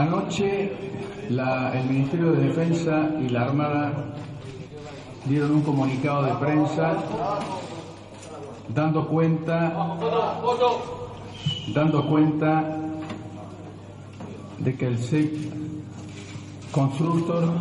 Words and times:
Anoche 0.00 0.72
el 1.28 1.84
Ministerio 1.86 2.32
de 2.32 2.46
Defensa 2.46 3.10
y 3.20 3.28
la 3.28 3.42
Armada 3.42 3.92
dieron 5.26 5.56
un 5.56 5.60
comunicado 5.60 6.22
de 6.22 6.32
prensa 6.36 6.96
dando 8.74 9.06
cuenta 9.06 9.98
dando 11.74 12.06
cuenta 12.06 12.64
de 14.60 14.74
que 14.74 14.86
el 14.86 14.98
SEC 14.98 15.32
Constructor 16.72 17.52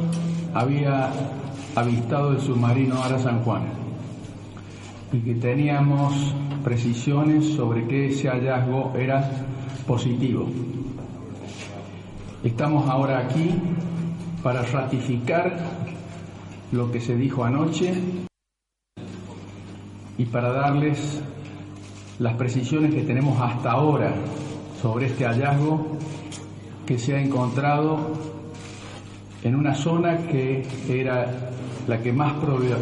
había 0.54 1.12
avistado 1.76 2.32
el 2.32 2.40
submarino 2.40 3.04
Ara 3.04 3.20
San 3.20 3.44
Juan 3.44 3.64
y 5.12 5.20
que 5.20 5.36
teníamos 5.36 6.14
precisiones 6.64 7.54
sobre 7.54 7.86
que 7.86 8.08
ese 8.08 8.30
hallazgo 8.30 8.94
era 8.98 9.30
positivo. 9.86 10.48
Estamos 12.44 12.90
ahora 12.90 13.20
aquí 13.20 13.52
para 14.44 14.62
ratificar 14.64 15.58
lo 16.72 16.92
que 16.92 17.02
se 17.02 17.16
dijo 17.16 17.44
anoche 17.44 17.94
y 20.18 20.26
para 20.26 20.52
darles 20.52 21.22
las 22.20 22.36
precisiones 22.36 22.94
que 22.94 23.02
tenemos 23.02 23.40
hasta 23.42 23.72
ahora 23.72 24.14
sobre 24.82 25.08
este 25.08 25.26
hallazgo 25.26 25.98
que 26.86 26.98
se 26.98 27.16
ha 27.16 27.22
encontrado 27.22 27.98
en 29.44 29.56
una 29.56 29.74
zona 29.76 30.18
que 30.28 30.66
era 30.90 31.52
la 31.88 32.00
que 32.00 32.14
más 32.14 32.34
proba- 32.34 32.78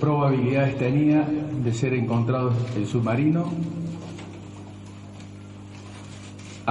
probabilidades 0.00 0.78
tenía 0.78 1.26
de 1.62 1.72
ser 1.74 1.94
encontrado 1.94 2.52
el 2.76 2.86
submarino 2.86 3.44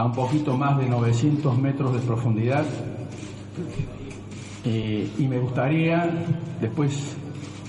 a 0.01 0.05
un 0.05 0.13
poquito 0.13 0.57
más 0.57 0.79
de 0.79 0.89
900 0.89 1.59
metros 1.59 1.93
de 1.93 1.99
profundidad. 1.99 2.65
Eh, 4.65 5.07
y 5.19 5.27
me 5.27 5.37
gustaría, 5.37 6.09
después 6.59 7.15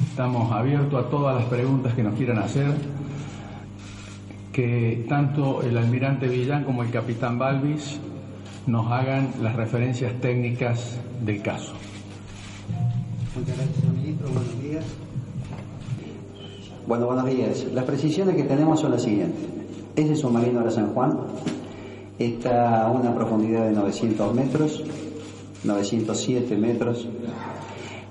estamos 0.08 0.50
abiertos 0.50 1.04
a 1.04 1.10
todas 1.10 1.36
las 1.36 1.44
preguntas 1.44 1.92
que 1.92 2.02
nos 2.02 2.14
quieran 2.14 2.38
hacer, 2.38 2.72
que 4.50 5.04
tanto 5.10 5.62
el 5.62 5.76
almirante 5.76 6.26
Villán 6.26 6.64
como 6.64 6.82
el 6.82 6.90
capitán 6.90 7.38
Balvis 7.38 8.00
nos 8.66 8.90
hagan 8.90 9.34
las 9.42 9.54
referencias 9.54 10.18
técnicas 10.22 10.98
del 11.22 11.42
caso. 11.42 11.74
Muchas 13.36 13.56
gracias, 13.56 13.76
señor 13.76 13.94
ministro. 13.94 14.28
Buenos 14.30 14.62
días. 14.62 14.84
Bueno, 16.86 17.06
buenos 17.06 17.26
días. 17.26 17.66
Las 17.74 17.84
precisiones 17.84 18.36
que 18.36 18.44
tenemos 18.44 18.80
son 18.80 18.92
las 18.92 19.02
siguientes. 19.02 19.42
Ese 19.96 20.16
submarino 20.16 20.62
era 20.62 20.70
San 20.70 20.94
Juan. 20.94 21.18
Está 22.18 22.82
a 22.84 22.90
una 22.90 23.14
profundidad 23.14 23.66
de 23.66 23.72
900 23.72 24.34
metros, 24.34 24.84
907 25.64 26.56
metros. 26.56 27.08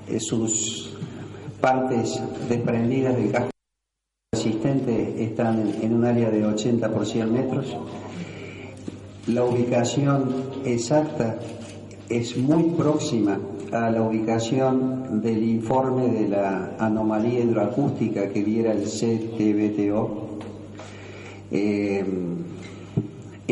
Eh, 0.08 0.20
Sus 0.20 0.98
partes 1.62 2.22
desprendidas 2.50 3.16
del 3.16 3.32
casco 3.32 3.52
resistente 4.34 5.24
están 5.24 5.74
en, 5.82 5.94
un 5.94 6.06
área 6.06 6.32
de 6.32 6.46
80 6.46 6.90
por 6.90 7.06
100 7.06 7.32
metros. 7.32 7.78
La 9.28 9.44
ubicación 9.44 10.46
exacta 10.66 11.38
es 12.10 12.36
muy 12.38 12.64
próxima 12.72 13.40
a 13.72 13.90
la 13.92 14.02
ubicación 14.02 15.22
del 15.22 15.44
informe 15.44 16.08
de 16.08 16.28
la 16.28 16.76
anomalía 16.80 17.42
hidroacústica 17.42 18.30
que 18.30 18.44
diera 18.44 18.72
el 18.74 18.84
CTBTO. 18.84 20.28
Eh, 21.52 22.04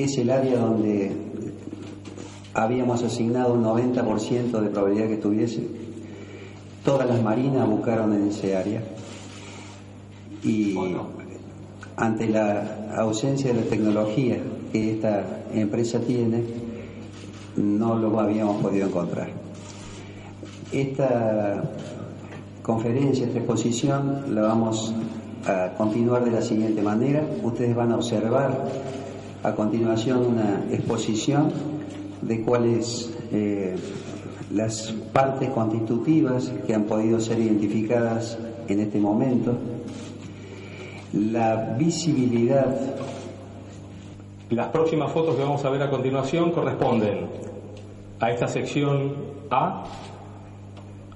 es 0.04 0.18
el 0.18 0.30
área 0.30 0.60
donde 0.60 1.12
habíamos 2.54 3.04
asignado 3.04 3.54
un 3.54 3.64
90% 3.64 4.60
de 4.60 4.70
probabilidad 4.70 5.08
que 5.08 5.14
estuviese. 5.16 5.68
Todas 6.84 7.08
las 7.08 7.22
marinas 7.22 7.68
buscaron 7.68 8.14
en 8.14 8.30
ese 8.30 8.56
área. 8.56 8.82
Y 10.44 10.76
ante 11.96 12.28
la 12.30 12.96
ausencia 12.98 13.54
de 13.54 13.62
la 13.62 13.68
tecnología 13.68 14.38
que 14.72 14.92
esta 14.92 15.44
empresa 15.54 16.00
tiene, 16.00 16.44
no 17.58 17.98
lo 17.98 18.20
habíamos 18.20 18.62
podido 18.62 18.88
encontrar. 18.88 19.30
Esta 20.72 21.64
conferencia, 22.62 23.26
esta 23.26 23.40
exposición, 23.40 24.34
la 24.34 24.42
vamos 24.42 24.94
a 25.46 25.74
continuar 25.78 26.24
de 26.24 26.32
la 26.32 26.42
siguiente 26.42 26.82
manera. 26.82 27.24
Ustedes 27.44 27.76
van 27.76 27.92
a 27.92 27.96
observar 27.96 28.66
a 29.44 29.54
continuación 29.54 30.26
una 30.26 30.66
exposición 30.72 31.52
de 32.22 32.42
cuáles 32.42 33.14
eh, 33.32 33.76
las 34.52 34.92
partes 35.14 35.50
constitutivas 35.50 36.52
que 36.66 36.74
han 36.74 36.84
podido 36.84 37.20
ser 37.20 37.40
identificadas 37.40 38.38
en 38.68 38.80
este 38.80 39.00
momento, 39.00 39.58
la 41.14 41.76
visibilidad 41.78 42.76
Las 44.50 44.70
próximas 44.70 45.12
fotos 45.12 45.36
que 45.36 45.44
vamos 45.44 45.64
a 45.64 45.70
ver 45.70 45.84
a 45.84 45.92
continuación 45.92 46.50
corresponden 46.50 47.28
a 48.20 48.32
esta 48.32 48.48
sección 48.48 49.14
A, 49.52 49.84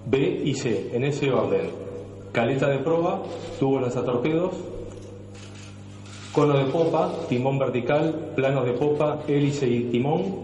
B 0.05 0.41
y 0.45 0.53
C, 0.53 0.91
en 0.93 1.03
ese 1.03 1.31
orden. 1.31 1.71
Caleta 2.31 2.67
de 2.67 2.77
proa, 2.77 3.23
tubo 3.59 3.79
lanzatorpedos, 3.79 4.53
cono 6.33 6.57
de 6.57 6.65
popa, 6.65 7.13
timón 7.29 7.59
vertical, 7.59 8.33
planos 8.35 8.65
de 8.65 8.73
popa, 8.73 9.19
hélice 9.27 9.67
y 9.67 9.83
timón 9.91 10.35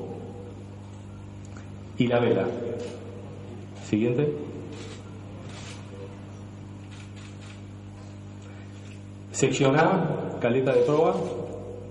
y 1.97 2.07
la 2.07 2.19
vela. 2.19 2.45
Siguiente. 3.83 4.31
Sección 9.31 9.77
A, 9.77 10.37
caleta 10.39 10.73
de 10.73 10.81
proa, 10.81 11.15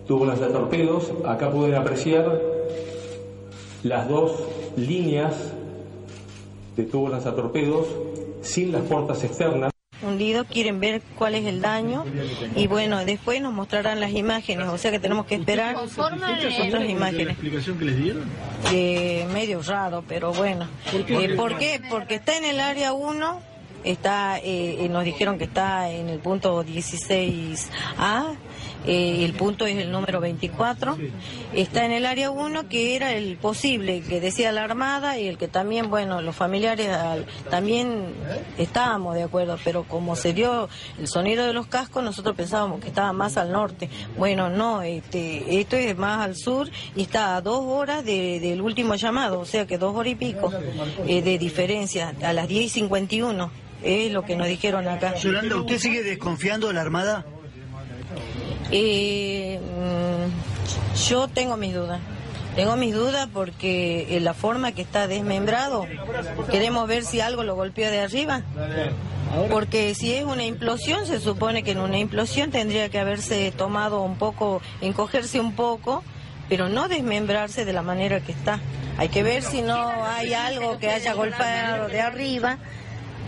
tubo 0.07 0.25
lanzatorpedos. 0.27 1.13
Acá 1.27 1.51
pueden 1.51 1.75
apreciar 1.75 2.41
las 3.83 4.09
dos 4.09 4.33
líneas 4.77 5.53
de 6.77 6.85
tubo 6.85 7.09
lanzatorpedos 7.09 7.87
sin 8.43 8.71
las 8.71 8.83
puertas 8.83 9.25
externas. 9.25 9.73
Quieren 10.45 10.81
ver 10.81 11.03
cuál 11.17 11.35
es 11.35 11.47
el 11.47 11.61
daño 11.61 12.05
y 12.55 12.67
bueno, 12.67 13.05
después 13.05 13.41
nos 13.41 13.53
mostrarán 13.53 14.01
las 14.01 14.13
imágenes, 14.13 14.69
o 14.69 14.79
sea 14.79 14.91
que 14.91 14.99
tenemos 14.99 15.27
que 15.27 15.37
esperar 15.37 15.77
otras 15.77 16.89
imágenes. 16.89 17.31
explicación 17.31 17.79
que 17.79 17.85
les 17.85 17.97
dieron? 17.97 18.25
Eh, 18.73 19.27
medio 19.33 19.63
raro, 19.63 20.05
pero 20.07 20.33
bueno. 20.33 20.69
Eh, 20.93 21.35
¿Por 21.37 21.59
qué? 21.59 21.81
Porque 21.89 22.17
está 22.17 22.37
en 22.37 22.45
el 22.45 22.61
área 22.61 22.93
1, 22.93 23.41
está, 23.85 24.39
eh, 24.39 24.85
eh, 24.85 24.89
nos 24.89 25.05
dijeron 25.05 25.39
que 25.39 25.45
está 25.45 25.91
en 25.91 26.09
el 26.09 26.19
punto 26.19 26.65
16A, 26.65 28.35
eh, 28.87 29.25
el 29.25 29.33
punto 29.35 29.67
es 29.67 29.77
el 29.79 29.91
número 29.91 30.21
24, 30.21 30.97
está 31.55 31.85
en 31.85 31.93
el 31.93 32.07
área 32.07 32.31
1 32.31 32.69
que 32.69 32.97
era 32.97 33.13
el 33.13 33.37
posible, 33.37 34.01
que 34.03 34.21
decía 34.21 34.53
la 34.53 34.65
Armada 34.65 35.19
y 35.19 35.27
el 35.29 35.37
que 35.39 35.49
también, 35.49 35.91
bueno, 35.91 36.23
los 36.23 36.35
familiares 36.37 36.89
al- 36.89 37.27
también 37.51 38.07
estábamos 38.57 39.15
de 39.15 39.25
acuerdo, 39.25 39.59
pero 39.65 39.85
como 39.85 40.17
se 40.17 40.33
dio 40.33 40.69
el 40.99 41.09
sonido 41.09 41.47
de 41.47 41.53
los 41.53 41.67
cascos, 41.67 42.03
nosotros 42.05 42.37
pensábamos 42.37 42.81
que 42.81 42.89
estaba 42.89 43.13
más 43.13 43.37
al 43.37 43.53
norte. 43.53 43.89
Bueno, 44.17 44.49
no, 44.49 44.83
este, 44.83 45.61
esto 45.61 45.77
es 45.77 45.97
más 45.97 46.25
al 46.25 46.37
sur 46.37 46.71
y 46.97 47.03
está 47.03 47.37
a 47.37 47.41
dos 47.41 47.61
horas 47.65 48.05
de- 48.05 48.41
del 48.41 48.61
último 48.61 48.95
llamado, 48.95 49.41
o 49.41 49.45
sea 49.45 49.67
que 49.67 49.79
dos 49.79 49.95
horas 49.97 50.13
y 50.13 50.17
pico 50.17 50.51
eh, 51.07 51.23
de 51.23 51.39
diferencia, 51.39 52.15
a 52.23 52.33
las 52.33 52.49
10 52.49 52.65
y 52.65 52.69
51. 52.69 53.51
Es 53.83 54.11
lo 54.13 54.25
que 54.25 54.35
nos 54.35 54.49
dijeron 54.49 54.89
acá. 54.89 55.15
Yolanda, 55.15 55.57
¿usted 55.57 55.79
sigue 55.79 56.03
desconfiando 56.03 56.67
de 56.67 56.75
la 56.75 56.81
Armada? 56.81 57.25
Eh, 58.71 59.61
mm, 59.61 60.99
yo 61.09 61.29
tengo 61.29 61.57
mis 61.57 61.75
dudas. 61.75 62.01
Tengo 62.55 62.77
mis 62.77 62.93
dudas 62.93 63.29
porque 63.33 64.17
en 64.17 64.25
la 64.25 64.35
forma 64.35 64.73
que 64.73 64.83
está 64.83 65.07
desmembrado, 65.07 65.87
queremos 66.51 66.89
ver 66.89 67.05
si 67.05 67.21
algo 67.21 67.45
lo 67.45 67.55
golpeó 67.55 67.91
de 67.91 68.01
arriba. 68.01 68.43
Porque 69.51 69.95
si 69.95 70.13
es 70.15 70.25
una 70.25 70.45
implosión, 70.45 71.07
se 71.07 71.21
supone 71.21 71.63
que 71.63 71.73
en 71.73 71.79
una 71.79 71.99
implosión 71.99 72.51
tendría 72.51 72.89
que 72.89 72.99
haberse 72.99 73.53
tomado 73.53 74.03
un 74.03 74.17
poco, 74.17 74.61
encogerse 74.81 75.39
un 75.39 75.55
poco, 75.55 76.03
pero 76.49 76.69
no 76.69 76.89
desmembrarse 76.89 77.65
de 77.65 77.73
la 77.73 77.83
manera 77.83 78.21
que 78.21 78.33
está. 78.33 78.59
Hay 78.97 79.11
que 79.11 79.23
ver 79.23 79.43
si 79.43 79.63
no 79.63 80.05
hay 80.05 80.35
algo 80.35 80.79
que 80.79 80.91
haya 80.91 81.13
golpeado 81.13 81.89
de 81.89 82.01
arriba. 82.01 82.59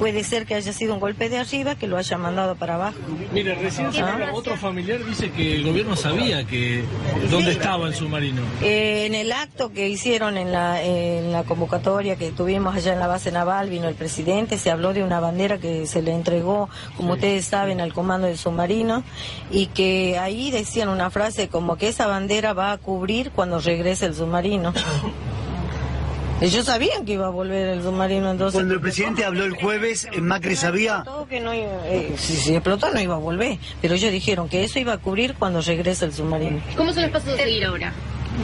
Puede 0.00 0.24
ser 0.24 0.46
que 0.46 0.54
haya 0.54 0.72
sido 0.72 0.94
un 0.94 1.00
golpe 1.00 1.28
de 1.28 1.36
arriba 1.36 1.74
que 1.74 1.86
lo 1.86 1.98
haya 1.98 2.16
mandado 2.16 2.56
para 2.56 2.76
abajo. 2.76 2.96
Mire, 3.34 3.54
recién 3.54 3.88
Ah. 4.00 4.30
otro 4.32 4.56
familiar 4.56 5.04
dice 5.04 5.30
que 5.30 5.56
el 5.56 5.62
gobierno 5.62 5.94
sabía 5.94 6.46
que 6.46 6.82
dónde 7.30 7.52
estaba 7.52 7.86
el 7.86 7.94
submarino. 7.94 8.40
Eh, 8.62 9.04
en 9.04 9.14
el 9.14 9.30
acto 9.30 9.72
que 9.74 9.90
hicieron 9.90 10.38
en 10.38 10.52
la, 10.52 10.82
en 10.82 11.32
la 11.32 11.42
convocatoria 11.44 12.16
que 12.16 12.30
tuvimos 12.30 12.74
allá 12.74 12.94
en 12.94 12.98
la 12.98 13.08
base 13.08 13.30
naval, 13.30 13.68
vino 13.68 13.88
el 13.88 13.94
presidente, 13.94 14.56
se 14.56 14.70
habló 14.70 14.94
de 14.94 15.04
una 15.04 15.20
bandera 15.20 15.58
que 15.58 15.86
se 15.86 16.00
le 16.00 16.14
entregó, 16.14 16.70
como 16.96 17.12
ustedes 17.12 17.44
saben, 17.44 17.82
al 17.82 17.92
comando 17.92 18.26
del 18.26 18.38
submarino, 18.38 19.04
y 19.50 19.66
que 19.66 20.18
ahí 20.18 20.50
decían 20.50 20.88
una 20.88 21.10
frase 21.10 21.48
como 21.48 21.76
que 21.76 21.88
esa 21.88 22.06
bandera 22.06 22.54
va 22.54 22.72
a 22.72 22.78
cubrir 22.78 23.32
cuando 23.32 23.60
regrese 23.60 24.06
el 24.06 24.14
submarino. 24.14 24.72
Ellos 26.40 26.64
sabían 26.66 27.04
que 27.04 27.12
iba 27.14 27.26
a 27.26 27.30
volver 27.30 27.68
el 27.68 27.82
submarino 27.82 28.30
entonces. 28.30 28.54
Cuando 28.56 28.74
el 28.74 28.80
presidente 28.80 29.24
habló 29.24 29.44
el 29.44 29.52
jueves, 29.52 30.08
Macri 30.20 30.56
sabía. 30.56 31.02
Todo 31.04 31.26
que 31.28 31.40
no 31.40 31.52
iba- 31.54 31.86
eh, 31.86 32.14
si 32.16 32.34
se 32.36 32.54
explotó 32.56 32.90
no 32.92 33.00
iba 33.00 33.14
a 33.14 33.18
volver, 33.18 33.58
pero 33.82 33.94
ellos 33.94 34.10
dijeron 34.10 34.48
que 34.48 34.64
eso 34.64 34.78
iba 34.78 34.94
a 34.94 34.98
cubrir 34.98 35.34
cuando 35.34 35.60
regrese 35.60 36.06
el 36.06 36.12
submarino. 36.14 36.60
¿Cómo 36.76 36.92
son 36.92 37.02
los 37.02 37.10
pasos 37.12 37.34
a 37.34 37.36
seguir 37.36 37.64
ahora? 37.64 37.92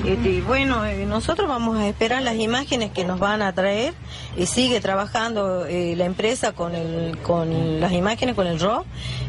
Este, 0.04 0.42
bueno, 0.42 0.84
eh, 0.84 1.06
nosotros 1.06 1.48
vamos 1.48 1.78
a 1.78 1.88
esperar 1.88 2.20
las 2.22 2.36
imágenes 2.36 2.90
que 2.90 3.04
nos 3.04 3.18
van 3.18 3.40
a 3.40 3.54
traer. 3.54 3.94
Y 4.36 4.44
sigue 4.44 4.80
trabajando 4.80 5.64
eh, 5.64 5.94
la 5.96 6.04
empresa 6.04 6.52
con, 6.52 6.74
el, 6.74 7.16
con 7.18 7.80
las 7.80 7.92
imágenes, 7.92 8.34
con 8.34 8.46
el 8.46 8.60
RO. 8.60 8.84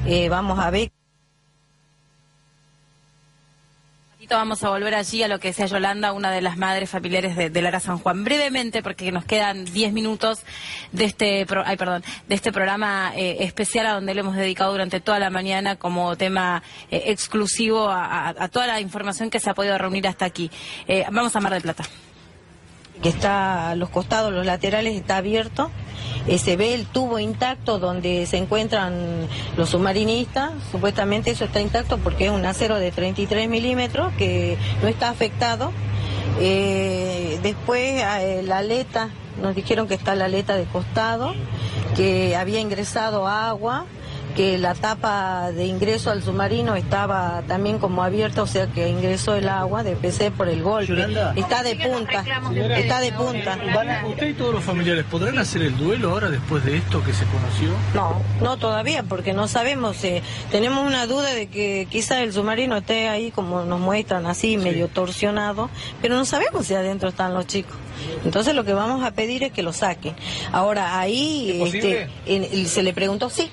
Eh, 0.06 0.28
vamos 0.30 0.60
a 0.60 0.70
ver. 0.72 0.92
Vamos 4.30 4.62
a 4.64 4.70
volver 4.70 4.94
allí 4.94 5.24
a 5.24 5.28
lo 5.30 5.40
que 5.40 5.48
decía 5.50 5.68
Yolanda, 5.68 6.12
una 6.12 6.32
de 6.32 6.42
las 6.42 6.58
madres 6.58 6.90
familiares 6.90 7.36
de, 7.38 7.62
Lara 7.62 7.80
San 7.80 7.98
Juan. 7.98 8.24
Brevemente, 8.26 8.84
porque 8.84 9.12
nos 9.12 9.24
quedan 9.24 9.64
10 9.66 9.94
minutos 9.94 10.40
de 10.92 11.06
este, 11.06 11.46
pro- 11.46 11.64
ay, 11.66 11.78
perdón, 11.78 12.04
de 12.28 12.36
este 12.36 12.52
programa 12.52 13.14
eh, 13.16 13.38
especial 13.40 13.86
a 13.88 13.94
donde 13.94 14.14
le 14.14 14.20
hemos 14.20 14.36
dedicado 14.36 14.72
durante 14.74 15.00
toda 15.00 15.20
la 15.20 15.30
mañana 15.30 15.78
como 15.78 16.16
tema 16.18 16.62
eh, 16.92 17.04
exclusivo 17.08 17.90
a 17.90 18.48
toda 18.52 18.68
la 18.68 18.82
información 18.82 19.30
que 19.30 19.40
se 19.40 19.50
ha 19.50 19.54
podido 19.54 19.78
reunir 19.78 20.08
hasta 20.08 20.26
aquí. 20.26 20.52
Eh, 20.88 21.06
vamos 21.10 21.36
a 21.36 21.40
Mar 21.40 21.54
del 21.54 21.62
Plata. 21.62 21.86
Que 23.02 23.10
está 23.10 23.70
a 23.70 23.76
los 23.76 23.90
costados, 23.90 24.34
los 24.34 24.46
laterales 24.46 24.96
está 24.96 25.18
abierto. 25.18 25.70
Eh, 26.28 26.40
se 26.40 26.58
ve 26.58 26.74
el 26.74 26.86
tubo 26.86 27.20
intacto 27.20 27.80
donde 27.80 28.26
se 28.26 28.38
encuentran 28.38 29.28
los 29.56 29.70
submarinistas. 29.70 30.52
Supuestamente 30.72 31.32
eso 31.32 31.46
está 31.46 31.62
intacto 31.62 31.98
porque 31.98 32.26
es 32.26 32.32
un 32.32 32.46
acero 32.46 32.80
de 32.80 32.92
33 32.92 33.50
milímetros 33.50 34.14
que 34.14 34.58
no 34.82 34.88
está 34.88 35.10
afectado. 35.10 35.72
Eh, 36.40 37.40
después 37.42 38.04
eh, 38.04 38.42
la 38.44 38.60
aleta, 38.60 39.10
nos 39.42 39.56
dijeron 39.56 39.88
que 39.88 39.94
está 39.94 40.16
la 40.16 40.26
aleta 40.26 40.56
de 40.56 40.66
costado, 40.66 41.34
que 41.96 42.36
había 42.36 42.60
ingresado 42.60 43.28
agua 43.28 43.86
que 44.36 44.58
la 44.60 44.76
tapa 44.76 45.52
de 45.52 45.66
ingreso 45.66 46.12
al 46.12 46.22
submarino 46.22 46.76
estaba 46.76 47.42
también 47.48 47.80
como 47.80 48.04
abierta, 48.04 48.44
o 48.44 48.48
sea 48.48 48.68
que 48.68 48.88
ingresó 48.88 49.34
el 49.36 49.50
agua 49.50 49.84
de 49.84 49.96
PC 49.96 50.30
por 50.32 50.48
el 50.48 50.62
golpe. 50.62 50.88
Yolanda. 50.88 51.34
Está 51.36 51.64
de 51.64 51.76
punta, 51.76 52.24
está 52.78 53.00
de 53.02 53.12
punta. 53.14 53.58
¿Usted 54.08 54.28
y 54.28 54.34
todos 54.34 54.54
los 54.54 54.64
familiares 54.64 55.06
podrán 55.10 55.40
hacer 55.40 55.64
el 55.64 55.76
duelo 55.78 56.12
ahora 56.12 56.30
después 56.30 56.64
de 56.66 56.78
esto 56.78 57.04
que 57.04 57.14
se 57.14 57.26
conoció? 57.26 57.70
No, 57.96 58.22
no 58.42 58.58
todavía, 58.58 59.04
porque 59.04 59.34
no 59.34 59.48
sabemos. 59.48 60.04
eh, 60.04 60.22
tenemos 60.52 60.86
una 60.86 61.08
duda 61.08 61.34
de 61.34 61.48
que 61.48 61.88
quizás 61.90 62.20
el 62.22 62.32
submarino 62.34 62.78
esté 62.78 63.10
ahí, 63.10 63.32
como 63.32 63.64
nos 63.64 63.80
muestran, 63.80 64.28
así, 64.28 64.58
medio 64.58 64.88
torsionado, 64.88 65.70
pero 66.02 66.16
no 66.16 66.26
sabemos 66.26 66.68
si 66.68 66.76
adentro 66.76 67.10
están 67.10 67.34
los 67.34 67.48
chicos. 67.48 67.76
Entonces 68.24 68.54
lo 68.54 68.64
que 68.64 68.74
vamos 68.74 69.04
a 69.04 69.12
pedir 69.12 69.44
es 69.44 69.52
que 69.52 69.64
lo 69.64 69.74
saquen. 69.74 70.16
Ahora, 70.52 71.00
ahí 71.00 71.60
este, 71.66 72.08
en- 72.28 72.68
se 72.68 72.84
le 72.84 72.94
preguntó, 72.94 73.30
sí. 73.32 73.50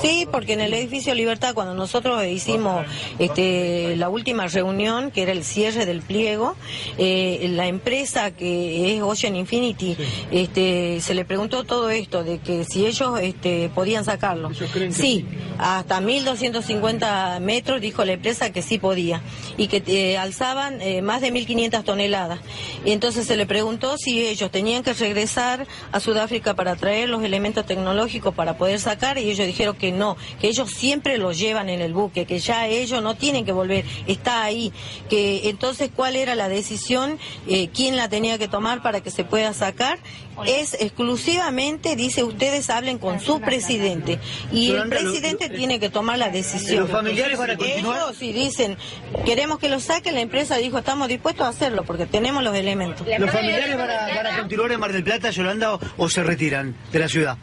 Sí, 0.00 0.26
porque 0.30 0.52
en 0.52 0.60
el 0.60 0.74
edificio 0.74 1.14
Libertad, 1.14 1.54
cuando 1.54 1.74
nosotros 1.74 2.24
hicimos 2.24 2.84
este, 3.18 3.96
la 3.96 4.08
última 4.08 4.46
reunión, 4.46 5.10
que 5.10 5.22
era 5.22 5.32
el 5.32 5.44
cierre 5.44 5.86
del 5.86 6.02
pliego, 6.02 6.54
eh, 6.98 7.48
la 7.52 7.66
empresa 7.66 8.30
que 8.30 8.94
es 8.94 9.02
Ocean 9.02 9.36
Infinity, 9.36 9.96
este, 10.30 11.00
se 11.00 11.14
le 11.14 11.24
preguntó 11.24 11.64
todo 11.64 11.90
esto, 11.90 12.24
de 12.24 12.38
que 12.38 12.64
si 12.64 12.86
ellos 12.86 13.18
este, 13.20 13.70
podían 13.74 14.04
sacarlo. 14.04 14.50
Sí, 14.90 15.26
hasta 15.58 16.00
1.250 16.00 17.40
metros 17.40 17.80
dijo 17.80 18.04
la 18.04 18.12
empresa 18.12 18.52
que 18.52 18.62
sí 18.62 18.78
podía 18.78 19.22
y 19.56 19.68
que 19.68 19.82
eh, 19.86 20.18
alzaban 20.18 20.80
eh, 20.80 21.02
más 21.02 21.20
de 21.20 21.32
1.500 21.32 21.84
toneladas. 21.84 22.40
Y 22.84 22.92
entonces 22.92 23.26
se 23.26 23.36
le 23.36 23.46
preguntó 23.46 23.96
si 23.98 24.26
ellos 24.26 24.50
tenían 24.50 24.82
que 24.82 24.92
regresar 24.92 25.66
a 25.92 26.00
Sudáfrica 26.00 26.54
para 26.54 26.76
traer 26.76 27.08
los 27.08 27.22
elementos 27.24 27.66
tecnológicos 27.66 28.34
para 28.34 28.56
poder 28.56 28.78
sacar 28.80 29.18
y 29.18 29.30
ellos 29.30 29.46
dijeron 29.46 29.76
que 29.76 29.87
no, 29.92 30.16
que 30.40 30.48
ellos 30.48 30.70
siempre 30.70 31.18
los 31.18 31.38
llevan 31.38 31.68
en 31.68 31.80
el 31.80 31.92
buque, 31.92 32.26
que 32.26 32.38
ya 32.38 32.66
ellos 32.66 33.02
no 33.02 33.14
tienen 33.16 33.44
que 33.44 33.52
volver, 33.52 33.84
está 34.06 34.42
ahí. 34.44 34.72
Que 35.08 35.48
entonces 35.48 35.90
cuál 35.94 36.16
era 36.16 36.34
la 36.34 36.48
decisión, 36.48 37.18
eh, 37.48 37.68
quién 37.74 37.96
la 37.96 38.08
tenía 38.08 38.38
que 38.38 38.48
tomar 38.48 38.82
para 38.82 39.00
que 39.00 39.10
se 39.10 39.24
pueda 39.24 39.52
sacar, 39.52 39.98
es 40.46 40.74
exclusivamente, 40.78 41.96
dice 41.96 42.22
ustedes 42.22 42.70
hablen 42.70 42.98
con 42.98 43.18
su 43.20 43.40
presidente 43.40 44.20
y 44.52 44.70
el 44.70 44.76
lo- 44.76 44.88
presidente 44.88 45.48
tiene 45.50 45.80
que 45.80 45.90
tomar 45.90 46.16
la 46.18 46.28
decisión. 46.30 46.82
¿Los 46.82 46.90
familiares 46.90 47.36
van 47.38 47.50
a 47.50 47.56
continuar? 47.56 47.96
Ellos 48.02 48.16
si 48.16 48.32
dicen 48.32 48.76
queremos 49.24 49.58
que 49.58 49.68
lo 49.68 49.80
saquen, 49.80 50.14
la 50.14 50.20
empresa 50.20 50.56
dijo 50.56 50.78
estamos 50.78 51.08
dispuestos 51.08 51.44
a 51.44 51.48
hacerlo 51.48 51.82
porque 51.84 52.06
tenemos 52.06 52.44
los 52.44 52.54
elementos. 52.54 53.06
¿Los 53.18 53.30
familiares 53.30 53.76
van 53.76 53.90
a, 53.90 54.14
van 54.14 54.26
a 54.26 54.38
continuar 54.38 54.70
en 54.72 54.80
Mar 54.80 54.92
del 54.92 55.02
Plata, 55.02 55.30
Yolanda, 55.30 55.74
o, 55.74 55.80
o 55.96 56.08
se 56.08 56.22
retiran 56.22 56.76
de 56.92 56.98
la 57.00 57.08
ciudad? 57.08 57.36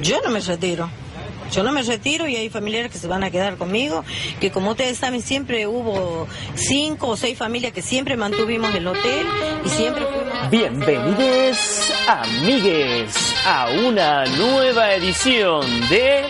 Yo 0.00 0.18
no 0.24 0.30
me 0.30 0.40
retiro. 0.40 0.88
Yo 1.52 1.62
no 1.62 1.70
me 1.70 1.82
retiro 1.82 2.26
y 2.26 2.34
hay 2.36 2.48
familiares 2.48 2.90
que 2.90 2.96
se 2.96 3.06
van 3.06 3.22
a 3.24 3.30
quedar 3.30 3.58
conmigo, 3.58 4.04
que 4.40 4.50
como 4.50 4.70
ustedes 4.70 4.96
saben 4.96 5.20
siempre 5.20 5.66
hubo 5.66 6.26
cinco 6.54 7.08
o 7.08 7.16
seis 7.16 7.36
familias 7.36 7.72
que 7.72 7.82
siempre 7.82 8.16
mantuvimos 8.16 8.74
el 8.74 8.86
hotel 8.86 9.26
y 9.62 9.68
siempre 9.68 10.02
fuimos... 10.06 10.50
Bienvenidos, 10.50 11.92
amigues, 12.08 13.34
a 13.46 13.68
una 13.86 14.24
nueva 14.24 14.94
edición 14.94 15.60
de... 15.90 16.24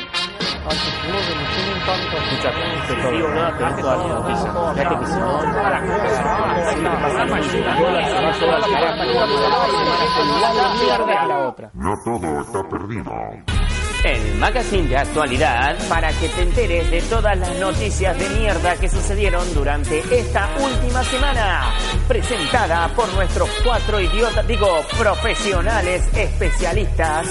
No 11.75 11.95
todo 12.05 12.41
está 12.41 12.69
perdido. 12.69 13.72
El 14.05 14.35
magazine 14.35 14.89
de 14.89 14.97
actualidad 14.97 15.77
para 15.89 16.13
que 16.13 16.29
te 16.29 16.43
enteres 16.43 16.91
de 16.91 17.01
todas 17.03 17.39
las 17.39 17.57
noticias 17.61 18.19
de 18.19 18.29
mierda 18.31 18.75
que 18.75 18.89
sucedieron 18.89 19.55
durante 19.55 20.01
esta 20.11 20.49
última 20.59 21.05
semana. 21.05 21.73
Presentada 22.09 22.89
por 22.97 23.13
nuestros 23.15 23.49
cuatro 23.63 24.01
idiotas, 24.01 24.45
digo, 24.49 24.85
profesionales 24.99 26.03
especialistas. 26.17 27.29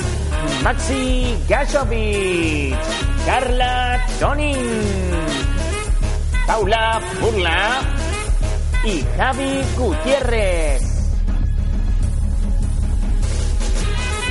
Maxi 0.63 1.37
Gashovich, 1.49 2.73
Carla 3.25 4.05
Tonin, 4.17 5.11
Paula 6.47 7.01
Burla 7.19 7.81
y 8.85 9.03
Javi 9.17 9.61
Gutiérrez. 9.77 10.90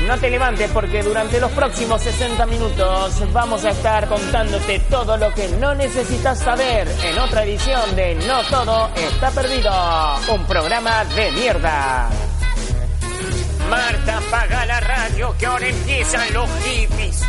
No 0.06 0.18
te 0.18 0.30
levantes 0.30 0.70
porque 0.72 1.02
durante 1.02 1.40
los 1.40 1.50
próximos 1.52 2.02
60 2.02 2.46
minutos 2.46 3.32
vamos 3.32 3.64
a 3.64 3.70
estar 3.70 4.08
contándote 4.08 4.80
todo 4.90 5.16
lo 5.16 5.32
que 5.34 5.48
no 5.48 5.74
necesitas 5.74 6.38
saber 6.38 6.88
en 7.04 7.18
otra 7.18 7.44
edición 7.44 7.94
de 7.94 8.14
No 8.26 8.42
Todo 8.44 8.90
Está 8.96 9.30
Perdido, 9.30 9.70
un 10.32 10.44
programa 10.46 11.04
de 11.04 11.30
mierda. 11.32 12.08
Marta, 13.68 14.18
apaga 14.18 14.66
la 14.66 14.80
radio 14.80 15.34
que 15.38 15.46
ahora 15.46 15.68
empiezan 15.68 16.32
los 16.34 16.48
hippies. 16.64 17.22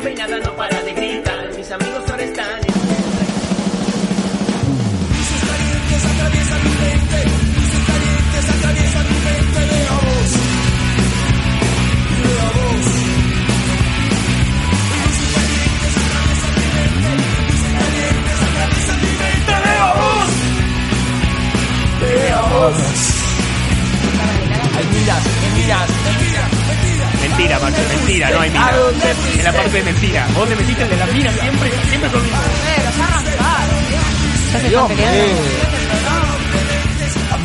Despeinada 0.00 0.38
no 0.38 0.56
para 0.56 0.80
de 0.82 0.92
gritar. 0.94 1.54
Mis 1.56 1.70
amigos 1.70 2.10
ahora 2.10 2.22
están 2.22 2.46
en 2.46 2.80
Luces 5.12 5.42
calientes 5.50 6.04
atraviesan 6.10 6.60
mi 6.64 6.74
mente, 6.80 7.18
luces 7.56 7.84
calientes 7.90 8.44
atraviesan 8.54 9.06
mi 9.10 9.18
mente, 9.28 9.60
veamos, 9.70 10.28
veamos. 12.24 12.84
Luces 15.00 15.28
calientes 15.36 15.94
atraviesan 16.00 16.54
mi 16.56 16.66
mente, 16.76 17.10
luces 17.50 17.72
calientes 17.80 18.38
atraviesan 18.48 18.98
mi 19.04 19.12
mente, 19.20 19.52
veamos, 19.66 20.30
veamos. 22.00 22.76
Hay 24.76 24.86
miras, 24.94 25.24
hay 25.26 25.50
miras. 25.60 26.29
Mentira, 27.40 27.58
mentira, 27.88 28.30
no 28.30 28.40
hay 28.40 28.50
minas. 28.50 28.74
En 29.38 29.44
la 29.44 29.52
parte 29.52 29.70
de 29.70 29.82
mentira. 29.82 30.26
Vos 30.34 30.46
te 30.46 30.56
metiste 30.56 30.82
en 30.82 30.90
de 30.90 30.96
las 30.98 31.12
minas 31.12 31.34
siempre, 31.40 31.70
siempre 31.88 32.10
conmigo. 32.10 32.36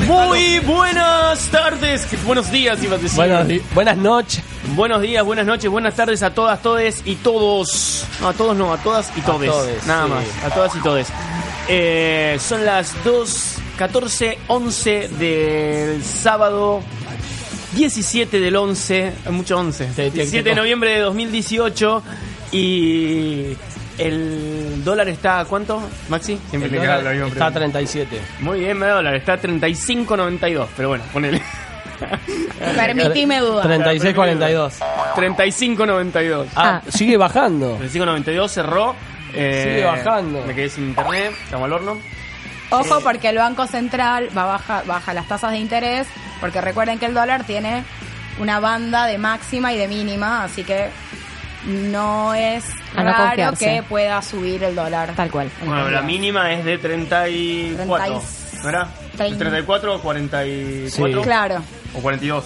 Muy 0.07 0.59
buenas 0.59 1.39
tardes, 1.47 2.05
buenos 2.25 2.51
días, 2.51 2.81
iba 2.83 2.95
a 2.95 2.99
decir. 2.99 3.15
Buenos 3.15 3.47
di- 3.47 3.61
buenas 3.73 3.97
noches. 3.97 4.43
Buenos 4.75 5.01
días, 5.01 5.23
buenas 5.23 5.45
noches, 5.45 5.69
buenas 5.71 5.95
tardes 5.95 6.21
a 6.23 6.31
todas, 6.33 6.61
todes 6.61 7.01
y 7.05 7.15
todos. 7.15 8.05
No, 8.19 8.27
a 8.29 8.33
todos 8.33 8.55
no, 8.57 8.73
a 8.73 8.77
todas 8.77 9.11
y 9.15 9.21
todes. 9.21 9.49
todes, 9.49 9.87
Nada 9.87 10.05
sí. 10.05 10.11
más, 10.11 10.51
a 10.51 10.53
todas 10.53 10.75
y 10.75 10.79
todes. 10.79 11.07
Eh, 11.69 12.37
son 12.45 12.65
las 12.65 12.91
2, 13.03 13.55
14, 13.77 14.37
11 14.47 15.07
del 15.17 16.03
sábado 16.03 16.81
17 17.75 18.39
del 18.39 18.55
11, 18.55 19.11
hay 19.25 19.31
mucho 19.31 19.57
11. 19.57 19.85
Te- 19.87 19.91
te- 19.93 20.11
17 20.11 20.43
te- 20.43 20.49
de 20.49 20.55
noviembre 20.55 20.91
de 20.91 20.99
2018 20.99 22.03
y 22.51 23.55
el 23.97 24.83
dólar 24.83 25.07
está 25.09 25.41
a 25.41 25.45
cuánto, 25.45 25.81
Maxi? 26.09 26.37
Siempre 26.49 26.69
El 26.71 26.77
dólar 26.77 26.97
está 26.99 27.09
a 27.09 27.11
pregunta. 27.11 27.51
37. 27.59 28.21
Muy 28.39 28.59
bien, 28.61 28.71
el 28.81 28.89
dólar 28.89 29.15
está 29.15 29.33
a 29.33 29.41
35.92, 29.41 30.67
pero 30.75 30.89
bueno, 30.89 31.03
ponele. 31.13 31.41
Permitime 32.75 33.39
dudar. 33.39 33.67
36.42. 33.67 34.71
35.92. 35.15 36.45
Ah, 36.55 36.81
sigue 36.89 37.17
bajando. 37.17 37.79
35.92 37.81 38.47
cerró. 38.49 38.95
eh, 39.33 39.63
Sigue 39.65 39.85
bajando. 39.85 40.43
Me 40.45 40.53
quedé 40.55 40.69
sin 40.69 40.89
internet, 40.89 41.31
estamos 41.43 41.65
al 41.65 41.73
horno. 41.73 41.97
Ojo 42.69 42.99
porque 43.01 43.29
el 43.29 43.37
Banco 43.37 43.67
Central 43.67 44.29
va 44.37 44.43
a 44.43 44.45
baja, 44.45 44.83
baja 44.85 45.13
las 45.13 45.27
tasas 45.27 45.51
de 45.51 45.57
interés, 45.59 46.07
porque 46.41 46.61
recuerden 46.61 46.99
que 46.99 47.05
el 47.05 47.13
dólar 47.13 47.43
tiene 47.45 47.83
una 48.39 48.59
banda 48.59 49.05
de 49.05 49.17
máxima 49.17 49.71
y 49.73 49.77
de 49.77 49.87
mínima, 49.87 50.43
así 50.43 50.63
que 50.63 50.89
no 51.65 52.33
es 52.33 52.63
A 52.95 53.03
raro 53.03 53.53
que 53.57 53.83
pueda 53.87 54.21
subir 54.21 54.63
el 54.63 54.75
dólar. 54.75 55.13
Tal 55.15 55.31
cual. 55.31 55.49
Bueno, 55.65 55.89
la 55.89 56.01
mínima 56.01 56.51
es 56.53 56.63
de 56.65 56.77
34. 56.77 58.21
¿No 58.63 58.69
era? 58.69 58.87
Trein- 59.17 59.37
34 59.37 59.95
o 59.95 60.01
44. 60.01 61.21
Claro. 61.21 61.61
O 61.95 61.99
42. 62.01 62.43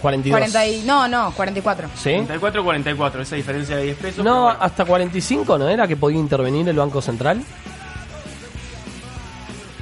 42. 0.00 0.38
40 0.38 0.66
y- 0.66 0.82
no, 0.86 1.06
no, 1.08 1.30
44. 1.32 1.88
¿Sí? 1.94 2.10
34 2.12 2.62
o 2.62 2.64
44, 2.64 3.22
esa 3.22 3.36
diferencia 3.36 3.76
de 3.76 3.82
10 3.84 3.96
pesos. 3.98 4.24
No, 4.24 4.48
hasta 4.48 4.84
45, 4.84 5.58
¿no 5.58 5.68
era 5.68 5.86
que 5.86 5.96
podía 5.96 6.18
intervenir 6.18 6.68
el 6.68 6.76
Banco 6.76 7.00
Central? 7.02 7.42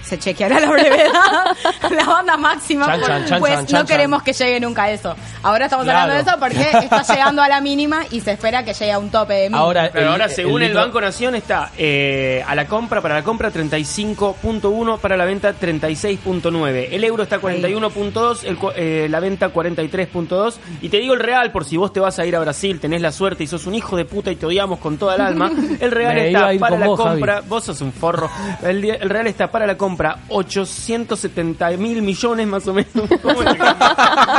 Se 0.08 0.18
chequeará 0.18 0.58
la 0.60 0.70
brevedad, 0.70 1.10
la 1.90 2.04
banda 2.04 2.36
máxima, 2.36 2.86
Chan, 2.86 3.00
chan, 3.02 3.24
chan, 3.26 3.38
pues 3.40 3.52
chan, 3.52 3.62
no 3.64 3.68
chan, 3.68 3.86
queremos 3.86 4.22
que 4.22 4.32
llegue 4.32 4.58
nunca 4.60 4.84
a 4.84 4.90
eso. 4.90 5.14
Ahora 5.42 5.66
estamos 5.66 5.84
Claro. 5.84 6.00
hablando 6.12 6.24
de 6.24 6.30
eso 6.30 6.40
porque 6.40 6.86
está 6.86 7.02
llegando 7.14 7.42
a 7.42 7.48
la 7.48 7.60
mínima 7.60 8.02
y 8.10 8.20
se 8.20 8.32
espera 8.32 8.64
que 8.64 8.72
llegue 8.72 8.92
a 8.92 8.98
un 8.98 9.10
tope 9.10 9.34
de 9.34 9.40
mínima. 9.42 9.58
Ahora, 9.58 9.90
Pero 9.92 10.06
el- 10.06 10.12
ahora, 10.12 10.24
el 10.26 10.30
según 10.30 10.62
el, 10.62 10.72
Banco 10.74 11.00
Nación, 11.00 11.34
está 11.34 11.70
eh, 11.76 12.42
a 12.46 12.54
la 12.54 12.66
compra, 12.66 13.00
para 13.02 13.14
la 13.16 13.22
compra 13.22 13.50
35.1, 13.52 14.98
para 14.98 15.16
la 15.16 15.24
venta 15.24 15.52
36.9. 15.54 16.88
El 16.92 17.04
euro 17.04 17.22
está 17.22 17.38
41.2, 17.40 18.44
el 18.44 18.56
cu- 18.56 18.70
eh, 18.76 19.06
la 19.10 19.20
venta 19.20 19.52
43.2. 19.52 20.54
Y 20.82 20.88
te 20.88 20.98
digo 20.98 21.14
el 21.14 21.20
real, 21.20 21.52
por 21.52 21.64
si 21.64 21.76
vos 21.76 21.92
te 21.92 22.00
vas 22.00 22.18
a 22.18 22.26
ir 22.26 22.36
a 22.36 22.40
Brasil, 22.40 22.80
tenés 22.80 23.00
la 23.02 23.12
suerte 23.12 23.44
y 23.44 23.46
sos 23.46 23.66
un 23.66 23.74
hijo 23.74 23.96
de 23.96 24.04
puta 24.04 24.30
y 24.30 24.36
te 24.36 24.46
odiamos 24.46 24.78
con 24.78 24.96
toda 24.98 25.14
el 25.16 25.20
alma. 25.28 25.50
El 25.80 25.90
real 25.90 26.14
Me 26.14 26.26
está 26.28 26.50
para 26.58 26.78
la 26.78 26.86
vos, 26.86 26.98
compra, 27.00 27.34
Javi. 27.36 27.48
vos 27.48 27.64
sos 27.64 27.80
un 27.80 27.92
forro. 27.92 28.30
El 28.62 28.82
real 29.08 29.26
está 29.26 29.50
para 29.50 29.66
la 29.66 29.76
compra 29.76 29.97
870 30.28 31.70
mil 31.76 32.02
millones 32.02 32.46
más 32.46 32.66
o 32.68 32.74
menos. 32.74 32.92
¿Cómo 33.22 33.42
es? 33.42 33.48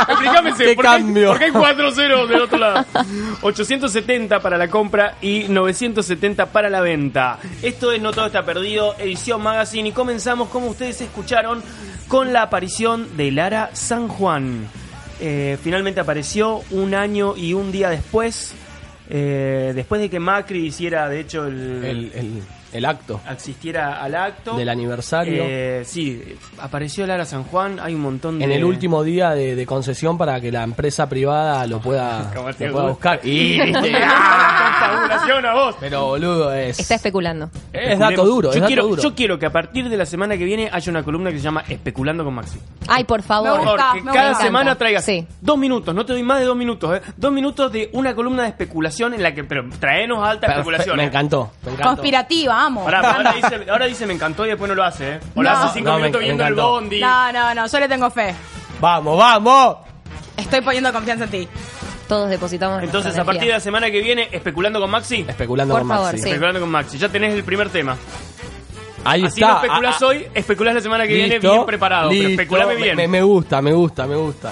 Explícame 0.08 0.50
ese, 0.50 0.64
¿Qué 0.64 0.74
¿por 0.74 0.84
qué- 0.84 0.90
cambio? 0.90 1.28
¿Por 1.30 1.38
qué 1.38 1.44
hay 1.46 1.50
4 1.52 1.92
ceros 1.92 2.28
del 2.28 2.40
otro 2.42 2.58
lado? 2.58 2.84
870 3.42 4.40
para 4.40 4.56
la 4.58 4.68
compra 4.68 5.16
y 5.20 5.44
970 5.48 6.46
para 6.46 6.68
la 6.70 6.80
venta. 6.80 7.38
Esto 7.62 7.92
es 7.92 8.00
No 8.00 8.12
Todo 8.12 8.26
Está 8.26 8.44
Perdido, 8.44 8.94
edición 8.98 9.42
magazine. 9.42 9.88
Y 9.88 9.92
comenzamos, 9.92 10.48
como 10.48 10.66
ustedes 10.68 11.00
escucharon, 11.00 11.62
con 12.08 12.32
la 12.32 12.42
aparición 12.42 13.16
de 13.16 13.30
Lara 13.30 13.70
San 13.72 14.08
Juan. 14.08 14.66
Eh, 15.20 15.58
finalmente 15.62 16.00
apareció 16.00 16.62
un 16.70 16.94
año 16.94 17.36
y 17.36 17.52
un 17.52 17.70
día 17.72 17.90
después. 17.90 18.54
eh, 19.10 19.72
después 19.74 20.00
de 20.00 20.08
que 20.08 20.20
Macri 20.20 20.66
hiciera, 20.66 21.08
de 21.08 21.20
hecho, 21.20 21.46
el, 21.46 21.84
El, 21.84 22.12
el- 22.14 22.42
el 22.72 22.84
acto 22.84 23.20
asistiera 23.26 24.02
al 24.02 24.14
acto. 24.14 24.56
del 24.56 24.68
aniversario. 24.68 25.42
Eh, 25.46 25.82
sí, 25.84 26.22
apareció 26.58 27.06
Lara 27.06 27.24
San 27.24 27.44
Juan. 27.44 27.78
Hay 27.80 27.94
un 27.94 28.00
montón 28.00 28.38
de. 28.38 28.44
en 28.44 28.52
el 28.52 28.64
último 28.64 29.02
día 29.02 29.30
de, 29.30 29.56
de 29.56 29.66
concesión 29.66 30.16
para 30.18 30.40
que 30.40 30.52
la 30.52 30.62
empresa 30.62 31.08
privada 31.08 31.66
lo 31.66 31.80
pueda, 31.82 32.32
lo 32.34 32.54
te 32.54 32.70
pueda 32.70 32.86
buscar. 32.88 33.20
Y, 33.26 33.58
a 35.44 35.54
vos. 35.54 35.76
Pero 35.80 36.06
boludo, 36.06 36.52
es, 36.52 36.78
Está 36.78 36.96
especulando. 36.96 37.50
es 37.72 37.98
dato 37.98 38.24
duro. 38.24 38.50
Yo 38.50 38.54
es 38.54 38.60
dato 38.60 38.66
quiero, 38.66 38.86
duro. 38.86 39.02
yo 39.02 39.14
quiero 39.14 39.38
que 39.38 39.46
a 39.46 39.52
partir 39.52 39.88
de 39.88 39.96
la 39.96 40.06
semana 40.06 40.36
que 40.36 40.44
viene 40.44 40.68
haya 40.72 40.90
una 40.90 41.02
columna 41.02 41.30
que 41.30 41.38
se 41.38 41.44
llama 41.44 41.64
Especulando 41.68 42.24
con 42.24 42.34
Maxi. 42.34 42.58
Ay, 42.88 43.04
por 43.04 43.22
favor. 43.22 43.58
Por 43.58 43.78
favor, 43.78 43.80
que 43.94 44.02
me 44.02 44.12
cada 44.12 44.34
semana 44.34 44.76
traigas 44.76 45.04
Sí. 45.04 45.26
dos 45.40 45.58
minutos, 45.58 45.94
no 45.94 46.04
te 46.04 46.12
doy 46.12 46.22
más 46.22 46.40
de 46.40 46.44
dos 46.44 46.56
minutos, 46.56 46.96
¿eh? 46.98 47.02
dos 47.16 47.32
minutos 47.32 47.72
de 47.72 47.90
una 47.92 48.14
columna 48.14 48.42
de 48.42 48.48
especulación 48.48 49.14
en 49.14 49.22
la 49.22 49.34
que, 49.34 49.44
pero 49.44 49.64
traenos 49.78 50.22
alta 50.26 50.46
especulación. 50.48 50.96
Me 50.96 51.04
¿eh? 51.04 51.06
encantó. 51.06 51.50
Me 51.64 51.72
encantó. 51.72 51.88
Conspirativa, 51.90 52.59
amo. 52.66 52.84
Pará, 52.84 53.00
ahora, 53.12 53.32
dice, 53.32 53.66
ahora 53.70 53.86
dice 53.86 54.06
me 54.06 54.14
encantó 54.14 54.44
y 54.44 54.48
después 54.50 54.68
no 54.68 54.74
lo 54.74 54.84
hace, 54.84 55.14
¿eh? 55.14 55.20
O 55.34 55.42
lo 55.42 55.50
No. 55.50 55.56
hace 55.56 55.74
cinco 55.78 55.90
No, 55.90 55.96
me- 55.96 56.02
minutos 56.02 56.20
me 56.20 56.24
viendo 56.26 56.44
el 56.44 56.52
encantó. 56.52 56.70
bondi. 56.70 57.00
No, 57.00 57.32
no, 57.32 57.54
no, 57.54 57.66
yo 57.66 57.80
le 57.80 57.88
tengo 57.88 58.10
fe. 58.10 58.34
Vamos, 58.80 59.18
vamos. 59.18 59.76
Estoy 60.36 60.60
poniendo 60.62 60.92
confianza 60.92 61.24
en 61.24 61.30
ti. 61.30 61.48
Todos 62.08 62.28
depositamos. 62.30 62.82
Entonces, 62.82 63.16
a 63.18 63.24
partir 63.24 63.44
de 63.46 63.52
la 63.52 63.60
semana 63.60 63.90
que 63.90 64.00
viene, 64.00 64.28
especulando 64.32 64.80
con 64.80 64.90
Maxi. 64.90 65.24
Especulando 65.28 65.74
Por 65.74 65.82
con 65.82 65.88
favor, 65.90 66.06
Maxi. 66.06 66.22
sí. 66.22 66.28
Especulando 66.28 66.60
con 66.60 66.70
Maxi. 66.70 66.98
Ya 66.98 67.08
tenés 67.08 67.34
el 67.34 67.44
primer 67.44 67.68
tema. 67.68 67.96
Ahí 69.04 69.24
Así 69.24 69.40
está. 69.40 69.52
no 69.54 69.62
especulás 69.62 69.94
Ah, 69.94 69.98
ah, 70.02 70.06
hoy, 70.08 70.26
especulás 70.34 70.74
la 70.74 70.80
semana 70.80 71.06
que 71.06 71.14
viene 71.14 71.34
listo, 71.36 71.52
bien 71.52 71.64
preparado. 71.66 72.08
Pero 72.10 72.22
listo. 72.22 72.30
especulame 72.42 72.74
bien. 72.74 72.96
Me, 72.96 73.08
me 73.08 73.22
gusta, 73.22 73.62
me 73.62 73.72
gusta, 73.72 74.06
me 74.06 74.16
gusta. 74.16 74.50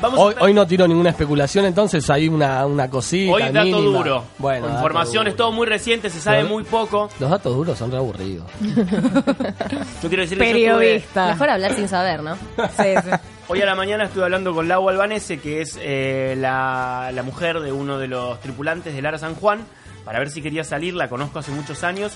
Vamos 0.00 0.20
Hoy, 0.20 0.34
a 0.38 0.42
hoy 0.44 0.52
no 0.54 0.66
tiro 0.66 0.86
ninguna 0.86 1.10
especulación, 1.10 1.64
entonces 1.64 2.08
hay 2.10 2.28
una, 2.28 2.66
una 2.66 2.90
cosita. 2.90 3.32
Hoy 3.32 3.42
dato 3.44 3.64
mínima. 3.64 3.98
duro. 3.98 4.24
Bueno, 4.38 4.68
información 4.68 5.26
es 5.26 5.36
todo 5.36 5.52
muy 5.52 5.66
reciente, 5.66 6.10
se 6.10 6.20
sabe 6.20 6.42
Los- 6.42 6.50
muy 6.50 6.64
poco. 6.64 7.08
Los 7.18 7.30
datos 7.30 7.54
duros 7.56 7.78
son 7.78 7.90
re 7.90 7.96
aburridos. 7.96 8.44
Yo 10.02 10.08
quiero 10.08 10.22
decir 10.22 10.38
que 10.38 10.44
yo 10.64 10.76
Periodista. 10.78 11.28
Mejor 11.28 11.50
hablar 11.50 11.74
sin 11.74 11.88
saber, 11.88 12.22
¿no? 12.22 12.34
Sí, 12.36 12.94
sí. 13.04 13.10
hoy 13.48 13.60
a 13.62 13.66
la 13.66 13.74
mañana 13.74 14.04
estuve 14.04 14.24
hablando 14.24 14.54
con 14.54 14.68
Lau 14.68 14.88
Albanese, 14.88 15.38
que 15.40 15.60
es 15.62 15.78
eh, 15.80 16.34
la, 16.38 17.10
la 17.14 17.22
mujer 17.22 17.60
de 17.60 17.72
uno 17.72 17.98
de 17.98 18.08
los 18.08 18.38
tripulantes 18.40 18.94
de 18.94 19.02
Lara 19.02 19.18
San 19.18 19.34
Juan, 19.34 19.60
para 20.04 20.18
ver 20.18 20.30
si 20.30 20.42
quería 20.42 20.62
salir. 20.64 20.94
La 20.94 21.08
conozco 21.08 21.38
hace 21.38 21.50
muchos 21.52 21.82
años. 21.84 22.12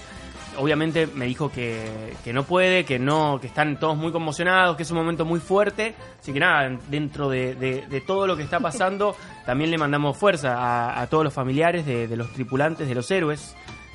Obviamente 0.59 1.07
me 1.07 1.27
dijo 1.27 1.51
que, 1.51 2.15
que 2.25 2.33
no 2.33 2.43
puede, 2.45 2.85
que 2.85 2.99
no, 2.99 3.39
que 3.41 3.47
están 3.47 3.79
todos 3.79 3.97
muy 3.97 4.13
conmocionados, 4.13 4.77
que 4.77 4.83
es 4.83 4.91
un 4.91 4.99
momento 4.99 5.25
muy 5.25 5.41
fuerte. 5.41 5.95
Así 6.21 6.33
que 6.33 6.41
nada, 6.41 6.77
dentro 6.89 7.29
de, 7.31 7.55
de- 7.55 7.87
de 7.87 8.01
todo 8.01 8.27
lo 8.27 8.37
que 8.37 8.43
está 8.43 8.61
pasando, 8.61 9.17
también 9.47 9.71
le 9.71 9.79
mandamos 9.79 10.17
fuerza 10.17 10.57
a, 10.59 11.01
a 11.01 11.07
todos 11.07 11.25
los 11.25 11.33
familiares 11.33 11.87
de, 11.87 12.07
de 12.09 12.17
los 12.17 12.33
tripulantes, 12.33 12.89
de 12.89 12.95
los 12.95 13.11
héroes, 13.11 13.55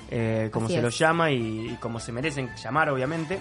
eh, 0.09 0.49
como 0.51 0.65
Así 0.65 0.73
se 0.75 0.79
es. 0.79 0.83
los 0.85 0.97
llama 0.97 1.29
y, 1.31 1.71
y 1.71 1.75
como 1.79 1.99
se 1.99 2.11
merecen 2.11 2.49
llamar, 2.55 2.89
obviamente. 2.89 3.39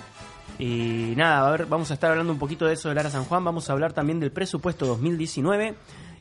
Y 0.58 1.14
nada, 1.16 1.48
a 1.48 1.50
ver, 1.50 1.66
vamos 1.66 1.90
a 1.90 1.94
estar 1.94 2.10
hablando 2.10 2.32
un 2.32 2.38
poquito 2.38 2.66
de 2.66 2.74
eso 2.74 2.88
de 2.88 2.94
Lara 2.94 3.10
San 3.10 3.24
Juan, 3.24 3.42
vamos 3.44 3.70
a 3.70 3.72
hablar 3.72 3.92
también 3.92 4.20
del 4.20 4.30
presupuesto 4.32 4.86
2019 4.86 5.74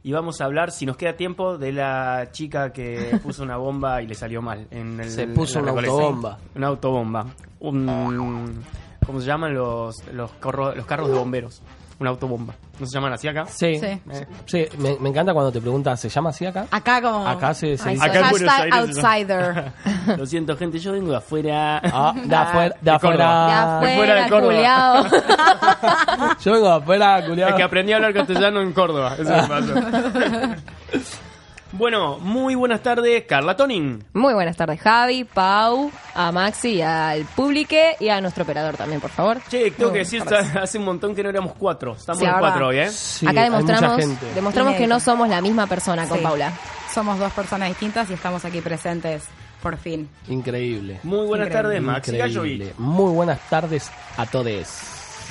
y 0.03 0.11
vamos 0.11 0.41
a 0.41 0.45
hablar, 0.45 0.71
si 0.71 0.85
nos 0.85 0.97
queda 0.97 1.13
tiempo, 1.15 1.57
de 1.57 1.71
la 1.71 2.27
chica 2.31 2.71
que 2.73 3.19
puso 3.23 3.41
una 3.43 3.57
bomba 3.57 4.01
y 4.01 4.07
le 4.07 4.15
salió 4.15 4.41
mal. 4.41 4.67
En 4.71 4.99
el, 4.99 5.09
Se 5.09 5.27
puso 5.27 5.59
una 5.59 5.71
autobomba. 5.71 6.37
Una 6.55 6.67
autobomba. 6.67 7.25
Un, 7.61 8.63
¿Cómo 9.05 9.19
se 9.19 9.25
llaman 9.27 9.53
los, 9.53 10.03
los, 10.13 10.31
corro- 10.39 10.75
los 10.75 10.85
carros 10.85 11.09
de 11.09 11.15
bomberos? 11.17 11.61
Una 12.03 12.09
autobomba. 12.09 12.53
¿No 12.79 12.85
se 12.85 12.93
llaman 12.95 13.13
así 13.13 13.29
acá? 13.29 13.45
Sí, 13.45 13.75
Sí. 13.79 13.85
Eh, 13.85 14.27
sí, 14.45 14.65
me, 14.77 14.97
me 14.99 15.07
encanta 15.07 15.31
cuando 15.31 15.53
te 15.53 15.61
preguntas, 15.61 16.01
¿se 16.01 16.09
llama 16.09 16.31
así 16.31 16.45
acá? 16.45 16.65
Acá 16.69 17.01
como... 17.01 17.25
Acá 17.25 17.53
se, 17.53 17.77
se 17.77 17.91
dice- 17.91 18.03
Acá 18.05 18.29
en 18.65 18.73
outsider. 18.73 19.71
Lo 20.17 20.25
siento, 20.25 20.57
gente, 20.57 20.79
yo 20.79 20.91
vengo 20.91 21.11
de 21.11 21.15
afuera. 21.17 21.77
Ah, 21.81 22.13
de 22.13 22.35
afuera, 22.35 22.75
de 22.81 22.91
de 22.91 22.99
Córdoba. 22.99 23.47
De 23.47 23.53
afuera. 23.53 23.79
De 23.79 23.95
fuera 23.95 24.13
de 24.15 24.21
afuera, 24.21 24.99
Córdoba. 25.07 26.35
Yo 26.43 26.51
vengo 26.51 26.67
de 26.67 26.75
afuera, 26.75 27.19
Es 27.19 27.25
culiado. 27.25 27.55
que 27.55 27.63
aprendí 27.63 27.93
a 27.93 27.95
hablar 27.95 28.13
castellano 28.13 28.59
en 28.59 28.73
Córdoba. 28.73 29.15
Eso 29.17 29.29
me 29.31 29.47
pasó. 29.47 29.73
Bueno, 31.75 32.19
muy 32.19 32.53
buenas 32.53 32.83
tardes, 32.83 33.23
Carla 33.27 33.55
Tonin. 33.55 34.03
Muy 34.13 34.35
buenas 34.35 34.55
tardes, 34.55 34.79
Javi, 34.79 35.23
Pau, 35.23 35.89
a 36.13 36.31
Maxi, 36.31 36.83
al 36.83 37.25
Publique 37.35 37.95
y 37.99 38.09
a 38.09 38.21
nuestro 38.21 38.43
operador 38.43 38.77
también, 38.77 39.01
por 39.01 39.09
favor. 39.09 39.39
Che, 39.49 39.71
tengo 39.71 39.89
Muy 39.89 39.93
que 39.93 39.99
decir, 40.05 40.23
hace 40.61 40.77
un 40.77 40.85
montón 40.85 41.15
que 41.15 41.23
no 41.23 41.29
éramos 41.29 41.53
cuatro. 41.57 41.93
Estamos 41.95 42.19
Sí, 42.19 42.25
en 42.25 42.33
cuatro 42.37 42.67
hoy. 42.67 42.77
¿eh? 42.77 42.91
Acá 43.27 43.43
demostramos, 43.43 44.03
demostramos 44.35 44.75
que 44.75 44.85
no 44.85 44.99
somos 44.99 45.27
la 45.29 45.41
misma 45.41 45.65
persona 45.65 46.07
con 46.07 46.19
Sí. 46.19 46.23
Paula. 46.23 46.53
Somos 46.93 47.17
dos 47.17 47.33
personas 47.33 47.69
distintas 47.69 48.07
y 48.11 48.13
estamos 48.13 48.45
aquí 48.45 48.61
presentes 48.61 49.23
por 49.63 49.75
fin. 49.77 50.07
Increíble. 50.27 50.99
Muy 51.01 51.25
buenas 51.25 51.47
Increíble. 51.47 51.69
tardes, 51.69 51.81
Maxi 51.81 52.11
Increíble. 52.11 52.33
Gallovic. 52.67 52.77
Muy 52.77 53.11
buenas 53.13 53.39
tardes 53.49 53.89
a 54.17 54.27
todos. 54.27 54.67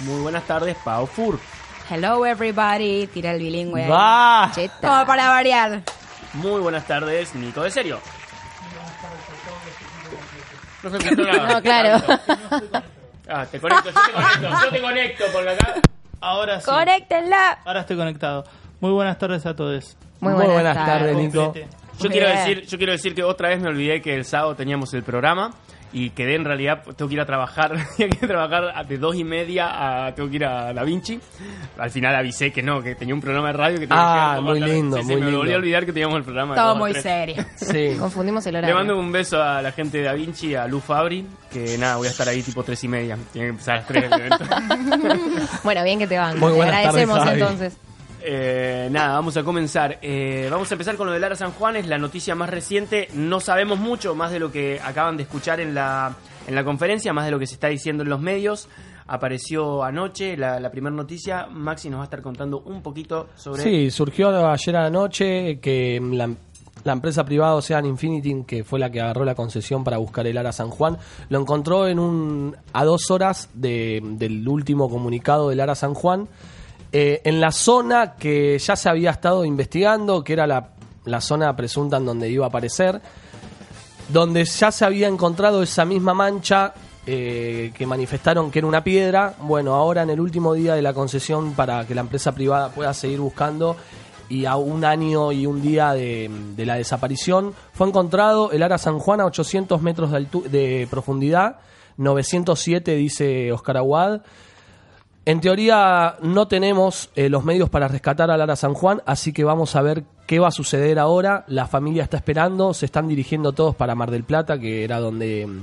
Muy 0.06 0.20
buenas 0.22 0.42
tardes, 0.42 0.76
Pau 0.84 1.06
Fur. 1.06 1.38
Hello 1.88 2.26
everybody, 2.26 3.06
tira 3.06 3.30
el 3.32 3.38
bilingüe. 3.40 3.86
Va. 3.86 4.50
Como 4.80 5.06
para 5.06 5.28
variar. 5.28 5.82
Muy 6.34 6.60
buenas 6.60 6.86
tardes, 6.86 7.34
Nico 7.34 7.62
de 7.62 7.70
Serio. 7.70 8.00
No 10.82 10.90
se 10.90 10.96
escuchó 10.96 11.22
nada. 11.24 11.48
No, 11.54 11.62
claro. 11.62 12.04
Ah, 13.28 13.46
te 13.46 13.60
conecto, 13.60 13.90
yo 13.90 13.94
te 14.02 14.12
conecto, 14.12 14.64
yo 14.64 14.70
te 14.70 14.80
conecto 14.80 15.24
porque 15.32 15.50
acá. 15.50 15.74
Ahora 16.20 16.60
sí. 16.60 16.66
¡Conéctenla! 16.66 17.58
Ahora 17.64 17.80
estoy 17.80 17.96
conectado. 17.96 18.44
Muy 18.80 18.90
buenas 18.90 19.16
tardes 19.18 19.46
a 19.46 19.54
todos. 19.54 19.96
Muy 20.20 20.32
buenas 20.32 20.46
Muy 20.48 20.54
buenas 20.54 20.74
tardes. 20.76 21.12
tardes, 21.12 21.16
Nico. 21.16 21.54
Yo 22.00 22.10
quiero, 22.10 22.28
decir, 22.28 22.62
yo 22.66 22.78
quiero 22.78 22.92
decir 22.92 23.14
que 23.14 23.22
otra 23.22 23.50
vez 23.50 23.60
me 23.60 23.68
olvidé 23.68 24.00
que 24.00 24.14
el 24.14 24.24
sábado 24.24 24.56
teníamos 24.56 24.92
el 24.94 25.02
programa 25.02 25.50
y 25.94 26.10
quedé 26.10 26.36
en 26.36 26.44
realidad, 26.44 26.82
tengo 26.96 27.08
que 27.08 27.14
ir 27.14 27.20
a 27.20 27.26
trabajar, 27.26 27.74
tengo 27.96 28.16
que 28.18 28.26
trabajar 28.26 28.86
de 28.86 28.98
dos 28.98 29.14
y 29.16 29.24
media 29.24 30.06
a, 30.06 30.14
tengo 30.14 30.30
que 30.30 30.36
ir 30.36 30.44
a 30.44 30.72
Da 30.72 30.82
Vinci. 30.84 31.20
Al 31.78 31.90
final 31.90 32.14
avisé 32.16 32.50
que 32.52 32.62
no, 32.62 32.82
que 32.82 32.94
tenía 32.94 33.14
un 33.14 33.20
programa 33.20 33.48
de 33.48 33.52
radio 33.54 33.78
que 33.80 33.86
tenía 33.86 34.32
Ah, 34.32 34.34
que 34.36 34.40
muy 34.42 34.60
lindo, 34.60 34.96
Sí, 34.98 35.02
sí, 35.04 35.12
muy 35.12 35.20
me 35.22 35.36
volví 35.36 35.52
a 35.52 35.56
olvidar 35.56 35.84
que 35.84 35.92
teníamos 35.92 36.16
el 36.18 36.24
programa. 36.24 36.54
de 36.54 36.60
Todo 36.60 36.76
muy 36.76 36.94
serio. 36.94 37.44
Sí. 37.56 37.96
Confundimos 37.98 38.44
el 38.46 38.52
Le 38.52 38.58
horario. 38.58 38.74
mando 38.76 38.98
un 38.98 39.12
beso 39.12 39.42
a 39.42 39.60
la 39.62 39.72
gente 39.72 39.98
de 39.98 40.04
Da 40.04 40.12
Vinci, 40.14 40.54
a 40.54 40.66
Lu 40.66 40.80
Fabri, 40.80 41.26
que 41.52 41.76
nada, 41.78 41.96
voy 41.96 42.06
a 42.08 42.10
estar 42.10 42.28
ahí 42.28 42.42
tipo 42.42 42.62
tres 42.62 42.82
y 42.84 42.88
media. 42.88 43.16
Tiene 43.32 43.46
que 43.46 43.50
empezar 43.50 43.74
a 43.74 43.76
las 43.78 43.86
tres 43.86 44.04
el 44.04 44.12
evento. 44.12 44.44
Bueno, 45.64 45.84
bien 45.84 45.98
que 45.98 46.06
te 46.06 46.18
van. 46.18 46.38
Muy 46.38 46.50
Te 46.50 46.56
buenas 46.56 46.74
agradecemos 46.76 47.26
entonces. 47.26 47.76
Eh, 48.24 48.88
nada, 48.90 49.14
vamos 49.14 49.36
a 49.36 49.42
comenzar. 49.42 49.98
Eh, 50.02 50.48
vamos 50.50 50.70
a 50.70 50.74
empezar 50.74 50.96
con 50.96 51.06
lo 51.06 51.12
de 51.12 51.20
Lara 51.20 51.36
San 51.36 51.52
Juan, 51.52 51.76
es 51.76 51.86
la 51.86 51.98
noticia 51.98 52.34
más 52.34 52.50
reciente. 52.50 53.08
No 53.14 53.40
sabemos 53.40 53.78
mucho, 53.78 54.14
más 54.14 54.30
de 54.30 54.38
lo 54.38 54.50
que 54.52 54.80
acaban 54.82 55.16
de 55.16 55.24
escuchar 55.24 55.60
en 55.60 55.74
la, 55.74 56.14
en 56.46 56.54
la 56.54 56.64
conferencia, 56.64 57.12
más 57.12 57.24
de 57.24 57.30
lo 57.32 57.38
que 57.38 57.46
se 57.46 57.54
está 57.54 57.68
diciendo 57.68 58.02
en 58.02 58.08
los 58.08 58.20
medios. 58.20 58.68
Apareció 59.06 59.82
anoche 59.82 60.36
la, 60.36 60.70
primera 60.70 60.94
noticia. 60.94 61.46
Maxi 61.50 61.90
nos 61.90 61.98
va 61.98 62.02
a 62.02 62.06
estar 62.06 62.22
contando 62.22 62.60
un 62.60 62.82
poquito 62.82 63.28
sobre. 63.36 63.62
Sí, 63.62 63.90
surgió 63.90 64.28
ayer 64.48 64.76
a 64.76 64.82
la 64.82 64.90
noche 64.90 65.58
que 65.60 66.00
la, 66.00 66.30
la 66.84 66.92
empresa 66.92 67.24
privada 67.24 67.54
Ocean 67.56 67.84
Infinity, 67.84 68.44
que 68.46 68.64
fue 68.64 68.78
la 68.78 68.90
que 68.90 69.00
agarró 69.00 69.24
la 69.24 69.34
concesión 69.34 69.82
para 69.84 69.98
buscar 69.98 70.26
el 70.26 70.38
Ara 70.38 70.52
San 70.52 70.70
Juan, 70.70 70.96
lo 71.28 71.40
encontró 71.40 71.88
en 71.88 71.98
un 71.98 72.56
a 72.72 72.84
dos 72.84 73.10
horas 73.10 73.50
de- 73.54 74.00
del 74.02 74.46
último 74.48 74.88
comunicado 74.88 75.48
del 75.50 75.60
Ara 75.60 75.74
San 75.74 75.94
Juan, 75.94 76.28
eh, 76.92 77.22
en 77.24 77.40
la 77.40 77.50
zona 77.50 78.16
que 78.16 78.58
ya 78.58 78.76
se 78.76 78.88
había 78.88 79.10
estado 79.10 79.44
investigando, 79.44 80.22
que 80.22 80.34
era 80.34 80.46
la, 80.46 80.70
la 81.04 81.20
zona 81.20 81.56
presunta 81.56 81.96
en 81.96 82.04
donde 82.04 82.30
iba 82.30 82.44
a 82.44 82.48
aparecer, 82.48 83.00
donde 84.08 84.44
ya 84.44 84.70
se 84.70 84.84
había 84.84 85.08
encontrado 85.08 85.62
esa 85.62 85.84
misma 85.84 86.12
mancha 86.12 86.74
eh, 87.06 87.72
que 87.74 87.86
manifestaron 87.86 88.50
que 88.50 88.58
era 88.58 88.68
una 88.68 88.84
piedra. 88.84 89.34
Bueno, 89.40 89.74
ahora 89.74 90.02
en 90.02 90.10
el 90.10 90.20
último 90.20 90.54
día 90.54 90.74
de 90.74 90.82
la 90.82 90.92
concesión 90.92 91.54
para 91.54 91.86
que 91.86 91.94
la 91.94 92.02
empresa 92.02 92.32
privada 92.32 92.68
pueda 92.68 92.92
seguir 92.94 93.20
buscando 93.20 93.76
y 94.28 94.44
a 94.44 94.56
un 94.56 94.84
año 94.84 95.32
y 95.32 95.46
un 95.46 95.60
día 95.60 95.92
de, 95.94 96.30
la 96.58 96.76
desaparición, 96.76 97.54
fue 97.72 97.88
encontrado 97.88 98.50
el 98.52 98.62
Ara 98.62 98.78
San 98.78 98.98
Juan 98.98 99.20
a 99.20 99.26
800 99.26 99.82
metros 99.82 100.10
de, 100.10 100.26
de 100.48 100.86
profundidad, 100.90 101.56
907 101.96 102.94
dice 102.96 103.52
Oscar 103.52 103.78
Aguad. 103.78 104.22
En 105.24 105.40
teoría 105.40 106.16
no 106.20 106.48
tenemos 106.48 107.10
eh, 107.14 107.28
los 107.28 107.44
medios 107.44 107.70
para 107.70 107.86
rescatar 107.86 108.28
a 108.32 108.36
Lara 108.36 108.56
San 108.56 108.74
Juan, 108.74 109.02
así 109.06 109.32
que 109.32 109.44
vamos 109.44 109.76
a 109.76 109.82
ver 109.82 110.02
qué 110.26 110.40
va 110.40 110.48
a 110.48 110.52
suceder 110.52 110.98
ahora. 110.98 111.44
La 111.46 111.68
familia 111.68 112.02
está 112.02 112.16
esperando, 112.16 112.74
se 112.74 112.86
están 112.86 113.06
dirigiendo 113.06 113.52
todos 113.52 113.76
para 113.76 113.94
Mar 113.94 114.10
del 114.10 114.24
Plata, 114.24 114.58
que 114.58 114.82
era 114.82 114.98
donde 114.98 115.46
mm, 115.46 115.60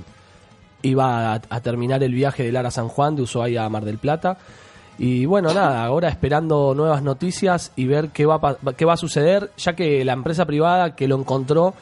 iba 0.83 1.33
a, 1.33 1.59
terminar 1.59 2.01
el 2.03 2.13
viaje 2.13 2.43
de 2.43 2.53
Lara 2.53 2.71
San 2.71 2.87
Juan, 2.87 3.17
de 3.17 3.23
Ushuaia 3.23 3.65
a 3.65 3.69
Mar 3.69 3.83
del 3.83 3.97
Plata. 3.97 4.37
Y 4.97 5.25
bueno, 5.25 5.53
nada, 5.53 5.83
ahora 5.83 6.07
esperando 6.07 6.73
nuevas 6.73 7.03
noticias 7.03 7.73
y 7.75 7.85
ver 7.85 8.09
qué 8.09 8.25
va, 8.25 8.57
qué 8.77 8.85
va 8.85 8.93
a 8.93 8.97
suceder, 8.97 9.51
ya 9.57 9.73
que 9.73 10.05
la 10.05 10.13
empresa 10.13 10.45
privada 10.45 10.95
que 10.95 11.09
lo 11.09 11.17
encontró 11.17 11.73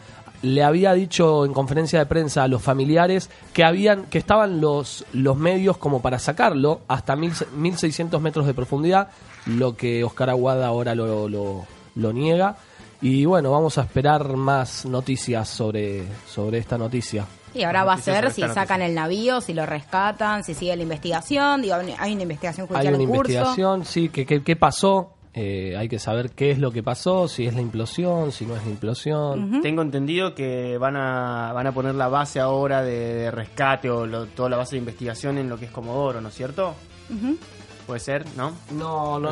le 0.42 0.64
había 0.64 0.94
dicho 0.94 1.46
en 1.46 1.54
conferencia 1.54 2.00
de 2.00 2.06
prensa 2.06 2.44
a 2.44 2.48
los 2.48 2.62
familiares 2.62 3.30
que 3.54 3.64
habían 3.64 4.04
que 4.06 4.18
estaban 4.18 4.62
los, 4.62 5.06
los 5.14 5.36
medios 5.38 5.78
como 5.78 6.02
para 6.02 6.20
sacarlo 6.20 6.82
hasta 6.88 7.16
mil, 7.16 7.34
1600 7.56 8.22
metros 8.22 8.46
de 8.46 8.54
profundidad, 8.54 9.10
lo 9.46 9.76
que 9.76 10.04
Oscar 10.04 10.30
Aguada 10.30 10.68
ahora 10.68 10.94
lo, 10.96 11.28
lo, 11.30 11.66
lo 11.96 12.14
niega. 12.14 12.58
Y 13.02 13.26
bueno, 13.26 13.52
vamos 13.52 13.78
a 13.78 13.82
esperar 13.82 14.36
más 14.38 14.86
noticias 14.86 15.48
sobre, 15.48 16.04
sobre 16.28 16.58
esta 16.58 16.78
noticia. 16.80 17.26
Y 17.54 17.64
ahora 17.64 17.84
va 17.84 17.94
a 17.94 17.98
ser 18.02 18.32
si 18.32 18.42
sacan 18.42 18.82
el 18.82 18.94
navío, 18.96 19.40
si 19.42 19.54
lo 19.54 19.66
rescatan, 19.66 20.44
si 20.44 20.54
sigue 20.54 20.76
la 20.76 20.84
investigación. 20.84 21.62
Digo, 21.62 21.76
hay 21.76 22.14
una 22.14 22.24
investigación 22.24 22.68
Hay 22.72 22.88
judicial 22.88 22.94
una 22.96 23.04
en 23.04 23.10
curso. 23.10 23.32
investigación, 23.32 23.86
sí, 23.86 24.10
que, 24.10 24.26
que- 24.26 24.44
qué 24.44 24.56
pasó. 24.56 25.12
Eh, 25.40 25.76
hay 25.78 25.88
que 25.88 26.00
saber 26.00 26.32
qué 26.32 26.50
es 26.50 26.58
lo 26.58 26.72
que 26.72 26.82
pasó, 26.82 27.28
si 27.28 27.46
es 27.46 27.54
la 27.54 27.62
implosión, 27.62 28.32
si 28.32 28.46
no 28.48 28.56
es 28.56 28.64
la 28.66 28.72
implosión. 28.72 29.62
Tengo 29.62 29.84
entendido 29.84 30.34
que 30.34 30.78
van 30.80 30.96
a, 30.96 31.52
van 31.54 31.68
a 31.68 31.72
poner 31.74 31.94
la 31.94 32.08
base 32.08 32.40
ahora 32.40 32.82
de, 32.82 33.14
de 33.14 33.32
rescate 33.32 33.88
o 33.90 34.08
lo- 34.08 34.26
toda 34.26 34.50
la 34.50 34.58
base 34.58 34.72
de 34.76 34.80
investigación 34.80 35.38
en 35.38 35.48
lo 35.48 35.58
que 35.60 35.66
es 35.66 35.72
Comodoro, 35.72 36.22
¿no 36.22 36.30
es 36.30 36.34
cierto? 36.36 36.74
Ujú. 37.10 37.38
Puede 37.86 38.00
ser, 38.00 38.26
¿no? 38.36 38.54
No, 38.72 39.20
no. 39.20 39.30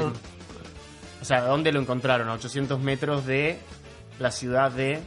O 1.21 1.25
sea, 1.25 1.41
¿dónde 1.41 1.71
lo 1.71 1.79
encontraron? 1.79 2.29
A 2.29 2.33
800 2.33 2.79
metros 2.79 3.25
de 3.25 3.57
la 4.19 4.29
ciudad 4.29 4.71
de 4.71 4.99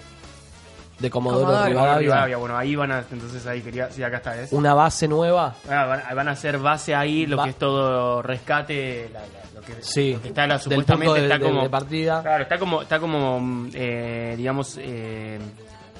De 0.98 1.10
Comodoro, 1.10 1.46
Comodoro 1.46 1.98
Rivadavia. 1.98 2.36
Bueno, 2.38 2.56
ahí 2.58 2.74
van 2.74 2.90
a. 2.90 3.04
Entonces 3.12 3.46
ahí 3.46 3.60
quería. 3.62 3.88
Sí, 3.92 4.02
acá 4.02 4.16
está. 4.16 4.40
¿es? 4.42 4.52
Una 4.52 4.74
base 4.74 5.06
nueva. 5.06 5.54
Ah, 5.70 5.86
van, 5.86 6.02
van 6.16 6.28
a 6.28 6.32
hacer 6.32 6.58
base 6.58 6.92
ahí, 6.94 7.24
lo 7.26 7.36
Va- 7.36 7.44
que 7.44 7.50
es 7.50 7.56
todo 7.56 8.20
rescate, 8.20 9.08
la- 9.12 9.20
la- 9.20 9.26
lo, 9.60 9.66
que, 9.76 9.82
Sí, 9.82 10.12
lo 10.14 10.22
que 10.22 10.28
está 10.28 10.46
la, 10.46 10.54
del 10.54 10.62
supuestamente 10.62 11.06
punto 11.06 11.20
de- 11.20 11.22
está 11.34 11.40
como 11.40 11.62
de 11.62 11.70
partida. 11.70 12.22
Claro, 12.22 12.42
está 12.42 12.58
como 12.58 12.82
está 12.82 12.98
como 13.00 13.40
mm, 13.40 13.70
eh, 13.74 14.34
digamos 14.36 14.78
eh, 14.80 15.38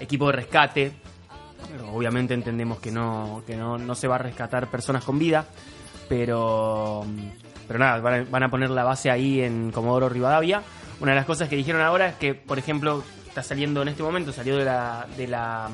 equipo 0.01 0.27
de 0.27 0.33
rescate. 0.33 0.92
Obviamente 1.92 2.35
entendemos 2.35 2.79
que 2.81 2.90
no 2.90 3.42
que 3.47 3.57
no, 3.57 3.77
no 3.79 3.94
se 3.94 4.09
va 4.09 4.14
a 4.14 4.18
rescatar 4.18 4.71
personas 4.71 5.05
con 5.05 5.18
vida, 5.18 5.44
pero 6.09 7.05
pero 7.66 7.79
nada, 7.79 8.01
van 8.01 8.14
a, 8.14 8.25
van 8.25 8.42
a 8.44 8.49
poner 8.49 8.71
la 8.71 8.85
base 8.85 9.11
ahí 9.11 9.40
en 9.42 9.71
Comodoro 9.73 10.09
Rivadavia. 10.09 10.62
Una 11.01 11.12
de 11.12 11.16
las 11.16 11.27
cosas 11.27 11.49
que 11.49 11.57
dijeron 11.57 11.83
ahora 11.83 12.09
es 12.09 12.14
que, 12.16 12.35
por 12.35 12.59
ejemplo, 12.59 13.05
está 13.38 13.48
saliendo 13.55 13.83
en 13.83 13.88
este 13.88 14.03
momento, 14.03 14.33
salió 14.33 14.57
de, 14.57 14.64
la, 14.64 15.07
de, 15.16 15.29
la, 15.29 15.70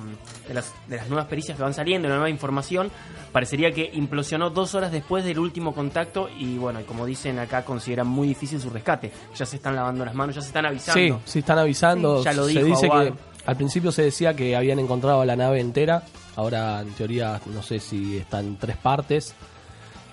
de, 0.46 0.54
las, 0.54 0.72
de 0.86 0.96
las 0.96 1.08
nuevas 1.08 1.26
pericias 1.26 1.56
que 1.56 1.62
van 1.62 1.72
saliendo, 1.72 2.08
la 2.08 2.14
nueva 2.16 2.28
información, 2.28 2.90
parecería 3.32 3.72
que 3.72 3.90
implosionó 3.94 4.50
dos 4.50 4.74
horas 4.74 4.92
después 4.92 5.24
del 5.24 5.38
último 5.38 5.74
contacto 5.74 6.28
y 6.38 6.58
bueno, 6.58 6.80
y 6.80 6.84
como 6.84 7.06
dicen 7.06 7.38
acá, 7.38 7.64
consideran 7.64 8.06
muy 8.06 8.28
difícil 8.28 8.60
su 8.60 8.68
rescate. 8.70 9.10
Ya 9.34 9.46
se 9.46 9.56
están 9.56 9.74
lavando 9.76 10.04
las 10.04 10.14
manos, 10.14 10.34
ya 10.34 10.42
se 10.42 10.48
están 10.48 10.66
avisando. 10.66 11.20
sí 11.24 11.38
están 11.38 11.58
avisando. 11.58 12.18
Sí, 12.18 12.24
ya 12.24 12.32
lo 12.34 12.44
se 12.44 12.50
dijo 12.50 12.66
dice 12.66 12.86
Aguad. 12.86 13.04
que 13.06 13.14
al 13.46 13.56
principio 13.56 13.92
se 13.92 14.02
decía 14.02 14.34
que 14.34 14.56
habían 14.56 14.78
encontrado 14.78 15.24
la 15.24 15.36
nave 15.36 15.60
entera. 15.60 16.02
Ahora 16.36 16.80
en 16.80 16.92
teoría 16.92 17.40
no 17.46 17.62
sé 17.62 17.78
si 17.78 18.18
está 18.18 18.40
en 18.40 18.56
tres 18.56 18.76
partes. 18.76 19.34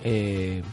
Eh, 0.03 0.63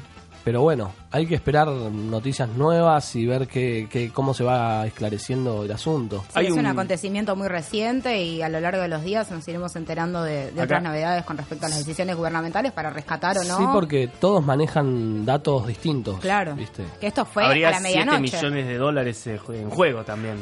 pero 0.44 0.62
bueno, 0.62 0.92
hay 1.11 1.27
que 1.27 1.35
esperar 1.35 1.68
noticias 1.68 2.48
nuevas 2.48 3.14
y 3.16 3.27
ver 3.27 3.46
qué, 3.46 3.87
qué- 3.90 4.11
cómo 4.11 4.33
se 4.33 4.44
va 4.44 4.87
esclareciendo 4.87 5.64
el 5.64 5.72
asunto. 5.72 6.24
Sí, 6.35 6.46
es 6.46 6.53
un... 6.53 6.64
acontecimiento 6.66 7.37
muy 7.37 7.48
reciente 7.48 8.22
y 8.22 8.40
a 8.42 8.48
lo 8.48 8.61
largo 8.61 8.81
de 8.81 8.88
los 8.88 9.03
días 9.03 9.31
nos 9.31 9.46
iremos 9.46 9.77
enterando 9.77 10.22
de, 10.22 10.51
de 10.53 10.62
otras 10.62 10.83
novedades 10.83 11.24
con 11.24 11.37
respecto 11.37 11.66
a 11.66 11.68
las 11.68 11.79
decisiones 11.79 12.16
gubernamentales 12.16 12.72
para 12.72 12.90
rescatar 12.90 13.37
o 13.38 13.44
no. 13.44 13.59
Sí, 13.59 13.64
porque 13.72 14.09
todos 14.20 14.44
manejan 14.44 15.27
datos 15.27 15.66
distintos. 15.66 16.18
Claro. 16.20 16.55
¿viste? 16.55 16.85
Que 17.01 17.09
esto 17.09 17.24
fue 17.27 17.44
Habría 17.44 17.68
a 17.68 17.72
la 17.72 17.79
7 17.81 17.88
medianoche. 18.05 18.20
millones 18.37 18.66
de 18.66 18.77
dólares 18.79 19.27
en 19.27 19.70
juego 19.70 20.03
también. 20.05 20.37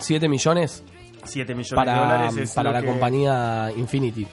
¿7 0.00 0.28
millones? 0.28 0.82
7 1.24 1.54
millones 1.54 1.74
para, 1.74 1.92
de 1.94 1.98
dólares 2.00 2.36
es 2.36 2.52
para 2.54 2.72
la 2.72 2.80
que- 2.80 2.86
compañía 2.86 3.70
Infinity. 3.76 4.26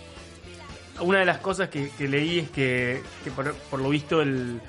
Una 1.01 1.19
de 1.19 1.25
las 1.25 1.39
cosas 1.39 1.69
que, 1.69 1.89
que 1.97 2.08
leí 2.08 2.39
es 2.39 2.49
que, 2.51 3.01
que 3.23 3.31
por, 3.31 3.53
por 3.53 3.79
lo 3.81 3.89
visto 3.89 4.21
el 4.21 4.62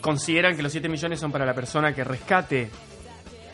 consideran 0.00 0.56
que 0.56 0.62
los 0.62 0.72
7 0.72 0.88
millones 0.88 1.20
son 1.20 1.30
para 1.30 1.44
la 1.44 1.52
persona 1.54 1.94
que 1.94 2.02
rescate. 2.04 2.70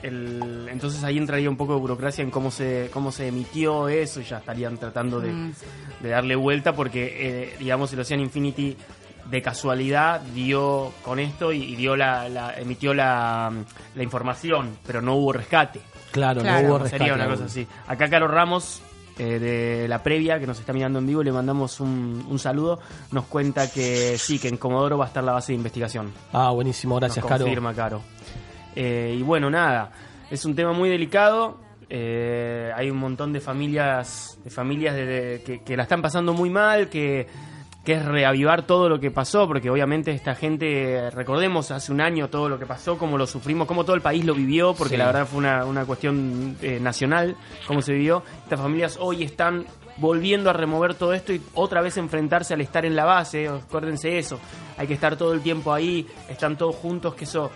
El, 0.02 0.68
entonces 0.70 1.02
ahí 1.04 1.16
entraría 1.18 1.48
un 1.48 1.56
poco 1.56 1.74
de 1.74 1.80
burocracia 1.80 2.22
en 2.22 2.30
cómo 2.30 2.50
se 2.50 2.90
cómo 2.92 3.10
se 3.10 3.28
emitió 3.28 3.88
eso 3.88 4.20
y 4.20 4.24
ya 4.24 4.38
estarían 4.38 4.76
tratando 4.78 5.20
de, 5.20 5.32
Mm. 5.32 5.52
de 6.02 6.08
darle 6.10 6.36
vuelta 6.36 6.74
porque 6.74 7.16
eh, 7.18 7.56
digamos 7.58 7.92
el 7.94 8.00
Ocean 8.00 8.20
Infinity 8.20 8.76
de 9.30 9.42
casualidad 9.42 10.20
dio 10.20 10.92
con 11.02 11.18
esto 11.18 11.50
y, 11.52 11.62
y 11.64 11.76
dio 11.76 11.96
la, 11.96 12.28
la- 12.28 12.54
emitió 12.60 12.92
la, 12.94 13.50
la 13.96 14.02
información 14.02 14.78
pero 14.86 15.00
no 15.02 15.14
hubo 15.14 15.32
rescate 15.32 15.80
Claro, 16.12 16.42
Claro, 16.42 16.62
no 16.62 16.68
hubo 16.68 16.78
rescate. 16.78 16.98
sería 16.98 17.14
una 17.14 17.26
cosa 17.28 17.44
así. 17.46 17.66
Acá 17.88 18.08
Carlos 18.08 18.30
Ramos, 18.30 18.80
eh, 19.18 19.38
de 19.38 19.88
la 19.88 20.02
previa, 20.02 20.38
que 20.38 20.46
nos 20.46 20.58
está 20.60 20.72
mirando 20.72 20.98
en 20.98 21.06
vivo, 21.06 21.22
le 21.22 21.32
mandamos 21.32 21.80
un, 21.80 22.24
un 22.28 22.38
saludo. 22.38 22.78
Nos 23.12 23.24
cuenta 23.26 23.70
que 23.70 24.16
sí, 24.18 24.38
que 24.38 24.48
en 24.48 24.56
Comodoro 24.56 24.98
va 24.98 25.04
a 25.06 25.08
estar 25.08 25.24
la 25.24 25.32
base 25.32 25.52
de 25.52 25.56
investigación. 25.56 26.12
Ah, 26.32 26.50
buenísimo, 26.50 26.96
gracias, 26.96 27.24
Nos 27.24 27.28
Caro. 27.30 27.44
confirma, 27.44 27.74
Caro. 27.74 28.02
Eh, 28.74 29.16
y 29.18 29.22
bueno, 29.22 29.48
nada, 29.50 29.90
es 30.30 30.44
un 30.44 30.54
tema 30.54 30.72
muy 30.72 30.88
delicado. 30.88 31.64
eh, 31.88 32.72
hay 32.74 32.90
un 32.90 32.98
montón 32.98 33.32
de 33.32 33.40
familias, 33.40 34.38
de 34.42 34.50
familias 34.50 34.94
de- 34.96 35.06
de- 35.06 35.42
que, 35.42 35.62
que 35.62 35.76
la 35.76 35.84
están 35.84 36.02
pasando 36.02 36.32
muy 36.32 36.50
mal, 36.50 36.88
que, 36.88 37.28
que 37.86 37.92
es 37.94 38.04
reavivar 38.04 38.66
todo 38.66 38.88
lo 38.88 38.98
que 39.00 39.10
pasó, 39.12 39.46
porque 39.46 39.70
obviamente 39.70 40.10
esta 40.10 40.34
gente, 40.34 41.08
recordemos 41.12 41.70
hace 41.70 41.92
un 41.92 42.00
año 42.00 42.28
todo 42.28 42.48
lo 42.48 42.58
que 42.58 42.66
pasó, 42.66 42.98
cómo 42.98 43.16
lo 43.16 43.26
sufrimos, 43.28 43.66
cómo 43.68 43.84
todo 43.84 43.94
el 43.94 44.02
país 44.02 44.24
lo 44.24 44.34
vivió, 44.34 44.74
porque 44.74 44.94
Sí. 44.94 44.98
la 44.98 45.06
verdad 45.06 45.26
fue 45.26 45.38
una, 45.38 45.64
una 45.64 45.86
cuestión 45.86 46.56
eh, 46.60 46.80
nacional, 46.80 47.36
cómo 47.66 47.80
se 47.80 47.92
vivió. 47.92 48.24
Estas 48.42 48.60
familias 48.60 48.98
hoy 49.00 49.22
están 49.22 49.64
volviendo 49.98 50.50
a 50.50 50.52
remover 50.52 50.94
todo 50.94 51.14
esto 51.14 51.32
y 51.32 51.40
otra 51.54 51.80
vez 51.80 51.96
enfrentarse 51.96 52.52
al 52.54 52.60
estar 52.60 52.84
en 52.84 52.96
la 52.96 53.04
base, 53.06 53.48
acuérdense 53.48 54.18
eso, 54.18 54.38
hay 54.76 54.86
que 54.88 54.94
estar 54.94 55.16
todo 55.16 55.32
el 55.32 55.40
tiempo 55.40 55.72
ahí, 55.72 56.06
están 56.28 56.58
todos 56.58 56.74
juntos, 56.76 57.14
que 57.14 57.24
eso 57.24 57.50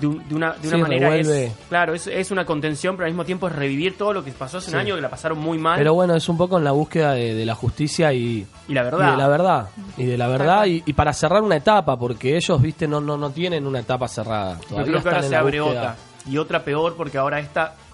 de, 0.00 0.06
un- 0.06 0.28
de 0.28 0.34
una, 0.34 0.52
de 0.52 0.68
una 0.68 0.76
Sí, 0.76 0.82
manera 0.82 1.08
revuelve. 1.10 1.44
es, 1.46 1.52
claro, 1.68 1.94
es, 1.94 2.06
es 2.06 2.30
una 2.30 2.44
contención, 2.44 2.96
pero 2.96 3.06
al 3.06 3.12
mismo 3.12 3.24
tiempo 3.24 3.48
es 3.48 3.54
revivir 3.54 3.96
todo 3.98 4.12
lo 4.12 4.24
que 4.24 4.32
pasó 4.32 4.58
hace 4.58 4.70
un 4.70 4.76
año, 4.76 4.94
que 4.94 5.00
la 5.00 5.10
pasaron 5.10 5.38
muy 5.38 5.58
mal. 5.58 5.76
Pero 5.78 5.94
bueno, 5.94 6.14
es 6.14 6.28
un 6.28 6.36
poco 6.36 6.58
en 6.58 6.64
la 6.64 6.72
búsqueda 6.72 7.12
de, 7.12 7.34
de 7.34 7.44
la 7.46 7.54
justicia 7.54 8.12
y, 8.12 8.46
Y 8.68 8.74
la 8.74 8.82
verdad. 8.82 9.08
y 9.08 9.10
de 9.12 9.16
la 9.16 9.28
verdad. 9.28 9.68
Y 9.96 10.04
de 10.06 10.18
la 10.18 10.28
verdad 10.28 10.66
y, 10.66 10.82
y 10.86 10.92
para 10.92 11.12
cerrar 11.12 11.42
una 11.42 11.56
etapa, 11.56 11.96
porque 11.98 12.36
ellos, 12.36 12.60
viste, 12.62 12.86
no, 12.88 13.00
no, 13.00 13.16
no 13.16 13.30
tienen 13.30 13.66
una 13.66 13.80
etapa 13.80 14.08
cerrada. 14.08 14.58
Yo 14.60 14.68
Todavía 14.68 14.84
creo 14.92 15.02
que 15.02 15.08
ahora 15.08 15.18
están 15.20 15.24
en 15.24 15.28
se 15.28 15.30
la 15.34 15.40
abre 15.40 15.60
búsqueda. 15.60 15.80
otra. 15.80 15.96
Y 16.32 16.36
otra 16.38 16.62
peor, 16.64 16.94
porque 16.96 17.16
ahora 17.18 17.40
esta 17.40 17.64
es- 17.66 17.87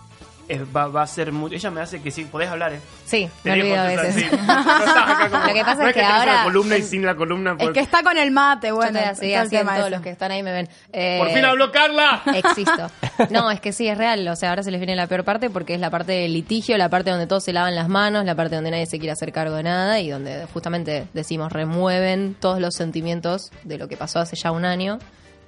va, 0.75 0.87
va 0.89 1.03
a 1.03 1.07
ser 1.07 1.33
muy... 1.33 1.55
Ella 1.55 1.71
me 1.71 1.81
hace 1.81 2.01
que 2.03 2.11
sí, 2.11 2.25
podés 2.25 2.49
hablar, 2.51 2.73
¿eh? 2.75 2.81
Sí, 3.07 3.29
Te 3.43 3.51
me 3.51 3.61
olvido 3.61 3.81
a 3.81 3.85
veces. 3.87 4.15
sí. 4.15 4.27
No 4.47 5.31
como- 5.31 5.47
Lo 5.47 5.53
que 5.55 5.65
pasa 5.65 5.83
no 5.83 5.89
es 5.89 5.95
que 5.95 6.01
una 6.01 6.19
ahora- 6.19 6.45
columna 6.45 6.77
y 6.77 6.83
sin 6.83 7.05
la 7.07 7.15
columna... 7.15 7.53
Es 7.53 7.57
pues- 7.59 7.71
que 7.73 7.81
está 7.81 8.03
con 8.03 8.17
el 8.19 8.31
mate, 8.31 8.73
bueno. 8.73 8.99
así, 8.99 9.33
así 9.35 9.57
en 9.57 9.67
todos 9.67 9.91
los 9.91 10.01
que 10.03 10.11
están 10.11 10.31
ahí 10.33 10.43
me 10.43 10.53
ven. 10.53 10.69
Eh, 10.93 11.19
¡Por 11.19 11.31
fin 11.31 11.45
habló 11.45 11.71
Carla! 11.73 12.23
Existo. 12.35 12.91
No, 13.31 13.49
es 13.51 13.61
que 13.61 13.73
sí, 13.73 13.87
es 13.87 13.97
real. 13.97 14.27
O 14.27 14.35
sea, 14.35 14.51
ahora 14.51 14.65
se 14.65 14.71
les 14.73 14.81
viene 14.81 14.97
la 14.97 15.07
peor 15.07 15.23
parte 15.25 15.49
porque 15.49 15.75
es 15.75 15.81
la 15.81 15.89
parte 15.89 16.13
del 16.13 16.33
litigio, 16.33 16.77
la 16.77 16.89
parte 16.89 17.11
donde 17.11 17.29
todos 17.29 17.45
se 17.45 17.53
lavan 17.53 17.75
las 17.77 17.89
manos, 17.89 18.25
la 18.25 18.35
parte 18.35 18.57
donde 18.57 18.73
nadie 18.73 18.87
se 18.87 18.99
quiere 18.99 19.13
hacer 19.13 19.31
cargo 19.33 19.55
de 19.55 19.63
nada 19.63 20.01
y 20.01 20.11
donde 20.11 20.47
justamente 20.53 21.07
decimos 21.15 21.53
remueven 21.53 22.35
todos 22.41 22.61
los 22.61 22.75
sentimientos 22.75 23.51
de 23.63 23.79
lo 23.79 23.87
que 23.89 23.97
pasó 23.97 24.19
hace 24.19 24.35
ya 24.35 24.51
un 24.51 24.65
año, 24.65 24.99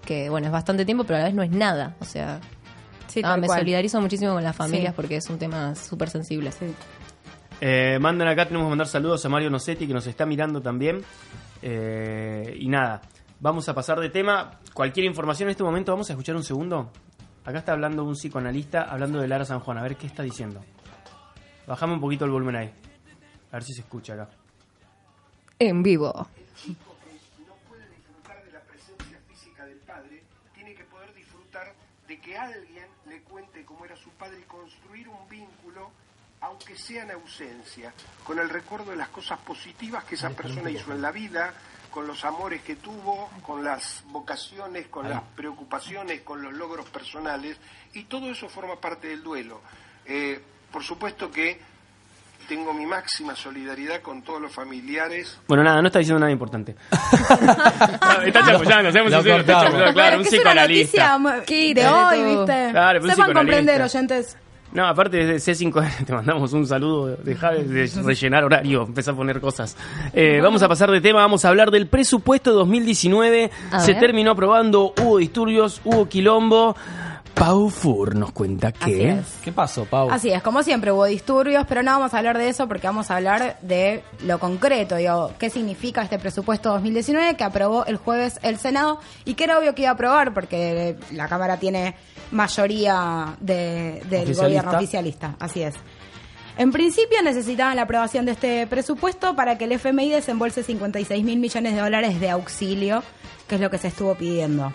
que 0.04 0.30
bueno, 0.30 0.46
es 0.46 0.52
bastante 0.52 0.84
tiempo, 0.84 1.02
pero 1.04 1.16
a 1.16 1.20
la 1.20 1.24
vez 1.26 1.34
no 1.34 1.42
es 1.42 1.50
nada. 1.50 1.96
O 1.98 2.04
sea, 2.04 2.38
Sí, 3.16 3.22
ah, 3.24 3.36
me 3.36 3.46
cual. 3.46 3.60
solidarizo 3.60 4.00
muchísimo 4.00 4.34
con 4.34 4.42
las 4.44 4.54
familias 4.54 4.92
Sí. 4.92 4.96
porque 4.96 5.16
es 5.16 5.30
un 5.30 5.38
tema 5.38 5.74
súper 5.74 6.10
sensible. 6.10 6.50
Eh, 7.60 7.98
mandan 8.00 8.28
acá, 8.28 8.44
tenemos 8.44 8.66
que 8.66 8.70
mandar 8.70 8.86
saludos 8.86 9.24
a 9.24 9.28
Mario 9.30 9.48
Nocetti 9.48 9.86
que 9.86 9.94
nos 9.94 10.06
está 10.06 10.26
mirando 10.26 10.60
también. 10.60 11.02
Eh, 11.62 12.54
y 12.60 12.68
nada, 12.68 13.00
vamos 13.40 13.68
a 13.68 13.74
pasar 13.74 13.98
de 14.00 14.10
tema. 14.10 14.60
Cualquier 14.74 15.06
información 15.06 15.48
en 15.48 15.52
este 15.52 15.62
momento, 15.62 15.92
vamos 15.92 16.10
a 16.10 16.12
escuchar 16.12 16.36
un 16.36 16.44
segundo. 16.44 16.90
Acá 17.46 17.60
está 17.60 17.72
hablando 17.72 18.04
un 18.04 18.12
psicoanalista 18.14 18.82
hablando 18.82 19.18
de 19.20 19.28
Lara 19.28 19.44
San 19.46 19.60
Juan. 19.60 19.78
A 19.78 19.82
ver 19.82 19.96
qué 19.96 20.06
está 20.06 20.22
diciendo. 20.22 20.60
Bajame 21.66 21.94
un 21.94 22.00
poquito 22.00 22.24
el 22.26 22.30
volumen 22.32 22.56
ahí. 22.56 22.70
A 23.50 23.54
ver 23.54 23.62
si 23.64 23.72
se 23.72 23.80
escucha 23.80 24.12
acá. 24.14 24.28
En 25.58 25.82
vivo. 25.82 26.28
disfrutar 27.96 28.44
de 28.44 28.52
la 28.52 28.60
presencia 28.60 29.18
física 29.28 29.64
del 29.64 29.78
padre, 29.78 30.22
tiene 30.54 30.74
que 30.74 30.84
poder 30.84 31.14
disfrutar 31.14 31.72
de 32.06 32.20
que 32.20 32.36
alguien 32.36 32.84
le 33.08 33.20
cuente 33.22 33.64
cómo 33.64 33.84
era 33.84 33.96
su 33.96 34.10
padre 34.10 34.40
y 34.40 34.44
construir 34.44 35.08
un 35.08 35.28
vínculo, 35.28 35.90
aunque 36.40 36.76
sea 36.76 37.04
en 37.04 37.12
ausencia, 37.12 37.92
con 38.24 38.38
el 38.38 38.48
recuerdo 38.48 38.90
de 38.90 38.96
las 38.96 39.08
cosas 39.08 39.38
positivas 39.40 40.04
que 40.04 40.16
esa 40.16 40.30
persona 40.30 40.70
hizo 40.70 40.92
en 40.92 41.02
la 41.02 41.12
vida, 41.12 41.54
con 41.90 42.06
los 42.06 42.24
amores 42.24 42.62
que 42.62 42.76
tuvo, 42.76 43.30
con 43.42 43.64
las 43.64 44.04
vocaciones, 44.08 44.88
con 44.88 45.08
las 45.08 45.22
preocupaciones, 45.34 46.20
con 46.22 46.42
los 46.42 46.52
logros 46.52 46.88
personales, 46.90 47.56
y 47.94 48.04
todo 48.04 48.30
eso 48.30 48.48
forma 48.48 48.78
parte 48.78 49.08
del 49.08 49.22
duelo. 49.22 49.62
Eh, 50.04 50.42
por 50.70 50.84
supuesto 50.84 51.30
que 51.30 51.58
tengo 52.48 52.72
mi 52.72 52.86
máxima 52.86 53.34
solidaridad 53.34 54.00
con 54.00 54.22
todos 54.22 54.40
los 54.40 54.52
familiares 54.52 55.38
Bueno, 55.46 55.62
nada, 55.64 55.80
no 55.80 55.88
está 55.88 55.98
diciendo 55.98 56.20
nada 56.20 56.32
importante. 56.32 56.74
está 58.26 58.44
chamullando, 58.44 58.92
seamos 58.92 59.12
Lo 59.12 59.18
sinceros, 59.18 59.40
está 59.40 59.52
chamullando, 59.62 59.92
claro, 59.92 59.92
Bueno, 59.94 60.16
un 60.18 60.26
es 60.26 60.40
una 60.40 60.54
noticia 60.54 61.18
de 61.74 61.86
hoy. 61.88 62.36
¿viste? 62.36 62.68
Claro, 62.70 63.00
un 63.02 63.10
Sepan 63.10 63.32
comprender, 63.32 63.82
oyentes. 63.82 64.36
No, 64.72 64.86
aparte 64.86 65.24
de 65.24 65.36
C5N, 65.36 66.04
te 66.06 66.12
mandamos 66.12 66.52
un 66.52 66.66
saludo. 66.66 67.16
Deja 67.16 67.52
de 67.52 67.90
rellenar 68.04 68.44
horario, 68.44 68.82
empezar 68.82 69.14
a 69.14 69.16
poner 69.16 69.40
cosas. 69.40 69.76
Eh, 70.12 70.40
vamos 70.42 70.62
a 70.62 70.68
pasar 70.68 70.90
de 70.90 71.00
tema, 71.00 71.20
vamos 71.20 71.44
a 71.44 71.48
hablar 71.48 71.70
del 71.70 71.86
presupuesto 71.86 72.52
2019. 72.52 73.50
A 73.70 73.80
Se 73.80 73.92
ver. 73.92 74.00
terminó 74.00 74.32
aprobando, 74.32 74.92
hubo 75.00 75.18
disturbios, 75.18 75.80
hubo 75.84 76.08
quilombo. 76.08 76.76
Pau 77.36 77.68
Fur 77.68 78.16
nos 78.16 78.32
cuenta 78.32 78.68
Así 78.80 78.92
que... 78.92 79.10
es. 79.10 79.26
¿Qué 79.44 79.52
pasó, 79.52 79.84
Pau? 79.84 80.10
Así 80.10 80.30
es, 80.30 80.42
como 80.42 80.62
siempre 80.62 80.90
hubo 80.90 81.04
disturbios, 81.04 81.66
pero 81.68 81.82
no 81.82 81.90
vamos 81.92 82.14
a 82.14 82.18
hablar 82.18 82.38
de 82.38 82.48
eso 82.48 82.66
porque 82.66 82.86
vamos 82.86 83.10
a 83.10 83.16
hablar 83.16 83.58
de 83.60 84.02
lo 84.24 84.38
concreto, 84.38 84.96
digo, 84.96 85.32
qué 85.38 85.50
significa 85.50 86.00
este 86.02 86.18
presupuesto 86.18 86.70
2019 86.70 87.36
que 87.36 87.44
aprobó 87.44 87.84
el 87.84 87.98
jueves 87.98 88.40
el 88.42 88.56
Senado 88.58 89.00
y 89.26 89.34
que 89.34 89.44
era 89.44 89.58
obvio 89.58 89.74
que 89.74 89.82
iba 89.82 89.90
a 89.90 89.94
aprobar 89.94 90.32
porque 90.32 90.96
la 91.12 91.28
Cámara 91.28 91.58
tiene 91.58 91.94
mayoría 92.30 93.36
de- 93.38 94.02
del 94.08 94.22
Oficialista. 94.22 94.42
gobierno 94.42 94.70
oficialista, 94.78 95.36
así 95.38 95.62
es. 95.62 95.74
En 96.56 96.72
principio 96.72 97.20
necesitaban 97.22 97.76
la 97.76 97.82
aprobación 97.82 98.24
de 98.24 98.32
este 98.32 98.66
presupuesto 98.66 99.36
para 99.36 99.58
que 99.58 99.64
el 99.64 99.72
FMI 99.72 100.08
desembolse 100.08 100.62
56 100.62 101.22
mil 101.22 101.38
millones 101.38 101.74
de 101.74 101.80
dólares 101.82 102.18
de 102.18 102.30
auxilio, 102.30 103.02
que 103.46 103.56
es 103.56 103.60
lo 103.60 103.68
que 103.68 103.76
se 103.76 103.88
estuvo 103.88 104.14
pidiendo. 104.14 104.72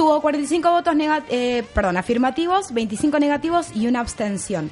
Tuvo 0.00 0.18
45 0.22 0.70
votos 0.70 0.94
nega- 0.96 1.22
eh, 1.28 1.62
perdón, 1.74 1.98
afirmativos, 1.98 2.72
25 2.72 3.18
negativos 3.18 3.66
y 3.76 3.86
una 3.86 4.00
abstención. 4.00 4.70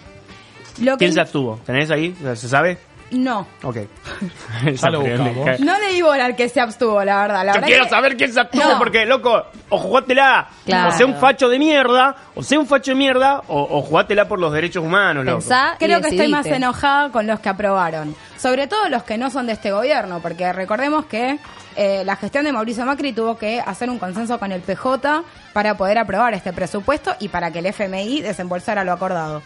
Lo 0.80 0.92
que 0.92 1.00
¿Quién 1.04 1.12
se 1.12 1.20
abstuvo? 1.20 1.60
¿Tenés 1.66 1.90
ahí? 1.90 2.16
¿Se 2.34 2.48
sabe? 2.48 2.78
No, 3.10 3.46
Ok. 3.62 3.76
Ya 4.64 4.90
lo 4.90 5.00
buscamos. 5.00 5.60
no 5.60 5.78
le 5.78 5.88
di 5.94 6.02
bola 6.02 6.26
al 6.26 6.36
que 6.36 6.48
se 6.48 6.60
abstuvo, 6.60 7.02
la 7.04 7.22
verdad. 7.22 7.44
La 7.44 7.52
Yo 7.52 7.54
verdad 7.54 7.66
quiero 7.68 7.84
que- 7.84 7.90
saber 7.90 8.16
quién 8.16 8.32
se 8.32 8.40
abstuvo 8.40 8.64
No. 8.64 8.78
porque, 8.78 9.06
loco, 9.06 9.46
o 9.70 9.78
jugátela, 9.78 10.48
Claro. 10.66 10.88
o 10.90 10.92
sea 10.92 11.06
un 11.06 11.14
facho 11.16 11.48
de 11.48 11.58
mierda, 11.58 12.14
o 12.34 12.42
sea 12.42 12.58
un 12.58 12.66
facho 12.66 12.90
de 12.90 12.96
mierda, 12.96 13.42
o, 13.48 13.62
o 13.78 13.82
jugátela 13.82 14.28
por 14.28 14.38
los 14.38 14.52
derechos 14.52 14.84
humanos, 14.84 15.24
loco. 15.24 15.38
Pensá 15.38 15.76
Creo 15.78 16.00
que 16.02 16.08
estoy 16.08 16.28
más 16.28 16.46
enojada 16.46 17.10
con 17.10 17.26
los 17.26 17.40
que 17.40 17.48
aprobaron. 17.48 18.14
Sobre 18.36 18.66
todo 18.66 18.88
los 18.88 19.02
que 19.04 19.16
no 19.18 19.30
son 19.30 19.46
de 19.46 19.54
este 19.54 19.70
gobierno, 19.72 20.20
porque 20.20 20.52
recordemos 20.52 21.06
que 21.06 21.38
eh, 21.76 22.02
la 22.04 22.16
gestión 22.16 22.44
de 22.44 22.52
Mauricio 22.52 22.84
Macri 22.84 23.12
tuvo 23.12 23.38
que 23.38 23.60
hacer 23.60 23.88
un 23.88 23.98
consenso 23.98 24.38
con 24.38 24.52
el 24.52 24.60
PJ 24.62 25.22
para 25.52 25.76
poder 25.76 25.98
aprobar 25.98 26.34
este 26.34 26.52
presupuesto 26.52 27.14
y 27.20 27.28
para 27.28 27.50
que 27.50 27.60
el 27.60 27.66
FMI 27.66 28.20
desembolsara 28.20 28.84
lo 28.84 28.92
acordado. 28.92 29.42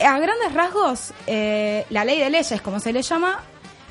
A 0.00 0.18
grandes 0.18 0.52
rasgos, 0.54 1.12
eh, 1.26 1.84
la 1.90 2.04
ley 2.04 2.18
de 2.18 2.30
leyes, 2.30 2.60
como 2.62 2.80
se 2.80 2.92
le 2.92 3.02
llama, 3.02 3.40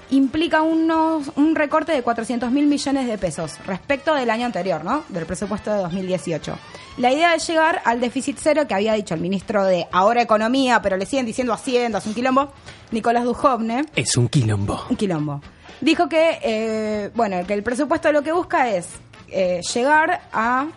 implica 0.09 0.63
unos, 0.63 1.31
un 1.35 1.55
recorte 1.55 1.91
de 1.91 2.01
400 2.01 2.49
mil 2.51 2.65
millones 2.65 3.07
de 3.07 3.17
pesos 3.19 3.57
respecto 3.67 4.15
del 4.15 4.29
año 4.31 4.47
anterior, 4.47 4.83
¿no? 4.83 5.03
Del 5.09 5.25
presupuesto 5.27 5.71
de 5.71 5.77
2018. 5.83 6.57
La 6.97 7.11
idea 7.11 7.35
es 7.35 7.47
llegar 7.47 7.81
al 7.85 7.99
déficit 7.99 8.37
cero 8.41 8.63
que 8.67 8.73
había 8.73 8.93
dicho 8.93 9.13
el 9.13 9.21
ministro 9.21 9.63
de 9.65 9.87
ahora 9.91 10.21
Economía, 10.23 10.81
pero 10.81 10.97
le 10.97 11.05
siguen 11.05 11.27
diciendo 11.27 11.53
Hacienda, 11.53 11.99
es 11.99 12.07
un 12.07 12.15
quilombo, 12.15 12.51
Nicolás 12.91 13.23
Dujovne, 13.23 13.85
Es 13.95 14.17
un 14.17 14.27
quilombo. 14.29 14.83
un 14.89 14.95
quilombo. 14.95 15.41
Dijo 15.79 16.09
que, 16.09 16.39
eh, 16.41 17.11
bueno, 17.13 17.45
que 17.45 17.53
el 17.53 17.61
presupuesto 17.63 18.11
lo 18.11 18.23
que 18.23 18.31
busca 18.31 18.69
es 18.69 18.87
eh, 19.29 19.61
llegar 19.73 20.21
a, 20.33 20.67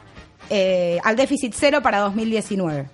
eh, 0.51 0.99
al 1.03 1.16
déficit 1.16 1.55
cero 1.57 1.81
para 1.83 2.01
2019. 2.01 2.88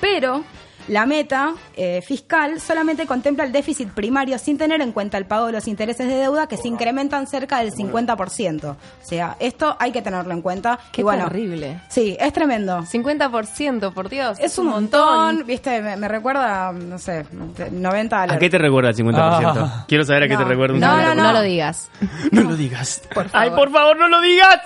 Pero 0.00 0.44
la 0.88 1.06
meta 1.06 1.54
eh, 1.76 2.00
fiscal 2.06 2.60
solamente 2.60 3.06
contempla 3.06 3.44
el 3.44 3.52
déficit 3.52 3.90
primario 3.90 4.38
sin 4.38 4.56
tener 4.58 4.80
en 4.80 4.92
cuenta 4.92 5.18
el 5.18 5.26
pago 5.26 5.46
de 5.46 5.52
los 5.52 5.66
intereses 5.68 6.06
de 6.08 6.14
deuda 6.16 6.46
que 6.46 6.56
se 6.56 6.68
incrementan 6.68 7.26
cerca 7.26 7.58
del 7.58 7.72
50%. 7.72 8.64
O 8.70 8.76
sea, 9.02 9.36
esto 9.40 9.76
hay 9.78 9.92
que 9.92 10.02
tenerlo 10.02 10.32
en 10.32 10.42
cuenta. 10.42 10.78
Qué 10.92 11.00
y 11.00 11.04
bueno, 11.04 11.24
terrible. 11.24 11.80
Sí, 11.88 12.16
es 12.20 12.32
tremendo. 12.32 12.78
50%, 12.82 13.92
por 13.92 14.08
Dios. 14.08 14.38
Es 14.40 14.58
un 14.58 14.66
montón, 14.68 15.44
viste, 15.46 15.80
me, 15.82 15.96
me 15.96 16.08
recuerda, 16.08 16.72
no 16.72 16.98
sé, 16.98 17.26
90 17.70 18.22
¿A 18.22 18.38
qué 18.38 18.48
te 18.50 18.58
recuerda 18.58 18.90
el 18.90 18.96
50%? 18.96 19.14
Ah. 19.16 19.84
Quiero 19.88 20.04
saber 20.04 20.24
a 20.24 20.28
qué 20.28 20.34
No. 20.34 20.38
te 20.40 20.44
recuerda 20.44 20.74
un 20.74 20.80
No, 20.80 20.86
50%. 20.86 21.14
no, 21.16 21.22
No 21.24 21.32
lo 21.32 21.42
digas. 21.42 21.90
No 22.32 22.42
lo 22.42 22.56
digas. 22.56 23.02
Por 23.14 23.26
Ay, 23.32 23.50
por 23.50 23.70
favor, 23.70 23.96
no 23.96 24.08
lo 24.08 24.20
digas. 24.20 24.60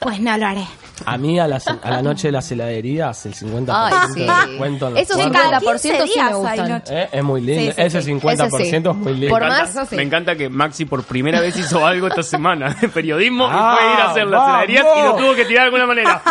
Pues 0.00 0.20
no 0.20 0.36
lo 0.36 0.46
haré. 0.46 0.64
A 1.04 1.18
mí 1.18 1.38
a 1.38 1.46
la, 1.46 1.60
a 1.82 1.90
la 1.90 2.02
noche 2.02 2.28
de 2.28 2.32
las 2.32 2.50
heladerías, 2.50 3.26
el 3.26 3.34
50% 3.34 3.66
Ay, 3.70 3.94
sí. 4.14 4.20
de 4.20 4.26
descuento 4.48 4.88
en 4.88 4.94
los 4.94 5.02
Esos 5.02 5.16
cuartos. 5.16 5.82
50% 5.84 6.06
sí 6.06 6.20
me 6.20 6.34
gustan. 6.34 6.68
noche. 6.70 7.02
Eh, 7.02 7.08
Es 7.12 7.22
muy 7.24 7.40
lindo. 7.42 7.62
Sí, 7.62 7.72
sí, 7.76 7.82
Ese 7.82 8.02
sí. 8.02 8.10
50% 8.12 8.46
Ese 8.46 8.64
sí. 8.70 8.76
es 8.76 8.82
muy 8.96 9.12
lindo. 9.14 9.28
Por 9.28 9.42
me, 9.42 9.48
más, 9.48 9.60
encanta, 9.70 9.86
sí. 9.86 9.96
me 9.96 10.02
encanta 10.02 10.36
que 10.36 10.48
Maxi 10.48 10.84
por 10.86 11.04
primera 11.04 11.40
vez 11.40 11.56
hizo 11.56 11.84
algo 11.86 12.06
esta 12.08 12.22
semana 12.22 12.74
de 12.80 12.88
periodismo 12.88 13.46
Ah, 13.48 13.76
y 13.76 13.76
fue 13.82 13.92
ir 13.94 14.00
a 14.00 14.10
hacer 14.10 14.26
las 14.26 14.48
heladerías 14.48 14.86
y 14.98 15.02
lo 15.02 15.16
tuvo 15.16 15.34
que 15.34 15.44
tirar 15.44 15.62
de 15.70 15.76
alguna 15.76 15.86
manera. 15.86 16.22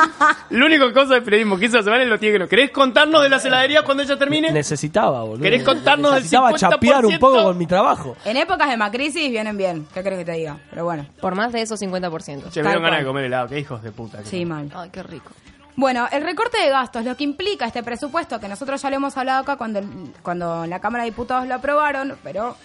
La 0.50 0.66
única 0.66 0.92
cosa 0.94 1.14
de 1.16 1.22
periodismo 1.22 1.58
que 1.58 1.66
hizo 1.66 1.78
esta 1.78 1.84
semana 1.86 2.04
es 2.04 2.10
lo 2.10 2.18
tiene 2.20 2.34
que 2.34 2.40
no. 2.40 2.48
¿Querés 2.48 2.72
contarnos 2.72 3.22
de 3.24 3.30
las 3.30 3.46
heladerías 3.46 3.84
cuando 3.84 4.04
ella 4.04 4.18
termine? 4.18 4.52
Necesitaba, 4.52 5.24
boludo. 5.24 5.44
¿Querés 5.44 5.64
contarnos 5.64 6.12
del 6.14 6.24
Necesitaba 6.24 6.52
50%? 6.52 6.58
chapear 6.60 7.06
un 7.06 7.20
poco 7.20 7.44
con 7.44 7.58
mi 7.58 7.68
trabajo. 7.68 8.16
En 8.26 8.38
épocas 8.38 8.70
de 8.70 8.78
macrisis 8.78 9.30
vienen 9.30 9.58
bien. 9.58 9.88
¿Qué 9.94 10.02
crees 10.02 10.20
que 10.20 10.26
te 10.26 10.32
diga? 10.34 10.58
Pero 10.72 10.86
bueno. 10.86 11.06
Por 11.22 11.36
más 11.36 11.52
de 11.54 11.62
esos 11.62 11.80
50%. 11.82 12.50
Che, 12.52 12.62
me 12.64 12.70
dieron 12.70 12.84
ganas 12.84 13.00
de 13.00 13.06
comer 13.06 13.26
helado. 13.26 13.48
Qué 13.48 13.60
hijos 13.60 13.82
de 13.84 13.92
puta. 13.92 14.20
que 14.20 14.26
Sí, 14.26 14.46
Ay, 14.74 14.90
qué 14.92 15.04
rico. 15.04 15.32
Bueno, 15.78 16.08
el 16.12 16.24
recorte 16.24 16.58
de 16.62 16.70
gastos, 16.70 17.04
lo 17.04 17.18
que 17.18 17.26
implica 17.26 17.66
este 17.66 17.84
presupuesto, 17.84 18.40
que 18.40 18.48
nosotros 18.48 18.82
ya 18.82 18.90
lo 18.90 18.96
hemos 18.96 19.18
hablado 19.18 19.42
acá 19.42 19.58
cuando, 19.58 19.82
cuando 20.24 20.66
la 20.66 20.80
Cámara 20.80 21.04
de 21.04 21.10
Diputados 21.10 21.48
lo 21.48 21.56
aprobaron, 21.56 22.18
pero 22.24 22.56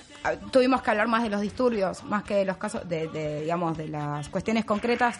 tuvimos 0.52 0.82
que 0.82 0.90
hablar 0.90 1.08
más 1.08 1.24
de 1.24 1.30
los 1.30 1.40
disturbios, 1.40 2.04
más 2.04 2.22
que 2.22 2.34
de 2.34 2.44
los 2.44 2.56
casos, 2.56 2.88
de, 2.88 3.08
de, 3.08 3.42
digamos, 3.42 3.76
de 3.76 3.88
las 3.88 4.28
cuestiones 4.28 4.64
concretas 4.64 5.18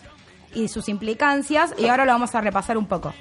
y 0.54 0.68
sus 0.68 0.88
implicancias, 0.88 1.74
y 1.78 1.86
ahora 1.86 2.04
lo 2.04 2.12
vamos 2.12 2.34
a 2.34 2.40
repasar 2.40 2.78
un 2.78 2.86
poco. 2.86 3.12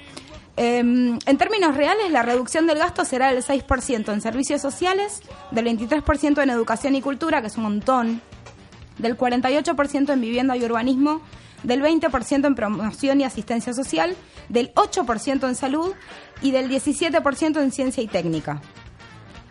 Eh, 0.56 0.78
en 0.78 1.38
términos 1.38 1.76
reales, 1.76 2.10
la 2.10 2.22
reducción 2.22 2.66
del 2.66 2.78
gasto 2.78 3.04
será 3.04 3.32
del 3.32 3.42
6% 3.42 4.12
en 4.12 4.20
servicios 4.20 4.60
sociales, 4.60 5.22
del 5.50 5.64
23% 5.64 6.42
en 6.42 6.50
educación 6.50 6.94
y 6.94 7.02
cultura, 7.02 7.40
que 7.40 7.46
es 7.46 7.56
un 7.56 7.64
montón, 7.64 8.20
del 8.98 9.16
48% 9.16 10.12
en 10.12 10.20
vivienda 10.20 10.56
y 10.56 10.64
urbanismo, 10.64 11.22
del 11.62 11.82
20% 11.82 12.46
en 12.46 12.54
promoción 12.54 13.20
y 13.20 13.24
asistencia 13.24 13.72
social, 13.72 14.16
del 14.48 14.72
8% 14.74 15.48
en 15.48 15.54
salud 15.54 15.92
y 16.42 16.50
del 16.50 16.68
17% 16.70 17.60
en 17.60 17.70
ciencia 17.72 18.02
y 18.02 18.06
técnica. 18.08 18.60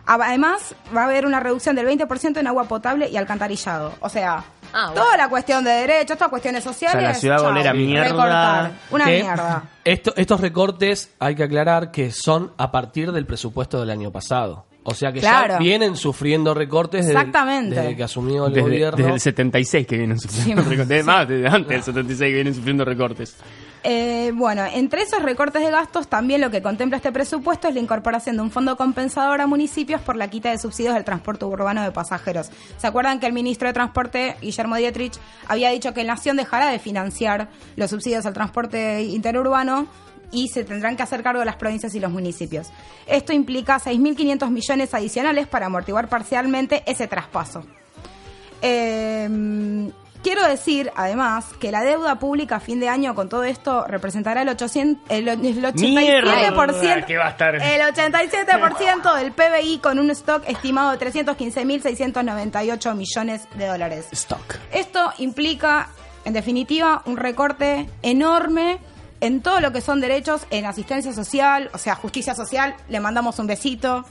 Además, 0.06 0.74
va 0.96 1.02
a 1.02 1.04
haber 1.04 1.24
una 1.24 1.38
reducción 1.38 1.76
del 1.76 1.86
20% 1.86 2.38
en 2.38 2.46
agua 2.46 2.64
potable 2.64 3.08
y 3.08 3.16
alcantarillado. 3.16 3.94
O 4.00 4.08
sea, 4.08 4.42
Ah, 4.72 4.86
bueno. 4.88 5.02
toda 5.02 5.16
la 5.16 5.28
cuestión 5.28 5.62
de 5.64 5.70
derechos, 5.70 6.16
todas 6.16 6.30
cuestiones 6.30 6.64
sociales. 6.64 6.96
O 6.96 7.00
sea, 7.00 7.08
la 7.08 7.14
ciudad 7.14 7.36
va 7.36 7.54
a 7.60 7.62
chau, 7.62 7.70
a 7.70 7.74
mierda. 7.74 8.04
recortar. 8.08 8.72
Una 8.90 9.04
Que 9.04 9.22
mierda. 9.22 9.62
esto- 9.84 10.12
estos 10.16 10.40
recortes 10.40 11.10
hay 11.20 11.34
que 11.36 11.44
aclarar 11.44 11.90
que 11.92 12.10
son 12.12 12.52
a 12.56 12.72
partir 12.72 13.12
del 13.12 13.26
presupuesto 13.26 13.78
del 13.80 13.90
año 13.90 14.10
pasado. 14.10 14.66
O 14.82 14.94
sea 14.94 15.12
que 15.12 15.20
Claro. 15.20 15.54
ya 15.54 15.58
vienen 15.58 15.94
sufriendo 15.94 16.54
recortes 16.54 17.06
desde, 17.06 17.18
Exactamente. 17.18 17.74
desde 17.76 17.96
que 17.96 18.02
asumió 18.02 18.46
el 18.46 18.54
Desde, 18.54 18.68
gobierno. 18.68 18.96
desde 18.96 19.12
el 19.12 19.20
76 19.20 19.86
que 19.86 19.98
vienen 19.98 20.18
sufriendo 20.18 20.62
Sí, 20.62 20.68
recortes. 20.70 21.04
Más, 21.04 21.28
desde 21.28 21.48
antes 21.48 21.68
del 21.68 21.82
76 21.82 22.28
que 22.30 22.34
vienen 22.34 22.54
sufriendo 22.54 22.84
recortes. 22.84 23.36
Eh, 23.82 24.32
bueno, 24.34 24.62
entre 24.74 25.02
esos 25.02 25.22
recortes 25.22 25.62
de 25.62 25.70
gastos, 25.70 26.08
también 26.08 26.40
lo 26.42 26.50
que 26.50 26.60
contempla 26.60 26.96
este 26.96 27.12
presupuesto 27.12 27.68
es 27.68 27.74
la 27.74 27.80
incorporación 27.80 28.36
de 28.36 28.42
un 28.42 28.50
fondo 28.50 28.76
compensador 28.76 29.40
a 29.40 29.46
municipios 29.46 30.00
por 30.02 30.16
la 30.16 30.28
quita 30.28 30.50
de 30.50 30.58
subsidios 30.58 30.94
del 30.94 31.04
transporte 31.04 31.44
urbano 31.46 31.82
de 31.82 31.90
pasajeros. 31.90 32.50
¿Se 32.76 32.86
acuerdan 32.86 33.20
que 33.20 33.26
el 33.26 33.32
ministro 33.32 33.68
de 33.68 33.74
Transporte, 33.74 34.36
Guillermo 34.42 34.76
Dietrich, 34.76 35.14
había 35.48 35.70
dicho 35.70 35.94
que 35.94 36.04
la 36.04 36.14
Nación 36.14 36.36
dejará 36.36 36.68
de 36.70 36.78
financiar 36.78 37.48
los 37.76 37.88
subsidios 37.90 38.26
al 38.26 38.34
transporte 38.34 39.02
interurbano? 39.02 39.86
Y 40.32 40.48
se 40.48 40.64
tendrán 40.64 40.96
que 40.96 41.02
hacer 41.02 41.22
cargo 41.22 41.40
de 41.40 41.46
las 41.46 41.56
provincias 41.56 41.94
y 41.94 42.00
los 42.00 42.10
municipios. 42.10 42.70
Esto 43.06 43.32
implica 43.32 43.78
6.500 43.78 44.50
millones 44.50 44.94
adicionales 44.94 45.48
para 45.48 45.66
amortiguar 45.66 46.08
parcialmente 46.08 46.82
ese 46.86 47.08
traspaso. 47.08 47.64
Eh, 48.62 49.90
quiero 50.22 50.46
decir, 50.46 50.92
además, 50.94 51.46
que 51.58 51.72
la 51.72 51.82
deuda 51.82 52.18
pública 52.18 52.56
a 52.56 52.60
fin 52.60 52.80
de 52.80 52.88
año 52.88 53.14
con 53.14 53.28
todo 53.28 53.44
esto 53.44 53.84
representará 53.86 54.40
el, 54.42 54.48
800, 54.48 55.10
el, 55.10 55.28
el 55.28 55.62
87%, 55.62 55.74
Mierda, 55.74 57.06
que 57.06 57.16
va 57.16 57.26
a 57.26 57.30
estar. 57.30 57.54
el 57.54 57.80
87% 57.80 59.14
del 59.16 59.32
PBI 59.32 59.78
con 59.78 59.98
un 59.98 60.10
stock 60.10 60.42
estimado 60.46 60.90
de 60.92 60.98
315.698 60.98 62.94
millones 62.94 63.48
de 63.54 63.66
dólares. 63.66 64.08
Stock. 64.12 64.56
Esto 64.72 65.12
implica, 65.18 65.88
en 66.24 66.32
definitiva, 66.32 67.02
un 67.06 67.16
recorte 67.16 67.88
enorme 68.02 68.78
en 69.20 69.42
todo 69.42 69.60
lo 69.60 69.72
que 69.72 69.80
son 69.80 70.00
derechos 70.00 70.46
en 70.50 70.66
asistencia 70.66 71.12
social, 71.12 71.70
o 71.72 71.78
sea, 71.78 71.94
justicia 71.94 72.34
social, 72.34 72.74
le 72.88 73.00
mandamos 73.00 73.38
un 73.38 73.46
besito. 73.46 74.04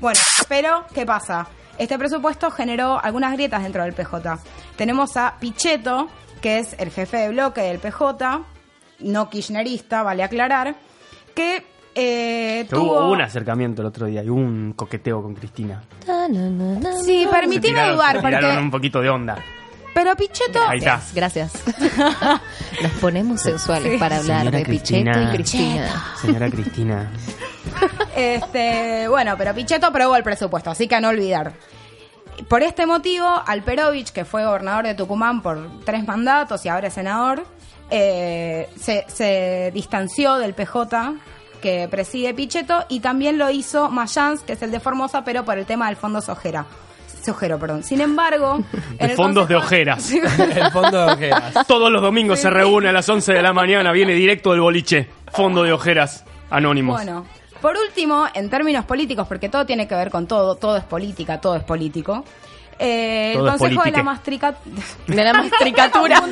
Bueno, 0.00 0.20
pero, 0.48 0.84
¿qué 0.94 1.06
pasa? 1.06 1.48
Este 1.78 1.98
presupuesto 1.98 2.50
generó 2.50 3.02
algunas 3.02 3.32
grietas 3.32 3.62
dentro 3.62 3.82
del 3.82 3.94
PJ. 3.94 4.38
Tenemos 4.76 5.16
a 5.16 5.36
Pichetto, 5.40 6.08
que 6.40 6.58
es 6.58 6.76
el 6.78 6.90
jefe 6.90 7.16
de 7.18 7.28
bloque 7.30 7.62
del 7.62 7.78
PJ, 7.78 8.42
no 9.00 9.30
kirchnerista, 9.30 10.02
vale 10.02 10.22
aclarar, 10.22 10.76
que 11.34 11.64
eh, 11.94 12.66
tuvo... 12.68 13.00
Hubo 13.00 13.12
un 13.12 13.22
acercamiento 13.22 13.82
el 13.82 13.88
otro 13.88 14.06
día 14.06 14.22
y 14.22 14.28
hubo 14.28 14.40
un 14.40 14.74
coqueteo 14.74 15.22
con 15.22 15.34
Cristina. 15.34 15.82
Sí, 17.04 17.26
permitime 17.30 17.92
dudar, 17.92 18.20
porque... 18.20 18.58
un 18.58 18.70
poquito 18.70 19.00
de 19.00 19.08
onda. 19.08 19.38
Pero 19.94 20.14
Pichetto... 20.16 20.60
Ahí 20.68 20.78
está. 20.78 21.00
Gracias. 21.14 21.52
Nos 22.82 22.92
ponemos 23.00 23.40
sensuales 23.40 23.92
Sí. 23.92 23.98
para 23.98 24.18
hablar 24.18 24.38
Señora 24.40 24.58
de 24.58 24.64
Pichetto 24.64 25.10
Cristina. 25.10 25.22
y 25.22 25.36
Cristina. 25.36 26.04
Señora 26.20 26.50
Cristina. 26.50 27.10
Este, 28.16 29.06
bueno, 29.08 29.34
pero 29.38 29.54
Pichetto 29.54 29.86
aprobó 29.86 30.16
el 30.16 30.22
presupuesto, 30.22 30.70
así 30.70 30.88
que 30.88 30.96
a 30.96 31.00
no 31.00 31.08
olvidar. 31.08 31.52
Por 32.48 32.62
este 32.62 32.84
motivo, 32.86 33.26
Alperovich, 33.46 34.10
que 34.12 34.24
fue 34.24 34.44
gobernador 34.44 34.84
de 34.86 34.94
Tucumán 34.94 35.40
por 35.42 35.84
tres 35.84 36.06
mandatos 36.06 36.64
y 36.64 36.68
ahora 36.68 36.88
es 36.88 36.94
senador, 36.94 37.44
eh, 37.90 38.68
se, 38.78 39.04
se 39.08 39.70
distanció 39.72 40.36
del 40.36 40.54
PJ 40.54 41.14
que 41.62 41.86
preside 41.90 42.34
Pichetto 42.34 42.84
y 42.88 43.00
también 43.00 43.38
lo 43.38 43.50
hizo 43.50 43.90
Mayans, 43.90 44.42
que 44.42 44.54
es 44.54 44.62
el 44.62 44.70
de 44.70 44.80
Formosa, 44.80 45.22
pero 45.24 45.44
por 45.44 45.58
el 45.58 45.66
tema 45.66 45.86
del 45.86 45.96
fondo 45.96 46.20
Sojera. 46.20 46.66
Sojero, 47.22 47.58
perdón. 47.58 47.82
Sin 47.82 48.00
embargo, 48.00 48.58
en 48.98 49.10
el 49.10 49.16
fondos 49.16 49.48
de 49.48 49.56
ojeras. 49.56 50.10
el 50.12 50.70
fondo 50.72 51.06
de 51.06 51.12
ojeras. 51.12 51.66
Todos 51.66 51.90
los 51.90 52.02
domingos 52.02 52.40
se 52.40 52.50
reúne 52.50 52.88
a 52.88 52.92
las 52.92 53.08
11 53.08 53.32
de 53.32 53.42
la 53.42 53.52
mañana, 53.52 53.92
viene 53.92 54.14
directo 54.14 54.52
del 54.52 54.60
boliche. 54.60 55.08
Fondo 55.32 55.62
de 55.62 55.72
ojeras 55.72 56.24
anónimos. 56.50 56.96
Bueno, 56.96 57.24
por 57.60 57.76
último, 57.76 58.26
en 58.34 58.48
términos 58.48 58.84
políticos, 58.84 59.26
porque 59.28 59.48
todo 59.48 59.66
tiene 59.66 59.86
que 59.86 59.94
ver 59.94 60.10
con 60.10 60.26
todo, 60.26 60.56
todo 60.56 60.76
es 60.76 60.84
política, 60.84 61.40
todo 61.40 61.56
es 61.56 61.62
político. 61.62 62.24
Eh, 62.80 63.32
el 63.34 63.40
Consejo 63.40 63.82
de 63.84 63.90
la. 63.90 64.02
Mastrica... 64.02 64.54
De 65.06 65.24
la 65.24 65.32
mastricatura. 65.42 66.22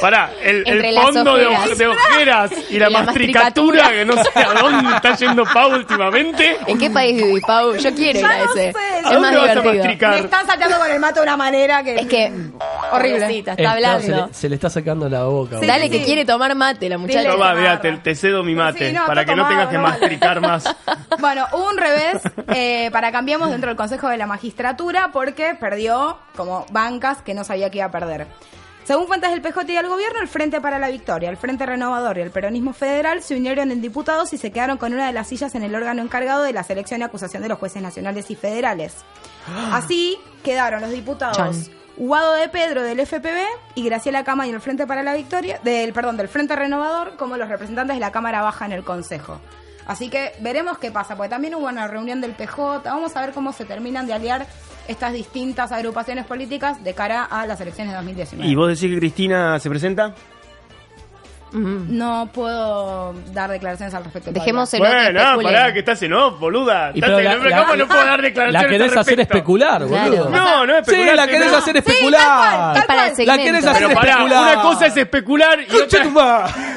Pará, 0.00 0.30
el, 0.42 0.66
el 0.68 0.94
fondo 1.00 1.36
de, 1.36 1.74
de 1.74 1.86
ojeras 1.86 2.50
y 2.68 2.78
la 2.78 2.90
La 2.90 3.02
mastricatura, 3.02 3.84
mastricatura. 3.84 3.90
que 3.90 4.04
no 4.04 4.22
sé 4.22 4.30
a 4.34 4.52
dónde 4.60 4.94
está 4.94 5.16
yendo 5.16 5.44
Pau 5.46 5.72
últimamente. 5.72 6.58
¿En 6.66 6.78
qué 6.78 6.90
país 6.90 7.16
vivís, 7.16 7.42
Pau? 7.46 7.74
Yo 7.76 7.94
quiero 7.94 8.18
ir 8.18 8.24
a 8.26 8.38
no 8.38 8.44
ese. 8.44 8.52
sé. 8.54 8.68
Es 9.00 9.06
¿A 9.06 9.18
más 9.18 9.30
divertido. 9.32 10.10
Me 10.10 10.18
están 10.18 10.46
sacando 10.46 10.76
con 10.78 10.90
el 10.90 11.00
mato 11.00 11.20
de 11.20 11.22
una 11.22 11.36
manera 11.38 11.82
que... 11.82 11.94
Es 11.96 12.06
que 12.08 12.30
Horrible. 12.92 13.38
Está 13.38 13.72
hablando. 13.72 14.00
Se 14.02 14.10
le, 14.26 14.34
se 14.34 14.48
le 14.50 14.54
está 14.56 14.68
sacando 14.68 15.08
la 15.08 15.24
boca. 15.24 15.60
Sí. 15.60 15.66
Dale 15.66 15.88
que 15.88 16.02
quiere 16.02 16.26
tomar 16.26 16.54
mate 16.54 16.90
la 16.90 16.98
muchacha. 16.98 17.30
Toma, 17.30 17.80
te, 17.80 17.92
te 17.96 18.14
cedo 18.14 18.42
mi 18.44 18.54
mate 18.54 18.88
Sí, 18.90 18.92
no, 18.94 19.06
para 19.06 19.24
que 19.24 19.34
no 19.34 19.48
tengas 19.48 19.68
que 19.68 19.76
no 19.78 19.82
vale. 19.84 19.98
mastricar 19.98 20.40
más. 20.42 20.64
Bueno, 21.18 21.46
hubo 21.52 21.70
un 21.70 21.78
revés 21.78 22.20
eh, 22.54 22.90
para 22.92 23.10
Cambiemos 23.10 23.50
dentro 23.50 23.68
del 23.70 23.76
Consejo 23.76 24.08
de 24.08 24.18
la 24.18 24.26
Magistratura 24.26 25.08
porque 25.16 25.54
perdió 25.54 26.18
como 26.36 26.66
bancas 26.72 27.22
que 27.22 27.32
no 27.32 27.42
sabía 27.42 27.70
que 27.70 27.78
iba 27.78 27.86
a 27.86 27.90
perder. 27.90 28.26
Según 28.84 29.06
fuentes 29.06 29.30
del 29.30 29.40
PJ 29.40 29.62
y 29.72 29.74
del 29.74 29.88
gobierno, 29.88 30.20
el 30.20 30.28
Frente 30.28 30.60
para 30.60 30.78
la 30.78 30.90
Victoria, 30.90 31.30
el 31.30 31.38
Frente 31.38 31.64
Renovador 31.64 32.18
y 32.18 32.20
el 32.20 32.30
Peronismo 32.30 32.74
Federal 32.74 33.22
se 33.22 33.34
unieron 33.34 33.70
en 33.70 33.80
diputados 33.80 34.34
y 34.34 34.36
se 34.36 34.52
quedaron 34.52 34.76
con 34.76 34.92
una 34.92 35.06
de 35.06 35.14
las 35.14 35.28
sillas 35.28 35.54
en 35.54 35.62
el 35.62 35.74
órgano 35.74 36.02
encargado 36.02 36.42
de 36.42 36.52
la 36.52 36.64
selección 36.64 37.00
y 37.00 37.04
acusación 37.04 37.42
de 37.42 37.48
los 37.48 37.58
jueces 37.58 37.80
nacionales 37.80 38.30
y 38.30 38.36
federales. 38.36 38.96
Así 39.72 40.18
quedaron 40.44 40.82
los 40.82 40.90
diputados. 40.90 41.70
Guado 41.96 42.34
de 42.34 42.50
Pedro 42.50 42.82
del 42.82 43.00
FPB 43.00 43.38
y 43.74 43.84
Graciela 43.86 44.22
Cama 44.22 44.46
y 44.46 44.50
el 44.50 44.60
Frente 44.60 44.86
para 44.86 45.02
la 45.02 45.14
Victoria, 45.14 45.60
del 45.64 45.94
perdón, 45.94 46.18
del 46.18 46.28
Frente 46.28 46.56
Renovador 46.56 47.16
como 47.16 47.38
los 47.38 47.48
representantes 47.48 47.96
de 47.96 48.00
la 48.00 48.12
Cámara 48.12 48.42
Baja 48.42 48.66
en 48.66 48.72
el 48.72 48.84
Consejo. 48.84 49.40
Así 49.86 50.10
que 50.10 50.32
veremos 50.40 50.78
qué 50.78 50.90
pasa, 50.90 51.16
porque 51.16 51.30
también 51.30 51.54
hubo 51.54 51.66
una 51.68 51.86
reunión 51.86 52.20
del 52.20 52.32
PJ, 52.32 52.82
vamos 52.84 53.16
a 53.16 53.20
ver 53.20 53.32
cómo 53.32 53.52
se 53.52 53.64
terminan 53.64 54.06
de 54.06 54.14
aliar 54.14 54.46
estas 54.88 55.12
distintas 55.12 55.72
agrupaciones 55.72 56.26
políticas 56.26 56.82
de 56.82 56.94
cara 56.94 57.24
a 57.24 57.46
las 57.46 57.60
elecciones 57.60 57.92
de 57.92 57.96
2019. 57.96 58.50
¿Y 58.50 58.54
vos 58.54 58.68
decís 58.68 58.92
que 58.94 58.98
Cristina 58.98 59.58
se 59.58 59.68
presenta? 59.68 60.14
No 61.56 62.28
puedo 62.32 63.14
dar 63.32 63.50
declaraciones 63.50 63.94
al 63.94 64.04
respecto. 64.04 64.30
Dejemos 64.32 64.72
el 64.74 64.80
Bueno, 64.80 65.20
pará, 65.42 65.72
que 65.72 65.78
estás 65.80 66.02
en 66.02 66.12
off, 66.12 66.38
boluda. 66.38 66.90
Y 66.94 66.98
Estás 66.98 67.10
pero 67.16 67.18
en- 67.18 67.24
la- 67.24 67.48
la- 67.50 67.62
¿Cómo 67.64 67.76
no 67.76 67.86
puedo 67.86 68.04
dar 68.04 68.20
declaraciones 68.22 68.62
La 68.62 68.68
querés 68.68 68.92
al 68.92 68.98
hacer 68.98 69.20
especular, 69.20 69.86
Claro. 69.86 70.10
boludo. 70.10 70.30
No, 70.30 70.66
no 70.66 70.76
es 70.76 70.84
Sí, 70.86 70.92
especular. 70.92 71.16
la 71.16 71.26
querés 71.26 71.50
no. 71.52 71.56
hacer 71.58 71.72
Sí, 71.72 71.78
especular. 71.78 72.20
tal 72.20 72.36
cual, 72.36 72.50
tal 72.74 72.76
Es 72.76 72.86
para 72.86 73.00
el 73.00 73.06
cual. 73.06 73.16
segmento. 73.16 73.36
La 73.36 73.44
querés 73.44 73.66
hacer 73.66 73.86
Pero 73.86 74.00
pará, 74.00 74.10
especular. 74.12 74.42
una 74.56 74.62
cosa 74.62 74.86
es 74.86 74.96
especular 74.96 75.58
y 75.60 75.74
otra 75.76 76.04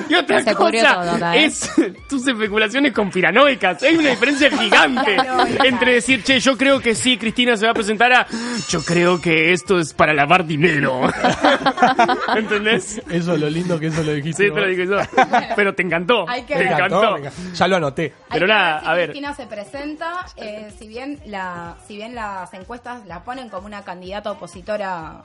Y 0.09 0.15
otra 0.15 0.41
Se 0.41 0.55
cubrió 0.55 0.81
cosa 0.83 0.93
todo 1.01 1.11
acá, 1.15 1.35
¿eh? 1.35 1.45
es 1.45 1.71
tus 2.09 2.27
especulaciones 2.27 2.93
conspiranoicas. 2.93 3.83
Hay 3.83 3.95
una 3.97 4.09
diferencia 4.09 4.49
gigante 4.57 5.17
entre 5.65 5.93
decir, 5.95 6.23
che, 6.23 6.39
yo 6.39 6.57
creo 6.57 6.79
que 6.79 6.95
sí, 6.95 7.17
Cristina 7.17 7.57
se 7.57 7.65
va 7.65 7.71
a 7.71 7.75
presentar 7.75 8.11
a. 8.13 8.27
Yo 8.69 8.83
creo 8.83 9.19
que 9.21 9.53
esto 9.53 9.77
es 9.79 9.93
para 9.93 10.13
lavar 10.13 10.45
dinero. 10.45 11.01
¿Entendés? 12.35 13.01
Eso 13.09 13.33
es 13.33 13.39
lo 13.39 13.49
lindo 13.49 13.79
que 13.79 13.87
eso 13.87 14.03
lo 14.03 14.13
dijiste. 14.13 14.45
Sí, 14.45 14.51
dije 14.69 14.87
yo. 14.87 14.97
Pero 15.55 15.75
te 15.75 15.83
encantó. 15.83 16.27
Hay 16.27 16.43
que 16.43 16.55
Te 16.55 16.63
ver. 16.63 16.71
encantó. 16.73 17.17
Ya 17.53 17.67
lo 17.67 17.75
anoté. 17.77 18.13
Pero 18.29 18.33
Hay 18.33 18.39
que 18.39 18.47
nada, 18.47 18.73
ver 18.73 18.81
si 18.83 18.87
a 18.89 18.93
ver. 18.93 19.09
Cristina 19.09 19.33
se 19.33 19.47
presenta, 19.47 20.25
eh, 20.37 20.71
si 20.77 20.87
bien 20.87 21.19
la, 21.25 21.75
si 21.87 21.95
bien 21.95 22.15
las 22.15 22.53
encuestas 22.53 23.05
la 23.05 23.23
ponen 23.23 23.49
como 23.49 23.65
una 23.67 23.83
candidata 23.83 24.31
opositora 24.31 25.21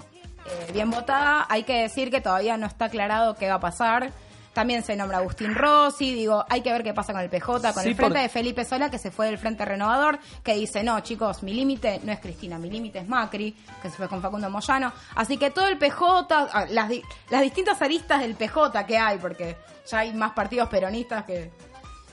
eh, 0.47 0.73
bien 0.73 0.91
votada, 0.91 1.47
hay 1.49 1.63
que 1.65 1.83
decir 1.83 2.11
que 2.11 2.21
todavía 2.21 2.57
no 2.57 2.67
está 2.67 2.87
aclarado 2.87 3.35
qué 3.37 3.49
va 3.49 3.55
a 3.55 3.61
pasar. 3.61 4.11
También 4.55 4.83
se 4.83 4.97
nombra 4.97 5.19
Agustín 5.19 5.55
Rossi, 5.55 6.15
digo, 6.15 6.45
hay 6.49 6.63
que 6.63 6.73
ver 6.73 6.83
qué 6.83 6.95
pasa 6.95 7.13
con 7.13 7.21
el 7.21 7.29
PJ, 7.29 7.73
con 7.75 7.83
Sí, 7.83 7.89
el 7.91 7.95
frente 7.97 8.15
por- 8.15 8.23
de 8.23 8.29
Felipe 8.29 8.65
Sola, 8.65 8.89
que 8.91 8.99
se 8.99 9.11
fue 9.11 9.27
del 9.27 9.37
Frente 9.37 9.65
Renovador, 9.65 10.19
que 10.43 10.55
dice, 10.55 10.83
no, 10.85 11.01
chicos, 11.01 11.43
mi 11.43 11.53
límite 11.53 12.01
no 12.05 12.13
es 12.13 12.21
Cristina, 12.21 12.57
mi 12.59 12.71
límite 12.71 13.01
es 13.01 13.09
Macri, 13.09 13.55
que 13.83 13.91
se 13.91 13.97
fue 13.97 14.09
con 14.09 14.23
Facundo 14.23 14.49
Moyano. 14.49 14.93
Así 15.17 15.37
que 15.37 15.51
todo 15.51 15.67
el 15.69 15.77
PJ, 15.77 16.49
ah, 16.53 16.67
las, 16.71 16.91
las 17.31 17.43
distintas 17.43 17.83
aristas 17.83 18.21
del 18.21 18.35
PJ 18.37 18.87
que 18.87 18.97
hay, 18.97 19.19
porque 19.19 19.57
ya 19.91 19.99
hay 19.99 20.15
más 20.15 20.33
partidos 20.33 20.69
peronistas 20.69 21.25
que 21.25 21.51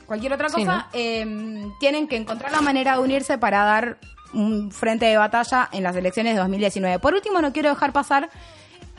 cualquier 0.07 0.33
otra 0.33 0.49
Sí, 0.49 0.55
cosa, 0.55 0.87
eh, 0.93 1.63
tienen 1.79 2.07
que 2.07 2.17
encontrar 2.17 2.51
la 2.51 2.61
manera 2.61 2.93
de 2.95 2.99
unirse 2.99 3.37
para 3.37 3.63
dar 3.63 3.97
un 4.33 4.71
frente 4.71 5.05
de 5.05 5.17
batalla 5.17 5.69
en 5.71 5.83
las 5.83 5.95
elecciones 5.95 6.33
de 6.33 6.39
2019. 6.39 6.99
Por 6.99 7.13
último, 7.13 7.41
no 7.41 7.53
quiero 7.53 7.69
dejar 7.69 7.93
pasar 7.93 8.29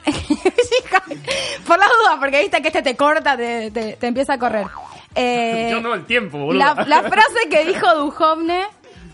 por 1.66 1.78
las 1.78 1.88
dudas, 1.88 2.16
porque 2.20 2.40
viste 2.40 2.60
que 2.62 2.68
este 2.68 2.82
te 2.82 2.96
corta, 2.96 3.36
te, 3.36 3.70
te- 3.70 3.96
te 3.96 4.06
empieza 4.06 4.34
a 4.34 4.38
correr. 4.38 4.66
Eh, 5.14 5.68
Yo 5.72 5.80
no, 5.80 5.94
el 5.94 6.04
tiempo, 6.06 6.38
boludo. 6.38 6.58
la, 6.58 6.74
la 6.86 7.02
frase 7.02 7.48
que 7.50 7.64
dijo 7.64 7.86
Duhovne 7.94 8.64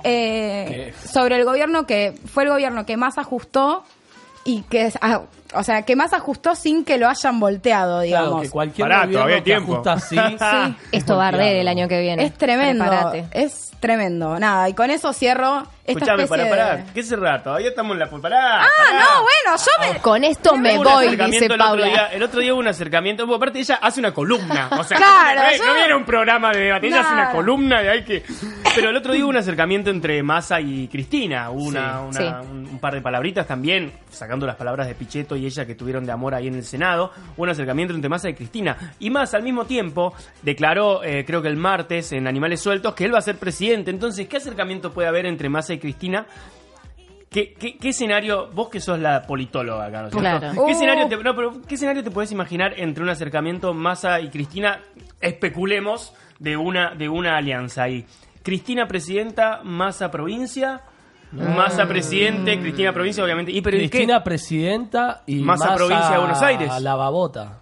eh, 0.05 0.95
sobre 1.13 1.37
el 1.37 1.45
gobierno 1.45 1.87
que 1.87 2.15
fue 2.33 2.45
el 2.45 2.51
gobierno 2.51 2.87
que 2.87 2.97
más 2.97 3.19
ajustó 3.19 3.85
y 4.45 4.63
que 4.63 4.93
ah, 5.01 5.23
o 5.55 5.63
sea 5.63 5.83
que 5.83 5.97
más 5.97 6.13
ajustó 6.13 6.55
sin 6.55 6.85
que 6.85 6.99
lo 6.99 7.09
hayan 7.09 7.41
volteado 7.41 8.01
digamos 8.01 8.29
Claro, 8.29 8.43
que 8.43 8.51
cualquier 8.51 8.85
Pará, 8.89 8.97
gobierno 9.01 9.13
todavía 9.19 9.37
hay 9.37 9.43
que 9.43 9.45
tiempo. 9.51 9.73
ajusta 9.75 9.93
así. 9.95 10.17
Sí. 10.17 10.77
Esto 10.93 11.17
va 11.17 11.25
a 11.25 11.29
arder 11.29 11.57
el 11.57 11.69
año 11.69 11.89
que 11.89 12.01
viene. 12.01 12.25
es 12.25 12.35
tremendo 12.35 12.85
Prepárate. 12.85 13.27
es 13.33 13.65
tremendo 13.81 14.39
nada 14.41 14.69
y 14.69 14.75
con 14.75 14.91
eso 14.91 15.13
cierro 15.13 15.63
Escuchame, 15.85 16.25
especie 16.25 16.45
pará, 16.51 16.65
de- 16.65 16.73
pará. 16.83 16.93
¿Qué 16.93 17.03
cerrar? 17.03 17.43
Todavía 17.43 17.69
estamos 17.71 17.93
en 17.95 18.01
la. 18.01 18.11
Pará. 18.11 18.63
ah 18.63 18.67
pará. 18.77 18.99
no 18.99 19.23
bueno 19.23 19.57
yo 19.57 19.93
me 19.95 20.01
Con 20.01 20.25
esto 20.25 20.55
me 20.57 20.77
Hubo 20.79 20.85
voy, 20.85 21.17
dice 21.17 21.47
el 21.47 21.53
otro, 21.53 21.65
Paula. 21.65 21.87
día, 21.87 22.07
el 22.13 22.23
otro 22.23 22.41
día 22.41 22.53
hubo 22.53 22.61
un 22.61 22.69
acercamiento. 22.69 23.25
Bueno, 23.25 23.37
aparte, 23.37 23.61
ella 23.61 23.79
hace 23.81 24.01
una 24.01 24.13
columna. 24.13 24.69
O 24.79 24.85
sea, 24.85 24.99
Claro, 24.99 25.41
no, 25.45 25.57
yo- 25.57 25.65
no 25.67 25.75
viene 25.75 25.95
un 25.95 26.05
programa 26.05 26.51
de 26.53 26.61
debate, 26.61 26.89
ella 26.89 27.01
hace 27.01 27.15
una 27.15 27.31
columna 27.31 27.81
de 27.81 27.89
hay 27.89 28.05
que. 28.05 28.23
Pero 28.75 28.91
el 28.91 28.97
otro 28.97 29.15
día 29.15 29.23
hubo 29.23 29.31
un 29.31 29.39
acercamiento 29.39 29.89
entre 29.89 30.23
Massa 30.23 30.61
y 30.61 30.89
Cristina. 30.89 31.49
Hubo 31.51 31.69
una, 31.69 32.01
una- 32.03 32.13
Sí. 32.19 32.25
Un, 32.51 32.69
un 32.71 32.79
par 32.81 32.93
de 32.93 33.01
palabritas 33.01 33.47
también, 33.47 33.91
sacando 34.11 34.45
las 34.47 34.57
palabras 34.57 34.89
de 34.89 34.95
Pichetto 34.95 35.37
y 35.39 35.47
ella 35.47 35.67
que 35.67 35.75
tuvieron 35.75 36.05
de 36.05 36.13
amor 36.13 36.35
ahí 36.35 36.49
en 36.49 36.55
el 36.55 36.65
Senado. 36.65 37.13
Hubo 37.37 37.45
un 37.45 37.49
acercamiento 37.49 37.95
entre 37.95 38.09
Massa 38.11 38.29
y 38.29 38.35
Cristina. 38.35 38.77
Y 38.99 39.11
Massa 39.11 39.39
al 39.39 39.43
mismo 39.43 39.65
tiempo 39.65 40.13
declaró, 40.43 41.03
eh, 41.03 41.25
creo 41.25 41.41
que 41.41 41.49
el 41.49 41.57
martes, 41.57 42.13
en 42.13 42.27
Animales 42.27 42.61
Sueltos, 42.61 42.95
que 42.95 43.05
él 43.05 43.15
va 43.15 43.19
a 43.19 43.23
ser 43.23 43.37
presidente. 43.39 43.91
Entonces, 43.91 44.29
¿qué 44.29 44.37
acercamiento 44.37 44.93
puede 44.93 45.09
haber 45.09 45.27
entre 45.27 45.49
Massa 45.49 45.73
y 45.75 45.79
Cristina? 45.79 46.27
¿Qué, 47.31 47.53
qué, 47.53 47.77
qué 47.77 47.91
escenario, 47.91 48.49
vos 48.55 48.71
que 48.71 48.81
sos 48.81 48.99
la 48.99 49.23
politóloga 49.23 49.87
acá, 49.87 50.01
¿no 50.01 50.09
es 50.09 50.15
cierto? 50.15 50.39
Claro. 50.39 50.55
¿Qué, 50.55 50.61
Uh. 50.61 50.69
escenario 50.71 51.09
te, 51.09 51.17
no, 51.19 51.37
pero 51.37 51.61
¿Qué 51.69 51.75
escenario 51.75 52.03
te 52.03 52.11
puedes 52.11 52.33
imaginar 52.33 52.73
entre 52.79 53.03
un 53.03 53.11
acercamiento 53.11 53.75
Massa 53.75 54.19
y 54.21 54.31
Cristina? 54.31 54.81
Especulemos 55.21 56.15
de 56.39 56.57
una, 56.57 56.95
de 56.95 57.09
una 57.09 57.37
alianza 57.37 57.83
ahí. 57.83 58.07
Cristina 58.43 58.89
presidenta, 58.89 59.61
Massa 59.63 60.11
provincia, 60.11 60.81
Massa 61.33 61.87
presidente, 61.87 62.59
Cristina 62.61 62.93
provincia, 62.93 63.23
obviamente. 63.23 63.53
¿Y 63.53 63.61
pero. 63.61 63.77
Cristina 63.77 64.23
presidenta 64.25 65.23
y 65.27 65.37
Massa 65.37 65.65
Massa 65.67 65.77
provincia 65.77 66.11
de 66.11 66.19
Buenos 66.19 66.43
Aires. 66.43 66.81
La 66.81 66.95
babota. 66.95 67.59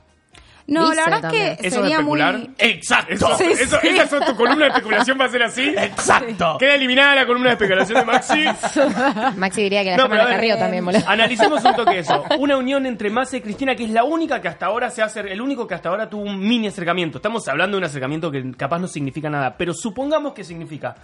no 0.68 0.82
Dice 0.90 0.96
la 0.96 1.04
verdad 1.04 1.20
también. 1.22 1.42
es 1.52 1.58
que 1.58 1.66
¿Eso 1.68 1.76
es 1.76 1.82
sería 1.82 2.00
muy 2.00 2.20
especular? 2.20 2.50
Exacto. 2.58 3.12
Eso, 3.14 3.36
Sí, 3.38 3.44
eso- 3.44 3.78
sí. 3.80 3.88
¿Esa 3.88 4.18
es 4.18 4.26
tu 4.26 4.36
columna 4.36 4.64
de 4.66 4.70
especulación? 4.70 5.18
¿Va 5.20 5.24
a 5.24 5.28
ser 5.28 5.42
así? 5.44 5.68
Exacto. 5.76 6.56
Queda 6.58 6.74
eliminada 6.74 7.14
la 7.16 7.26
columna 7.26 7.50
de 7.50 7.52
especulación 7.54 7.98
de 8.00 8.04
Maxi. 8.04 8.44
Maxi 9.36 9.62
diría 9.62 9.82
que 9.84 9.90
la 9.90 9.96
No, 9.96 10.02
llama 10.04 10.10
pero 10.14 10.22
a 10.22 10.24
la 10.24 10.30
ver, 10.30 10.36
Carrillo 10.36 10.58
también, 10.58 10.84
boludo. 10.84 11.02
Analicemos 11.08 11.64
un 11.64 11.74
toque 11.76 11.98
eso. 12.00 12.24
Una 12.38 12.56
unión 12.56 12.86
entre 12.86 13.10
Massa 13.10 13.36
y 13.36 13.40
Cristina 13.40 13.74
que 13.74 13.84
es 13.84 13.90
la 13.90 14.04
única 14.04 14.40
que 14.40 14.48
hasta 14.48 14.66
ahora 14.66 14.90
se 14.90 15.02
hace, 15.02 15.20
el 15.20 15.40
único 15.40 15.66
que 15.66 15.74
hasta 15.74 15.88
ahora 15.88 16.08
tuvo 16.08 16.22
un 16.22 16.38
mini 16.40 16.68
acercamiento. 16.68 17.18
Estamos 17.18 17.46
hablando 17.48 17.76
de 17.76 17.78
un 17.78 17.84
acercamiento 17.84 18.30
que 18.30 18.52
capaz 18.56 18.78
no 18.78 18.88
significa 18.88 19.28
nada, 19.30 19.56
pero 19.56 19.72
supongamos 19.74 20.32
que 20.34 20.44
significa. 20.44 20.94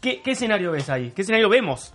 ¿Qué, 0.00 0.20
qué 0.22 0.32
escenario 0.32 0.72
ves 0.72 0.90
ahí? 0.90 1.12
¿Qué 1.14 1.22
escenario 1.22 1.48
vemos? 1.48 1.94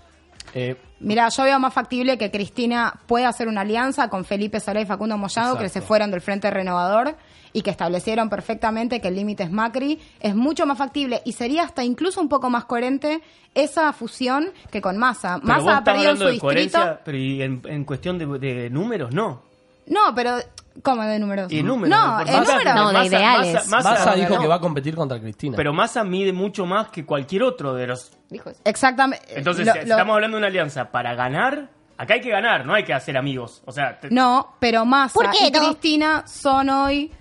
Eh, 0.54 0.76
Mira, 1.00 1.30
yo 1.30 1.44
veo 1.44 1.60
más 1.60 1.74
factible 1.74 2.18
que 2.18 2.32
Cristina 2.32 3.00
pueda 3.06 3.30
hacer 3.30 3.48
una 3.48 3.62
alianza 3.62 4.10
con 4.10 4.26
Felipe 4.26 4.60
Solá 4.60 4.82
y 4.82 4.86
Facundo 4.86 5.16
Moyano, 5.18 5.58
que 5.58 5.66
Exacto. 5.66 5.74
se 5.74 5.82
fueron 5.82 6.10
del 6.10 6.22
Frente 6.22 6.50
Renovador 6.50 7.16
y 7.54 7.62
que 7.62 7.70
establecieron 7.70 8.30
perfectamente 8.30 9.00
que 9.00 9.10
el 9.10 9.16
límite 9.16 9.44
es 9.44 9.52
Macri. 9.52 10.00
Es 10.20 10.36
mucho 10.36 10.66
más 10.66 10.78
factible 10.78 11.22
y 11.24 11.34
sería 11.34 11.64
hasta 11.64 11.84
incluso 11.84 12.20
un 12.20 12.30
poco 12.30 12.50
más 12.50 12.66
coherente 12.66 13.22
esa 13.54 13.94
fusión 13.94 14.50
que 14.72 14.82
con 14.82 14.98
Massa. 14.98 15.38
Massa 15.44 15.78
ha 15.78 15.84
perdido 15.84 16.12
en 16.12 16.18
su 16.18 16.24
de 16.26 16.32
distrito. 16.32 17.00
pero 17.06 17.18
y 17.18 17.42
en, 17.44 17.62
en 17.66 17.84
cuestión 17.86 18.18
de, 18.18 18.26
de 18.40 18.70
números, 18.72 19.14
no. 19.14 19.44
No, 19.86 20.14
pero 20.16 20.38
¿cómo 20.84 21.04
de 21.04 21.20
números? 21.20 21.52
Y 21.52 21.64
números. 21.64 21.90
No, 21.98 22.08
Massa- 22.18 22.40
números. 22.58 22.76
No, 22.76 22.92
de 23.00 23.06
ideales. 23.06 23.54
Massa- 23.54 23.70
Massa- 23.78 23.90
Massa 23.92 24.16
dijo 24.16 24.36
no. 24.36 24.42
que 24.42 24.48
va 24.48 24.56
a 24.56 24.60
competir 24.60 24.96
contra 24.96 25.20
Cristina. 25.20 25.56
Pero 25.58 25.74
Massa 25.74 26.04
mide 26.04 26.34
mucho 26.34 26.66
más 26.66 26.90
que 26.90 27.06
cualquier 27.06 27.44
otro 27.44 27.74
de 27.74 27.88
los. 27.88 28.12
Dijo 28.30 28.50
eso. 28.50 28.60
Exactamente. 28.64 29.26
Entonces, 29.38 29.66
Lo- 29.66 29.74
si 29.74 29.80
lo- 29.80 29.84
estamos 29.86 30.14
hablando 30.16 30.38
de 30.38 30.40
una 30.40 30.48
alianza 30.48 30.92
para 30.92 31.14
ganar. 31.16 31.70
Acá 32.00 32.14
hay 32.14 32.22
que 32.22 32.30
ganar, 32.30 32.64
no 32.64 32.76
hay 32.76 32.84
que 32.84 32.94
hacer 32.94 33.18
amigos. 33.18 33.64
O 33.66 33.72
sea, 33.72 34.00
te- 34.00 34.12
No, 34.12 34.54
pero 34.60 34.86
Massa 34.86 35.16
¿Por 35.16 35.32
qué 35.32 35.48
y 35.48 35.52
no? 35.52 35.60
Cristina 35.60 36.24
son 36.28 36.70
hoy 36.70 37.12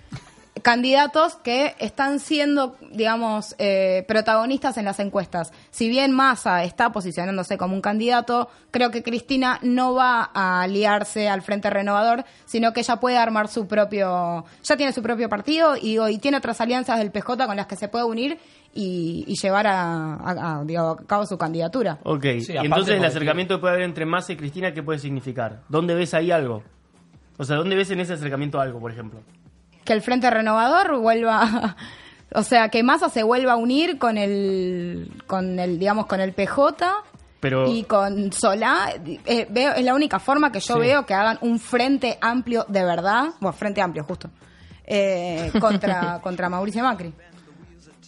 candidatos 0.71 1.35
que 1.37 1.75
están 1.79 2.19
siendo, 2.19 2.75
digamos, 2.91 3.55
eh, 3.57 4.03
protagonistas 4.05 4.75
en 4.77 4.83
las 4.83 4.99
encuestas. 4.99 5.53
Si 5.71 5.87
bien 5.87 6.11
Massa 6.11 6.65
está 6.65 6.91
posicionándose 6.91 7.57
como 7.57 7.73
un 7.73 7.79
candidato, 7.79 8.49
creo 8.69 8.91
que 8.91 9.01
Cristina 9.01 9.59
no 9.61 9.93
va 9.93 10.29
a 10.33 10.63
aliarse 10.63 11.29
al 11.29 11.41
Frente 11.41 11.69
Renovador, 11.69 12.25
sino 12.43 12.73
que 12.73 12.81
ella 12.81 12.97
puede 12.97 13.17
armar 13.17 13.47
su 13.47 13.65
propio, 13.65 14.43
ya 14.61 14.75
tiene 14.75 14.91
su 14.91 15.01
propio 15.01 15.29
partido 15.29 15.77
y, 15.77 15.91
digo, 15.91 16.09
y 16.09 16.17
tiene 16.17 16.35
otras 16.35 16.59
alianzas 16.59 16.99
del 16.99 17.11
PJ 17.11 17.47
con 17.47 17.55
las 17.55 17.67
que 17.67 17.77
se 17.77 17.87
puede 17.87 18.03
unir 18.03 18.37
y, 18.73 19.23
y 19.25 19.35
llevar 19.41 19.67
a, 19.67 20.15
a- 20.15 20.59
a, 20.59 20.63
digo, 20.65 20.81
a 20.81 20.97
cabo 21.07 21.25
su 21.25 21.37
candidatura. 21.37 21.97
Ok, 22.03 22.25
Sí, 22.41 22.53
entonces 22.57 22.97
el 22.97 23.05
acercamiento 23.05 23.55
que 23.55 23.61
puede 23.61 23.75
haber 23.75 23.85
entre 23.85 24.05
Massa 24.05 24.33
y 24.33 24.35
Cristina, 24.35 24.73
¿qué 24.73 24.83
puede 24.83 24.99
significar? 24.99 25.61
¿Dónde 25.69 25.95
ves 25.95 26.13
ahí 26.13 26.29
algo? 26.29 26.61
O 27.37 27.45
sea, 27.45 27.55
¿dónde 27.55 27.77
ves 27.77 27.89
en 27.91 28.01
ese 28.01 28.11
acercamiento 28.11 28.59
algo, 28.59 28.81
por 28.81 28.91
ejemplo? 28.91 29.21
Que 29.87 29.93
el 29.93 30.01
Frente 30.03 30.29
Renovador 30.29 30.97
vuelva, 30.99 31.75
o 32.35 32.43
sea, 32.43 32.69
que 32.69 32.83
Massa 32.83 33.09
se 33.09 33.23
vuelva 33.23 33.53
a 33.53 33.55
unir 33.55 33.97
con 33.97 34.17
el, 34.17 35.09
con 35.25 35.57
el, 35.59 35.79
digamos, 35.79 36.05
con 36.07 36.19
el 36.19 36.33
PJ 36.33 36.85
Pero 37.39 37.67
y 37.71 37.83
con 37.85 38.31
Solá. 38.33 38.89
Eh, 39.25 39.47
veo, 39.49 39.73
es 39.73 39.83
la 39.85 39.95
única 39.95 40.19
forma 40.19 40.51
que 40.51 40.59
yo 40.59 40.75
Sí. 40.75 40.79
veo 40.81 41.05
que 41.05 41.13
hagan 41.13 41.37
un 41.41 41.57
frente 41.59 42.17
amplio 42.21 42.65
de 42.67 42.83
verdad, 42.83 43.29
bueno, 43.39 43.53
frente 43.57 43.81
amplio 43.81 44.03
justo, 44.03 44.29
eh, 44.85 45.51
contra, 45.59 46.19
contra 46.23 46.49
Mauricio 46.49 46.83
Macri. 46.83 47.13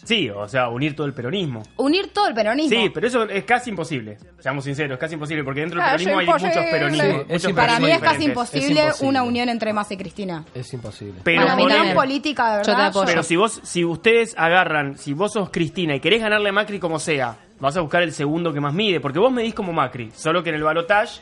Sí, 0.04 0.28
o 0.30 0.48
sea, 0.48 0.68
unir 0.68 0.94
todo 0.96 1.06
el 1.06 1.12
peronismo. 1.14 1.62
Unir 1.76 2.12
todo 2.12 2.28
el 2.28 2.34
peronismo. 2.34 2.70
Sí, 2.80 2.90
pero 2.92 3.06
eso 3.06 3.24
es 3.24 3.44
casi 3.44 3.70
imposible. 3.70 4.18
Seamos 4.38 4.64
sinceros, 4.64 4.92
es 4.94 4.98
casi 5.00 5.14
imposible, 5.14 5.44
porque 5.44 5.60
dentro 5.60 5.80
del 5.80 5.86
peronismo 5.90 6.18
hay 6.18 6.26
muchos 6.26 6.64
peronismos. 6.70 7.08
Sí, 7.08 7.24
es 7.28 7.42
muchos 7.44 7.52
Para 7.56 7.80
mí 7.80 7.90
es 7.90 8.00
casi 8.00 8.24
imposible, 8.24 8.66
Es 8.68 8.78
imposible. 8.86 9.08
una 9.08 9.22
unión 9.22 9.48
entre 9.48 9.72
Massa 9.72 9.94
y 9.94 9.96
Cristina. 9.96 10.44
Es 10.54 10.72
imposible. 10.72 11.20
Pero 11.24 11.42
Una 11.44 11.56
mí 11.56 11.68
también. 11.68 11.94
política 11.94 12.52
de 12.52 12.58
Yo 12.58 12.64
te 12.64 12.70
verdad. 12.70 12.86
apoyo. 12.86 13.06
Pero 13.06 13.22
si 13.22 13.36
vos, 13.36 13.60
si 13.62 13.84
ustedes 13.84 14.34
agarran, 14.36 14.96
si 14.98 15.12
vos 15.12 15.32
sos 15.32 15.50
Cristina 15.50 15.94
y 15.94 16.00
querés 16.00 16.20
ganarle 16.20 16.48
a 16.48 16.52
Macri 16.52 16.78
como 16.78 16.98
sea, 16.98 17.36
vas 17.58 17.76
a 17.76 17.80
buscar 17.80 18.02
el 18.02 18.12
segundo 18.12 18.52
que 18.52 18.60
más 18.60 18.72
mide, 18.74 19.00
porque 19.00 19.18
vos 19.18 19.30
medís 19.32 19.54
como 19.54 19.72
Macri, 19.72 20.10
solo 20.14 20.42
que 20.42 20.48
en 20.50 20.56
el 20.56 20.62
balotage, 20.62 21.20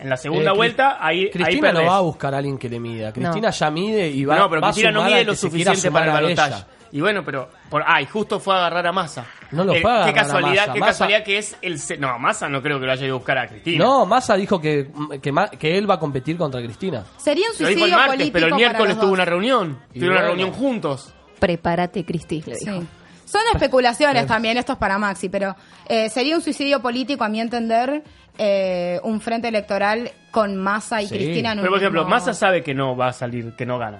en 0.00 0.08
la 0.10 0.16
segunda 0.16 0.50
Eh, 0.50 0.56
vuelta, 0.56 0.98
ahí, 1.00 1.20
ahí 1.24 1.30
Cristina 1.30 1.72
no 1.72 1.84
va 1.84 1.98
a 1.98 2.00
buscar 2.00 2.34
a 2.34 2.38
alguien 2.38 2.58
que 2.58 2.68
le 2.68 2.80
mida. 2.80 3.12
Cristina 3.12 3.50
ya 3.50 3.70
mide 3.70 4.08
y 4.08 4.24
va, 4.24 4.36
no, 4.38 4.48
pero 4.48 4.60
va 4.60 4.68
a 4.68 4.72
Cristina 4.72 4.90
no 4.90 5.04
mide 5.04 5.24
lo 5.24 5.36
suficiente 5.36 5.90
para 5.90 6.06
el 6.06 6.10
a 6.10 6.14
balotaje. 6.14 6.64
Y 6.94 7.00
bueno, 7.00 7.24
pero 7.24 7.50
por 7.70 7.82
ay, 7.84 8.06
justo 8.06 8.38
fue 8.38 8.54
a 8.54 8.58
agarrar 8.58 8.86
a 8.86 8.92
Massa. 8.92 9.26
No 9.50 9.64
lo 9.64 9.74
Eh, 9.74 9.80
fue 9.82 9.90
a 10.02 10.04
qué 10.04 10.12
casualidad, 10.12 10.60
Massa. 10.68 10.72
qué 10.74 10.78
Massa- 10.80 10.92
casualidad 10.92 11.24
que 11.24 11.38
es 11.38 11.56
el 11.60 11.80
se- 11.80 11.96
no, 11.98 12.16
Massa 12.20 12.48
no 12.48 12.62
creo 12.62 12.78
que 12.78 12.86
lo 12.86 12.92
haya 12.92 13.04
ido 13.04 13.16
a 13.16 13.18
buscar 13.18 13.36
a 13.36 13.48
Cristina. 13.48 13.84
No, 13.84 14.06
Massa 14.06 14.36
dijo 14.36 14.60
que, 14.60 14.92
que, 15.20 15.32
que 15.58 15.76
él 15.76 15.90
va 15.90 15.94
a 15.94 15.98
competir 15.98 16.36
contra 16.36 16.62
Cristina. 16.62 17.02
Sería 17.16 17.46
un 17.50 17.56
lo 17.58 17.68
dijo 17.68 17.68
el 17.68 17.74
suicidio 17.74 17.96
martes, 17.96 18.14
político 18.14 18.32
pero 18.34 18.46
el 18.46 18.54
miércoles 18.54 18.98
tuvo 19.00 19.12
una 19.12 19.24
reunión, 19.24 19.78
Y 19.92 19.94
tuvieron 19.98 20.18
una 20.18 20.26
reunión 20.28 20.52
juntos. 20.52 21.12
Prepárate, 21.40 22.04
Cristis, 22.04 22.46
le 22.46 22.56
dijo. 22.58 22.80
Sí. 22.80 22.86
Son 23.24 23.40
especulaciones 23.52 24.26
también, 24.28 24.56
esto 24.56 24.74
es 24.74 24.78
para 24.78 24.96
Maxi, 24.96 25.28
pero 25.28 25.56
eh, 25.88 26.08
sería 26.10 26.36
un 26.36 26.42
suicidio 26.42 26.80
político, 26.80 27.24
a 27.24 27.28
mi 27.28 27.40
entender, 27.40 28.04
eh, 28.38 29.00
un 29.02 29.20
frente 29.20 29.48
electoral 29.48 30.12
con 30.30 30.56
Massa 30.56 31.02
y 31.02 31.08
Sí. 31.08 31.16
Cristina 31.16 31.52
en 31.52 31.58
un 31.58 31.62
Pero 31.62 31.72
por 31.72 31.78
ejemplo, 31.80 32.02
mismo- 32.02 32.10
Massa 32.14 32.34
sabe 32.34 32.62
que 32.62 32.72
no 32.72 32.96
va 32.96 33.08
a 33.08 33.12
salir, 33.12 33.52
que 33.56 33.66
no 33.66 33.78
gana. 33.78 33.98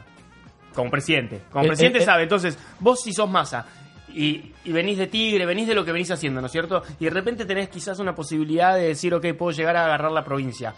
Como 0.75 0.91
presidente. 0.91 1.43
Como 1.51 1.65
eh, 1.65 1.69
presidente 1.69 1.99
eh, 1.99 2.03
eh. 2.03 2.05
sabe. 2.05 2.23
Entonces, 2.25 2.59
vos 2.81 3.01
si 3.03 3.13
sos 3.13 3.31
masa 3.31 3.65
y, 4.09 4.53
venís 4.67 4.99
de 4.99 5.07
Tigre, 5.07 5.47
venís 5.47 5.67
de 5.67 5.75
lo 5.75 5.85
que 5.85 5.93
venís 5.93 6.11
haciendo, 6.11 6.41
¿no 6.41 6.47
es 6.47 6.53
cierto? 6.53 6.83
Y 7.01 7.05
de 7.05 7.11
repente 7.11 7.45
tenés 7.45 7.69
quizás 7.69 7.99
una 7.99 8.15
posibilidad 8.15 8.75
de 8.75 8.89
decir, 8.89 9.15
ok, 9.15 9.27
puedo 9.37 9.53
llegar 9.53 9.77
a 9.77 9.85
agarrar 9.85 10.13
la 10.13 10.25
provincia. 10.25 10.75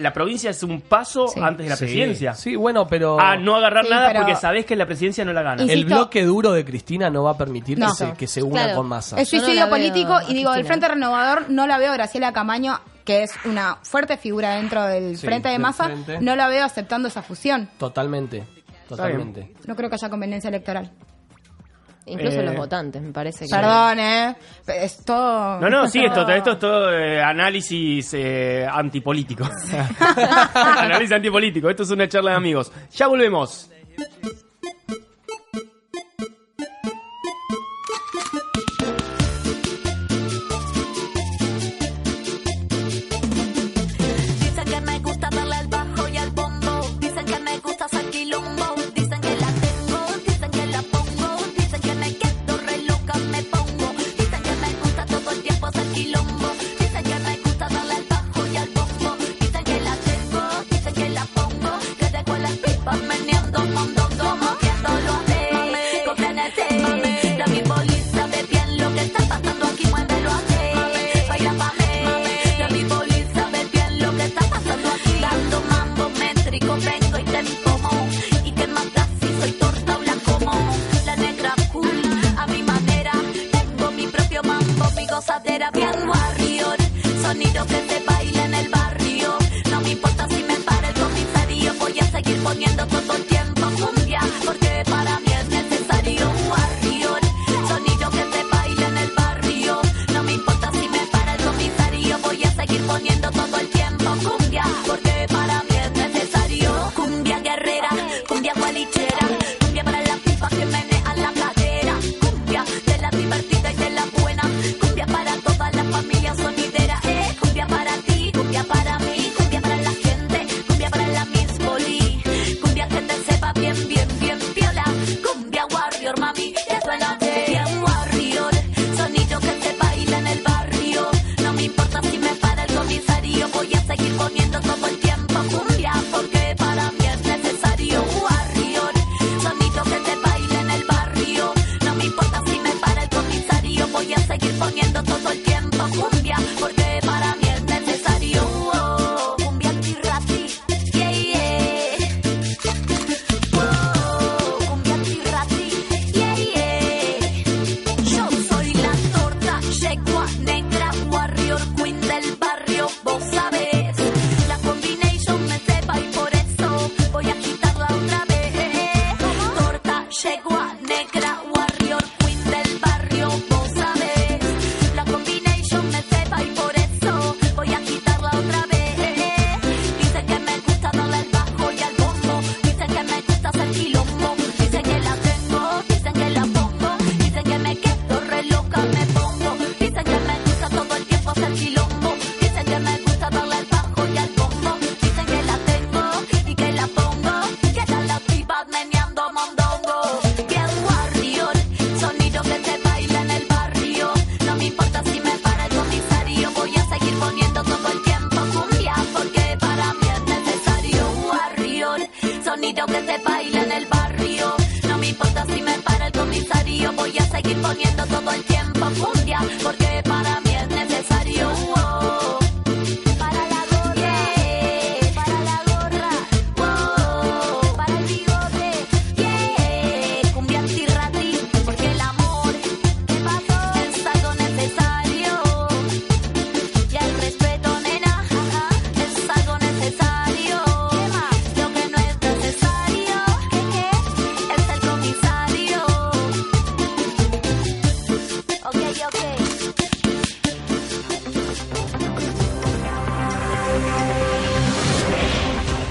La 0.00 0.14
provincia 0.14 0.48
es 0.48 0.62
un 0.62 0.80
paso 0.80 1.26
antes 1.42 1.66
de 1.66 1.70
la 1.70 1.76
presidencia. 1.76 2.32
Sí, 2.32 2.56
bueno, 2.56 2.86
pero. 2.86 3.20
A 3.20 3.36
no 3.36 3.56
agarrar 3.56 3.86
nada 3.86 4.14
porque 4.14 4.34
sabés 4.34 4.64
que 4.64 4.74
la 4.74 4.86
presidencia 4.86 5.26
no 5.26 5.32
la 5.34 5.42
gana. 5.42 5.62
El 5.62 5.84
bloque 5.84 6.24
duro 6.24 6.52
de 6.52 6.64
Cristina 6.64 7.10
no 7.10 7.24
va 7.24 7.32
a 7.32 7.36
permitir 7.36 7.78
que, 7.78 7.90
se, 7.90 8.12
que, 8.14 8.26
se, 8.26 8.42
una 8.42 8.74
con 8.74 8.86
masa. 8.86 9.20
Es 9.20 9.28
suicidio 9.28 9.68
político 9.68 10.18
y 10.26 10.32
digo, 10.34 10.52
del 10.52 10.64
Frente 10.64 10.88
Renovador 10.88 11.50
no 11.50 11.66
la 11.66 11.76
veo 11.76 11.92
Graciela 11.92 12.32
Camaño 12.32 12.80
que 13.08 13.22
es 13.22 13.30
una 13.46 13.78
fuerte 13.84 14.18
figura 14.18 14.56
dentro 14.56 14.84
del 14.84 15.16
frente 15.16 15.48
de 15.48 15.58
masa, 15.58 15.88
no 16.20 16.36
la 16.36 16.46
veo 16.48 16.62
aceptando 16.62 17.08
esa 17.08 17.22
fusión. 17.22 17.66
Totalmente 17.78 18.44
totalmente. 18.88 19.52
No 19.66 19.76
creo 19.76 19.88
que 19.88 19.94
haya 19.94 20.10
conveniencia 20.10 20.48
electoral. 20.48 20.90
Incluso 22.06 22.40
eh, 22.40 22.42
los 22.42 22.56
votantes, 22.56 23.02
me 23.02 23.12
parece. 23.12 23.44
Que... 23.44 23.50
Perdón, 23.54 24.00
¿eh? 24.00 24.36
Es 24.66 25.04
todo... 25.04 25.60
No, 25.60 25.68
no, 25.68 25.88
sí, 25.88 26.00
esto, 26.04 26.26
esto 26.26 26.52
es 26.52 26.58
todo 26.58 26.92
eh, 26.92 27.22
análisis 27.22 28.14
eh, 28.14 28.66
antipolítico. 28.70 29.44
análisis 30.54 31.12
antipolítico. 31.12 31.68
Esto 31.68 31.82
es 31.82 31.90
una 31.90 32.08
charla 32.08 32.30
de 32.30 32.36
amigos. 32.38 32.72
Ya 32.92 33.06
volvemos. 33.08 33.70
let. 77.42 77.77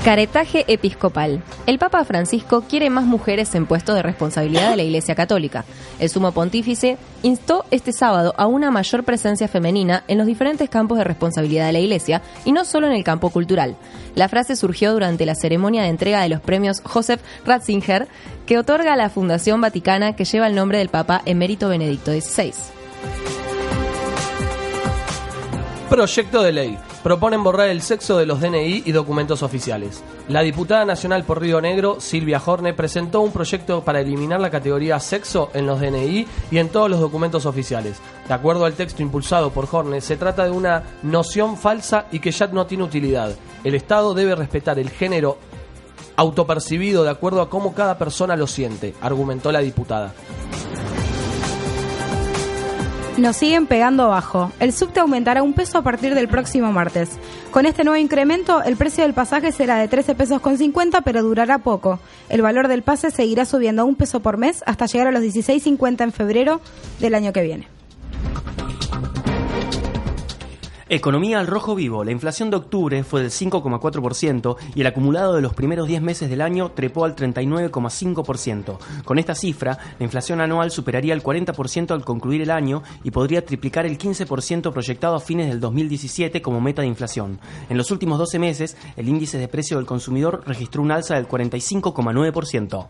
Caretaje 0.08 0.64
episcopal. 0.70 1.43
El 1.66 1.80
Papa 1.80 2.05
Francisco 2.05 2.62
quiere 2.62 2.89
más 2.89 3.03
mujeres 3.03 3.53
en 3.55 3.66
puestos 3.66 3.93
de 3.93 4.01
responsabilidad 4.01 4.70
de 4.70 4.78
la 4.78 4.84
Iglesia 4.84 5.16
Católica. 5.16 5.66
El 5.99 6.10
sumo 6.10 6.32
pontífice 6.32 6.97
instó 7.24 7.66
este 7.72 7.91
sábado 7.91 8.34
a 8.38 8.45
una 8.47 8.72
mayor 8.72 9.03
presencia 9.03 9.49
femenina 9.49 10.05
en 10.08 10.18
los 10.18 10.26
diferentes 10.26 10.70
campos 10.70 10.97
de 10.97 11.03
responsabilidad 11.03 11.66
de 11.66 11.74
la 11.74 11.80
Iglesia 11.80 12.22
y 12.45 12.53
no 12.53 12.64
solo 12.64 12.88
en 12.88 12.93
el 12.93 13.03
campo 13.03 13.32
cultural. 13.32 13.76
La 14.16 14.30
frase 14.30 14.55
surgió 14.55 14.93
durante 14.93 15.26
la 15.26 15.36
ceremonia 15.36 15.82
de 15.82 15.89
entrega 15.89 16.22
de 16.22 16.30
los 16.30 16.39
premios 16.39 16.82
Joseph 16.86 17.20
Ratzinger 17.45 18.08
que 18.45 18.58
otorga 18.58 18.93
a 18.93 18.95
la 18.95 19.10
Fundación 19.10 19.60
Vaticana 19.60 20.16
que 20.16 20.24
lleva 20.24 20.47
el 20.47 20.55
nombre 20.55 20.78
del 20.78 20.88
Papa 20.88 21.22
emérito 21.26 21.68
Benedicto 21.68 22.14
XVI. 22.14 22.53
Proyecto 25.89 26.43
de 26.43 26.51
ley 26.53 26.86
proponen 27.04 27.43
borrar 27.43 27.70
el 27.70 27.82
sexo 27.82 28.18
de 28.18 28.26
los 28.26 28.41
DNI 28.41 28.84
y 28.86 28.91
documentos 28.91 29.43
oficiales. 29.43 30.04
La 30.28 30.41
diputada 30.41 30.86
nacional 30.86 31.24
por 31.24 31.41
Río 31.41 31.62
Negro, 31.62 32.00
Silvia 32.00 32.41
Horne, 32.43 32.74
presentó 32.74 33.22
un 33.22 33.32
proyecto 33.32 33.84
para 33.84 34.02
eliminar 34.02 34.39
la 34.39 34.50
categoría 34.50 35.00
sexo 35.00 35.50
en 35.54 35.66
los 35.66 35.80
DNI 35.80 36.28
y 36.52 36.58
en 36.58 36.70
todos 36.70 36.89
los 36.89 37.00
documentos 37.00 37.45
oficiales. 37.45 37.98
De 38.28 38.34
acuerdo 38.34 38.66
al 38.66 38.74
texto 38.74 39.02
impulsado 39.02 39.52
por 39.52 39.68
Horne, 39.72 40.02
se 40.02 40.18
trata 40.18 40.43
de 40.43 40.52
una 40.52 40.84
noción 41.04 41.58
falsa 41.58 42.08
y 42.12 42.20
que 42.20 42.32
ya 42.32 42.48
no 42.48 42.66
tiene 42.66 42.84
utilidad. 42.84 43.36
El 43.64 43.76
Estado 43.76 44.14
debe 44.14 44.36
respetar 44.36 44.80
el 44.80 44.89
género 44.89 45.38
autopercibido 46.16 47.04
de 47.04 47.12
acuerdo 47.12 47.41
a 47.41 47.50
cómo 47.50 47.74
cada 47.74 47.98
persona 47.98 48.36
lo 48.36 48.48
siente, 48.48 48.95
argumentó 49.02 49.52
la 49.52 49.60
diputada. 49.60 50.14
Nos 53.18 53.38
siguen 53.38 53.65
pegando 53.65 54.03
abajo. 54.03 54.51
El 54.59 54.72
subte 54.72 54.99
aumentará 54.99 55.41
un 55.41 55.53
peso 55.53 55.80
a 55.80 55.82
partir 55.82 56.13
del 56.13 56.28
próximo 56.28 56.72
martes. 56.72 57.09
Con 57.49 57.65
este 57.65 57.84
nuevo 57.84 57.97
incremento, 57.97 58.61
el 58.61 58.78
precio 58.78 59.03
del 59.03 59.15
pasaje 59.15 59.51
será 59.51 59.78
de 59.78 59.88
13 59.88 60.13
pesos 60.13 60.39
con 60.39 60.59
50, 60.59 61.01
pero 61.01 61.24
durará 61.24 61.57
poco. 61.57 61.99
El 62.30 62.43
valor 62.43 62.68
del 62.68 62.84
pase 62.84 63.09
seguirá 63.09 63.45
subiendo 63.45 63.82
a 63.82 63.86
un 63.86 63.95
peso 63.95 64.20
por 64.20 64.38
mes 64.38 64.63
hasta 64.68 64.86
llegar 64.86 65.07
a 65.07 65.11
los 65.11 65.24
16.50 65.24 66.03
en 66.03 66.11
febrero 66.11 66.61
del 66.99 67.15
año 67.15 67.34
que 67.34 67.41
viene. 67.41 67.76
Economía 70.89 71.39
al 71.39 71.47
rojo 71.47 71.75
vivo. 71.75 72.05
La 72.05 72.11
inflación 72.11 72.49
de 72.49 72.55
octubre 72.55 73.03
fue 73.03 73.21
del 73.21 73.29
5,4% 73.29 74.55
y 74.73 74.81
el 74.81 74.88
acumulado 74.88 75.35
de 75.35 75.41
los 75.41 75.53
primeros 75.53 75.85
10 75.85 76.01
meses 76.01 76.29
del 76.29 76.39
año 76.39 76.71
trepó 76.71 77.03
al 77.03 77.13
39,5%. 77.13 78.77
Con 79.03 79.19
esta 79.19 79.35
cifra, 79.35 79.77
la 79.99 80.05
inflación 80.05 80.39
anual 80.39 80.71
superaría 80.71 81.13
el 81.13 81.21
40% 81.21 81.91
al 81.91 82.05
concluir 82.05 82.41
el 82.41 82.51
año 82.51 82.83
y 83.03 83.11
podría 83.11 83.45
triplicar 83.45 83.85
el 83.85 83.97
15% 83.97 84.71
proyectado 84.71 85.15
a 85.15 85.19
fines 85.19 85.49
del 85.49 85.59
2017 85.59 86.41
como 86.41 86.61
meta 86.61 86.83
de 86.83 86.88
inflación. 86.88 87.39
En 87.69 87.77
los 87.77 87.91
últimos 87.91 88.17
12 88.17 88.39
meses, 88.39 88.77
el 88.95 89.09
índice 89.09 89.38
de 89.38 89.49
precio 89.49 89.75
del 89.75 89.85
consumidor 89.85 90.43
registró 90.45 90.81
un 90.81 90.91
alza 90.91 91.15
del 91.15 91.27
45,9%. 91.27 92.88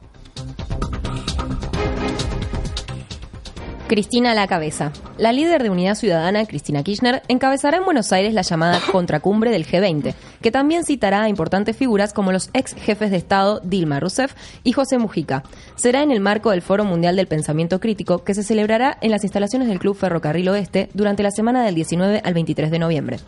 Cristina 3.88 4.32
a 4.32 4.36
la 4.36 4.48
cabeza. 4.48 4.92
La 5.18 5.32
líder 5.32 5.64
de 5.64 5.70
Unidad 5.70 5.96
Ciudadana, 5.96 6.46
Cristina 6.46 6.84
Kirchner, 6.84 7.24
encabezará 7.30 7.78
en 7.78 7.86
Buenos 7.86 8.12
Aires 8.12 8.34
la 8.34 8.42
llamada 8.42 8.82
Contracumbre 8.92 9.50
del 9.50 9.66
G20, 9.66 10.14
que 10.42 10.52
también 10.52 10.84
citará 10.84 11.24
a 11.24 11.30
importantes 11.30 11.78
figuras 11.78 12.12
como 12.12 12.34
los 12.34 12.50
ex 12.54 12.74
jefes 12.76 13.12
de 13.12 13.18
Estado 13.18 13.62
Dilma 13.64 14.02
Rousseff 14.02 14.34
y 14.66 14.74
José 14.74 14.98
Mujica. 14.98 15.44
Será 15.76 16.04
en 16.04 16.12
el 16.12 16.20
marco 16.20 16.52
del 16.52 16.62
Foro 16.62 16.84
Mundial 16.84 17.16
del 17.16 17.28
Pensamiento 17.28 17.80
Crítico 17.80 18.26
que 18.26 18.34
se 18.34 18.44
celebrará 18.44 18.98
en 19.00 19.12
las 19.12 19.24
instalaciones 19.24 19.70
del 19.70 19.80
Club 19.80 19.96
Ferrocarril 19.96 20.50
Oeste 20.50 20.90
durante 20.94 21.24
la 21.24 21.32
semana 21.32 21.64
del 21.64 21.76
19 21.76 22.22
al 22.26 22.34
23 22.34 22.70
de 22.70 22.80
noviembre. 22.80 23.20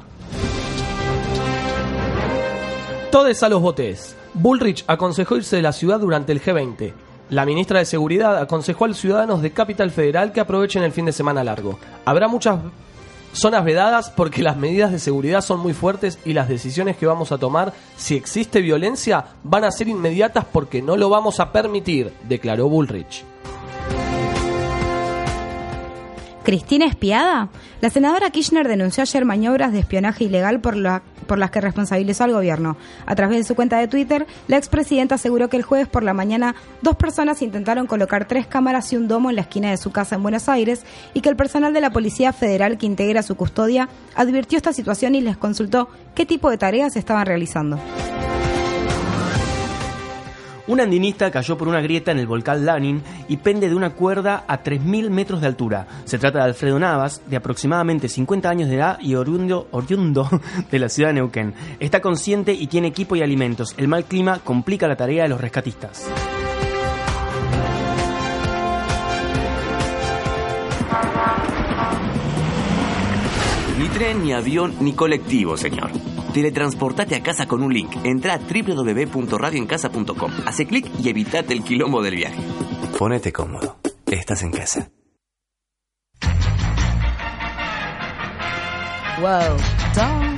Todes 3.11 3.41
a 3.43 3.49
los 3.49 3.61
botes. 3.61 4.15
Bullrich 4.33 4.83
aconsejó 4.87 5.37
irse 5.37 5.55
de 5.55 5.61
la 5.61 5.71
ciudad 5.71 5.99
durante 5.99 6.33
el 6.33 6.41
G20. 6.41 6.93
La 7.29 7.45
ministra 7.45 7.77
de 7.77 7.85
Seguridad 7.85 8.39
aconsejó 8.39 8.85
a 8.85 8.87
los 8.87 8.97
ciudadanos 8.97 9.43
de 9.43 9.51
Capital 9.51 9.91
Federal 9.91 10.31
que 10.31 10.39
aprovechen 10.39 10.81
el 10.81 10.91
fin 10.91 11.05
de 11.05 11.11
semana 11.11 11.43
largo. 11.43 11.77
Habrá 12.03 12.27
muchas 12.27 12.59
zonas 13.33 13.63
vedadas 13.63 14.09
porque 14.09 14.41
las 14.41 14.57
medidas 14.57 14.91
de 14.91 14.97
seguridad 14.97 15.41
son 15.41 15.59
muy 15.59 15.73
fuertes 15.73 16.17
y 16.25 16.33
las 16.33 16.49
decisiones 16.49 16.97
que 16.97 17.05
vamos 17.05 17.31
a 17.31 17.37
tomar, 17.37 17.71
si 17.95 18.15
existe 18.15 18.61
violencia, 18.61 19.25
van 19.43 19.63
a 19.63 19.71
ser 19.71 19.87
inmediatas 19.87 20.43
porque 20.51 20.81
no 20.81 20.97
lo 20.97 21.09
vamos 21.09 21.39
a 21.39 21.51
permitir, 21.51 22.11
declaró 22.27 22.67
Bullrich. 22.67 23.23
¿Cristina 26.49 26.87
espiada? 26.87 27.49
La 27.79 27.91
senadora 27.91 28.31
Kirchner 28.31 28.67
denunció 28.67 29.03
ayer 29.03 29.23
maniobras 29.23 29.71
de 29.71 29.77
espionaje 29.77 30.23
ilegal 30.23 30.59
por, 30.59 30.75
la- 30.75 31.03
por 31.27 31.37
las 31.37 31.51
que 31.51 31.61
responsabilizó 31.61 32.23
al 32.23 32.31
gobierno. 32.31 32.75
A 33.05 33.13
través 33.13 33.37
de 33.37 33.43
su 33.43 33.53
cuenta 33.53 33.77
de 33.77 33.87
Twitter, 33.87 34.25
la 34.47 34.57
expresidenta 34.57 35.13
aseguró 35.13 35.47
que 35.47 35.57
el 35.57 35.61
jueves 35.63 35.87
por 35.87 36.01
la 36.01 36.15
mañana 36.15 36.55
dos 36.81 36.95
personas 36.95 37.43
intentaron 37.43 37.85
colocar 37.85 38.25
tres 38.27 38.47
cámaras 38.47 38.91
y 38.91 38.95
un 38.97 39.07
domo 39.07 39.29
en 39.29 39.35
la 39.35 39.43
esquina 39.43 39.69
de 39.69 39.77
su 39.77 39.91
casa 39.91 40.15
en 40.15 40.23
Buenos 40.23 40.49
Aires 40.49 40.81
y 41.13 41.21
que 41.21 41.29
el 41.29 41.35
personal 41.35 41.71
de 41.71 41.81
la 41.81 41.91
Policía 41.91 42.33
Federal 42.33 42.79
que 42.79 42.87
integra 42.87 43.21
su 43.21 43.35
custodia 43.35 43.87
advirtió 44.15 44.57
esta 44.57 44.73
situación 44.73 45.13
y 45.13 45.21
les 45.21 45.37
consultó 45.37 45.87
qué 46.15 46.25
tipo 46.25 46.49
de 46.49 46.57
tareas 46.57 46.95
estaban 46.95 47.27
realizando. 47.27 47.77
Un 50.69 50.79
andinista 50.79 51.31
cayó 51.31 51.57
por 51.57 51.67
una 51.67 51.81
grieta 51.81 52.11
en 52.11 52.19
el 52.19 52.27
volcán 52.27 52.63
Lanin 52.63 53.01
y 53.27 53.37
pende 53.37 53.67
de 53.67 53.73
una 53.73 53.89
cuerda 53.89 54.43
a 54.47 54.61
3.000 54.61 55.09
metros 55.09 55.41
de 55.41 55.47
altura. 55.47 55.87
Se 56.05 56.19
trata 56.19 56.37
de 56.37 56.45
Alfredo 56.45 56.77
Navas, 56.77 57.23
de 57.25 57.37
aproximadamente 57.37 58.07
50 58.07 58.47
años 58.47 58.69
de 58.69 58.75
edad 58.75 58.99
y 59.01 59.15
oriundo, 59.15 59.67
oriundo 59.71 60.29
de 60.71 60.77
la 60.77 60.87
ciudad 60.87 61.09
de 61.09 61.15
Neuquén. 61.15 61.55
Está 61.79 62.01
consciente 62.01 62.53
y 62.53 62.67
tiene 62.67 62.89
equipo 62.89 63.15
y 63.15 63.23
alimentos. 63.23 63.73
El 63.77 63.87
mal 63.87 64.05
clima 64.05 64.41
complica 64.43 64.87
la 64.87 64.95
tarea 64.95 65.23
de 65.23 65.29
los 65.29 65.41
rescatistas. 65.41 66.07
Ni 73.79 73.87
tren, 73.87 74.23
ni 74.23 74.33
avión, 74.33 74.75
ni 74.81 74.93
colectivo, 74.93 75.57
señor. 75.57 75.89
Teletransportate 76.39 77.15
a 77.15 77.21
casa 77.21 77.47
con 77.49 77.61
un 77.61 77.73
link. 77.73 77.91
Entra 78.05 78.35
a 78.35 78.37
www.radioencasa.com. 78.37 80.31
Hace 80.45 80.65
clic 80.65 80.89
y 81.03 81.09
evitate 81.09 81.53
el 81.53 81.63
quilombo 81.63 82.01
del 82.01 82.15
viaje. 82.15 82.41
Ponete 82.97 83.33
cómodo. 83.33 83.75
Estás 84.05 84.41
en 84.43 84.51
casa. 84.51 84.89
Wow. 89.19 89.57
Tom. 89.93 90.37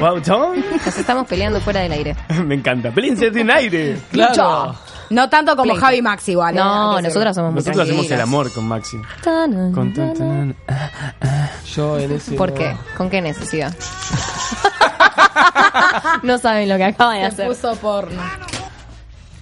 Wow, 0.00 0.20
Tom. 0.20 0.56
Nos 0.84 0.98
estamos 0.98 1.28
peleando 1.28 1.60
fuera 1.60 1.82
del 1.82 1.92
aire. 1.92 2.16
Me 2.44 2.56
encanta. 2.56 2.90
Pelín 2.90 3.16
en 3.22 3.50
aire. 3.52 3.96
Mucho. 4.12 4.74
No 5.14 5.28
tanto 5.28 5.54
como 5.56 5.70
Pleito. 5.70 5.80
Javi 5.86 6.02
Max 6.02 6.28
igual. 6.28 6.54
¿eh? 6.54 6.58
No, 6.58 6.94
que 6.96 7.02
nosotras 7.02 7.34
somos 7.36 7.52
muy 7.52 7.60
Nosotros 7.60 7.84
hacemos 7.84 8.02
el 8.02 8.08
tranquilas. 8.08 8.28
amor 8.28 8.52
con 8.52 8.66
Maxi. 8.66 8.96
Con 9.22 9.92
tan, 9.94 10.14
tan. 10.14 10.56
Yo 11.74 11.98
en 11.98 12.12
ese. 12.12 12.32
¿Por 12.36 12.50
no- 12.50 12.54
qué? 12.56 12.76
¿Con 12.96 13.10
qué 13.10 13.20
necesidad? 13.22 13.74
no 16.22 16.38
saben 16.38 16.68
lo 16.68 16.76
que 16.76 16.84
acaba 16.84 17.14
de 17.14 17.20
Se 17.20 17.26
hacer. 17.26 17.48
puso 17.48 17.74
porno. 17.76 18.20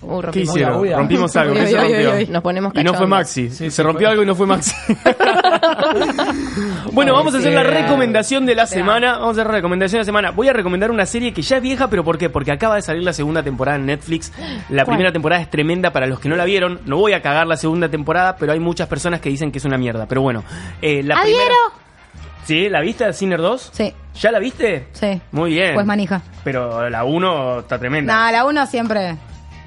Uh, 0.02 0.16
¿Qué 0.20 0.22
rompimos. 0.26 0.48
hicieron? 0.56 0.74
Uy, 0.76 0.80
uy, 0.80 0.88
uy. 0.88 0.94
Rompimos 0.94 1.36
algo. 1.36 1.54
¿Qué 1.54 1.66
se 1.66 1.76
rompió? 1.80 2.32
Nos 2.32 2.42
ponemos 2.42 2.72
Y 2.74 2.82
no 2.84 2.94
fue. 2.94 3.06
Maxi. 3.06 3.50
se 3.50 3.82
rompió 3.82 4.08
algo 4.08 4.22
y 4.22 4.26
no 4.26 4.34
fue 4.34 4.46
Maxi. 4.46 4.74
bueno, 6.92 7.14
vamos 7.14 7.34
a 7.34 7.38
hacer 7.38 7.52
la 7.52 7.62
recomendación 7.62 8.46
de 8.46 8.54
la 8.54 8.66
semana. 8.66 9.12
Vamos 9.12 9.28
a 9.28 9.30
hacer 9.32 9.46
la 9.46 9.52
recomendación 9.52 9.98
de 9.98 10.00
la 10.00 10.04
semana. 10.04 10.30
Voy 10.30 10.48
a 10.48 10.52
recomendar 10.52 10.90
una 10.90 11.06
serie 11.06 11.32
que 11.32 11.42
ya 11.42 11.56
es 11.56 11.62
vieja, 11.62 11.88
pero 11.88 12.04
¿por 12.04 12.18
qué? 12.18 12.28
Porque 12.30 12.52
acaba 12.52 12.76
de 12.76 12.82
salir 12.82 13.02
la 13.02 13.12
segunda 13.12 13.42
temporada 13.42 13.76
en 13.78 13.86
Netflix. 13.86 14.32
La 14.68 14.84
¿Cuál? 14.84 14.96
primera 14.96 15.12
temporada 15.12 15.40
es 15.42 15.50
tremenda 15.50 15.92
para 15.92 16.06
los 16.06 16.20
que 16.20 16.28
no 16.28 16.36
la 16.36 16.44
vieron. 16.44 16.80
No 16.86 16.96
voy 16.96 17.12
a 17.12 17.22
cagar 17.22 17.46
la 17.46 17.56
segunda 17.56 17.88
temporada, 17.88 18.36
pero 18.36 18.52
hay 18.52 18.60
muchas 18.60 18.88
personas 18.88 19.20
que 19.20 19.28
dicen 19.28 19.52
que 19.52 19.58
es 19.58 19.64
una 19.64 19.78
mierda. 19.78 20.06
Pero 20.06 20.22
bueno, 20.22 20.44
eh, 20.80 21.02
la 21.02 21.20
primera. 21.22 21.54
¿Sí? 22.44 22.68
¿La 22.68 22.80
viste, 22.80 23.12
Sinner 23.12 23.40
2? 23.40 23.70
Sí, 23.72 23.94
¿Ya 24.20 24.32
la 24.32 24.40
viste? 24.40 24.88
sí. 24.92 25.20
Muy 25.30 25.52
bien. 25.52 25.74
Pues 25.74 25.86
manija. 25.86 26.22
Pero 26.42 26.90
la 26.90 27.04
1 27.04 27.60
está 27.60 27.78
tremenda. 27.78 28.12
Nada, 28.12 28.32
la 28.32 28.44
uno 28.44 28.66
siempre 28.66 29.16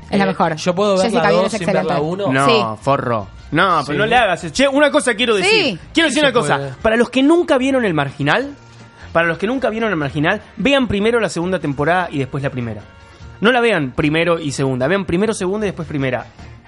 es 0.09 0.17
la 0.17 0.23
Eh, 0.25 0.27
mejor. 0.27 0.55
Yo 0.55 0.75
puedo 0.75 0.93
ver 0.95 1.03
Jessica 1.05 1.23
la 1.23 1.29
Biel 1.29 1.41
2 1.43 1.53
es 1.53 1.57
sin 1.59 1.65
ver 1.67 1.75
la 1.75 1.81
excelente. 1.81 2.23
1. 2.23 2.31
No, 2.33 2.45
Sí. 2.47 2.83
forro. 2.83 3.27
No, 3.51 3.81
pero 3.85 3.99
no 3.99 4.05
le 4.05 4.15
hagas. 4.15 4.51
Che, 4.51 4.67
una 4.67 4.91
cosa 4.91 5.13
quiero 5.15 5.35
decir. 5.35 5.51
Sí. 5.51 5.79
Quiero 5.93 6.09
decir 6.09 6.21
Sí 6.23 6.25
una 6.25 6.33
cosa. 6.33 6.57
puede. 6.57 6.73
Para 6.81 6.95
los 6.97 7.09
que 7.09 7.23
nunca 7.23 7.57
vieron 7.57 7.85
El 7.85 7.93
Marginal, 7.93 8.53
para 9.13 9.27
los 9.27 9.37
que 9.37 9.47
nunca 9.47 9.69
vieron 9.69 9.91
El 9.91 9.95
Marginal, 9.97 10.41
vean 10.57 10.87
primero 10.87 11.19
la 11.19 11.29
segunda 11.29 11.59
temporada 11.59 12.07
y 12.11 12.19
después 12.19 12.43
la 12.43 12.49
primera. 12.49 12.81
No 13.41 13.51
la 13.51 13.61
vean 13.61 13.91
primero 13.91 14.39
y 14.39 14.51
segunda. 14.51 14.87
Vean 14.87 15.05
primero, 15.05 15.33
segunda 15.33 15.65
y 15.67 15.69
después 15.69 15.87
primera. 15.87 16.25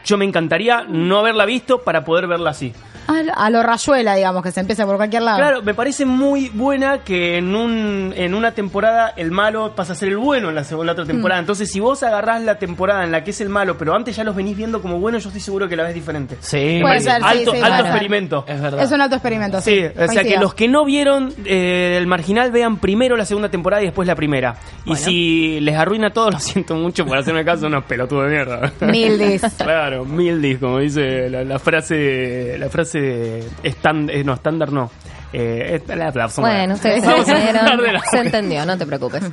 Yo 0.07 0.17
me 0.17 0.23
encantaría 0.23 0.85
no 0.87 1.19
haberla 1.19 1.45
visto 1.45 1.81
para 1.81 2.05
poder 2.05 2.27
verla 2.27 2.51
así. 2.51 2.71
A 3.07 3.23
lo- 3.23 3.33
A 3.37 3.49
lo 3.49 3.63
rayuela, 3.63 4.15
digamos, 4.15 4.43
que 4.43 4.51
se 4.51 4.59
empieza 4.59 4.85
por 4.85 4.97
cualquier 4.97 5.21
lado. 5.21 5.37
Claro, 5.37 5.61
me 5.61 5.73
parece 5.73 6.05
muy 6.05 6.49
buena 6.49 6.99
que 6.99 7.37
en 7.37 7.55
un 7.55 8.13
en 8.17 8.33
una 8.33 8.51
temporada 8.51 9.13
el 9.15 9.31
malo 9.31 9.73
pasa 9.75 9.93
a 9.93 9.95
ser 9.95 10.09
el 10.09 10.17
bueno 10.17 10.49
en 10.49 10.55
la 10.55 10.63
segunda 10.65 10.91
otra 10.93 11.05
Mm. 11.05 11.07
temporada. 11.07 11.39
Entonces, 11.39 11.71
si 11.71 11.79
vos 11.79 12.03
agarrás 12.03 12.41
la 12.43 12.55
temporada 12.59 13.03
en 13.05 13.11
la 13.13 13.23
que 13.23 13.31
es 13.31 13.39
el 13.41 13.47
malo, 13.49 13.77
pero 13.77 13.93
antes 13.95 14.15
ya 14.15 14.23
los 14.25 14.35
venís 14.35 14.57
viendo 14.57 14.81
como 14.81 14.99
bueno, 14.99 15.17
yo 15.19 15.29
estoy 15.29 15.41
seguro 15.41 15.69
que 15.69 15.75
la 15.77 15.83
ves 15.83 15.93
diferente. 15.93 16.35
Sí, 16.41 16.79
Puede 16.81 16.83
parece 16.83 17.11
ser, 17.11 17.23
alto, 17.23 17.51
sí, 17.51 17.57
experimento. 17.59 18.45
es 18.47 18.61
verdad. 18.61 18.83
Es 18.83 18.91
un 18.91 19.01
alto 19.01 19.15
experimento. 19.15 19.61
Sí, 19.61 19.75
Sí, 19.77 19.85
o 20.01 20.07
sea 20.09 20.23
que 20.23 20.37
los 20.37 20.53
que 20.53 20.67
no 20.67 20.83
vieron 20.85 21.33
eh, 21.45 21.95
el 21.97 22.07
marginal 22.07 22.51
vean 22.51 22.77
primero 22.77 23.15
la 23.15 23.25
segunda 23.25 23.49
temporada 23.49 23.81
y 23.83 23.85
después 23.85 24.05
la 24.07 24.15
primera. 24.15 24.55
Y 24.85 24.95
si 24.95 25.59
les 25.61 25.75
arruina 25.77 26.11
todo, 26.11 26.29
lo 26.31 26.39
siento 26.39 26.75
mucho 26.75 27.05
por 27.05 27.17
hacerme 27.17 27.45
caso, 27.45 27.67
unos 27.67 27.85
pelotudos 27.85 28.25
de 28.25 28.29
mierda. 28.31 28.71
Mildis. 28.81 29.41
claro, 29.57 29.96
mildis, 30.05 30.59
como 30.59 30.79
dice 30.79 31.29
la, 31.29 31.43
la 31.43 31.59
frase, 31.59 32.55
la 32.57 32.69
frase 32.69 33.43
estándar, 33.63 34.15
no, 34.25 34.33
estándar 34.33 34.71
no. 34.71 34.91
Eh, 35.33 35.81
la- 35.87 35.95
la- 36.11 36.27
Bueno, 36.37 36.73
ustedes 36.75 37.03
se 37.03 37.11
entendieron. 37.17 38.01
Se 38.09 38.17
entendió, 38.19 38.65
no 38.65 38.77
te 38.77 38.85
preocupes. 38.85 39.23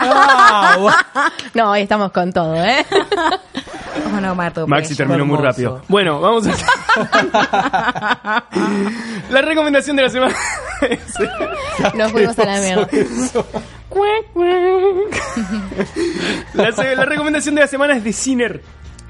Ah, 0.00 0.76
bueno. 0.78 0.96
No, 1.54 1.70
hoy 1.70 1.82
estamos 1.82 2.10
con 2.12 2.32
todo, 2.32 2.54
¿eh? 2.56 2.84
Bueno, 4.10 4.34
Marto, 4.34 4.66
Maxi 4.66 4.88
pues. 4.88 4.98
terminó 4.98 5.24
muy 5.24 5.38
rápido. 5.38 5.82
Bueno, 5.88 6.20
vamos 6.20 6.46
a... 6.48 6.52
La 9.30 9.40
recomendación 9.40 9.96
de 9.96 10.02
la 10.02 10.08
semana. 10.10 10.34
Nos 11.94 12.10
fuimos 12.12 12.38
a 12.38 12.44
la 12.44 12.60
mierda. 12.60 12.88
La, 16.54 16.72
se- 16.72 16.96
la 16.96 17.04
recomendación 17.04 17.54
de 17.54 17.60
la 17.62 17.66
semana 17.66 17.96
es 17.96 18.04
de 18.04 18.12
Sinner. 18.12 18.60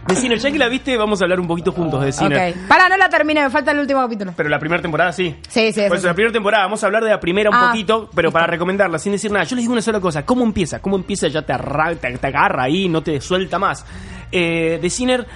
De 0.07 0.15
Sinner, 0.17 0.39
ya 0.39 0.51
que 0.51 0.59
la 0.59 0.69
viste, 0.69 0.97
vamos 0.99 1.21
a 1.21 1.25
hablar 1.25 1.41
un 1.41 1.47
poquito 1.47 1.73
juntos 1.73 2.05
de 2.05 2.13
Sinner. 2.13 2.55
Ok. 2.55 2.69
Para, 2.69 2.89
no 2.89 2.97
la 2.97 3.09
terminé, 3.09 3.43
me 3.43 3.51
falta 3.51 3.71
el 3.73 3.79
último 3.79 4.01
capítulo. 4.03 4.33
Pero 4.37 4.49
la 4.51 4.59
primera 4.59 4.83
temporada 4.83 5.13
sí. 5.13 5.35
Sí, 5.49 5.73
sí, 5.73 5.81
Pues 5.89 6.01
eso 6.01 6.07
la 6.09 6.13
sí. 6.13 6.17
primera 6.17 6.33
temporada, 6.33 6.65
vamos 6.65 6.83
a 6.83 6.87
hablar 6.87 7.03
de 7.05 7.11
la 7.11 7.19
primera 7.21 7.49
un 7.51 7.57
Ah, 7.57 7.69
poquito, 7.71 8.11
pero 8.15 8.31
para 8.31 8.47
recomendarla, 8.47 8.99
sin 8.99 9.13
decir 9.13 9.31
nada. 9.33 9.45
Yo 9.45 9.57
les 9.57 9.63
digo 9.63 9.73
una 9.73 9.81
sola 9.83 10.01
cosa, 10.01 10.25
¿cómo 10.27 10.45
empieza? 10.45 10.81
¿Cómo 10.83 10.97
empieza? 10.97 11.29
Ya 11.29 11.43
te, 11.43 11.53
arra- 11.55 11.95
te, 11.97 12.19
te 12.19 12.27
agarra 12.27 12.65
ahí, 12.65 12.89
no 12.89 13.03
te 13.03 13.19
suelta 13.21 13.59
más. 13.59 13.87
Eh, 14.31 14.79
de 14.83 14.91
Sinner, 14.91 15.27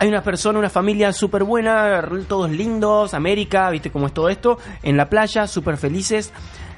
hay 0.00 0.08
una 0.08 0.22
persona, 0.22 0.58
una 0.58 0.68
familia 0.70 1.12
súper 1.12 1.44
buena, 1.44 2.02
todos 2.28 2.50
lindos, 2.50 3.14
América, 3.14 3.70
viste 3.70 3.90
cómo 3.90 4.08
es 4.08 4.12
todo 4.14 4.28
esto, 4.28 4.58
en 4.82 4.96
la 4.96 5.08
playa, 5.08 5.46
súper 5.46 5.76
felices. 5.76 6.32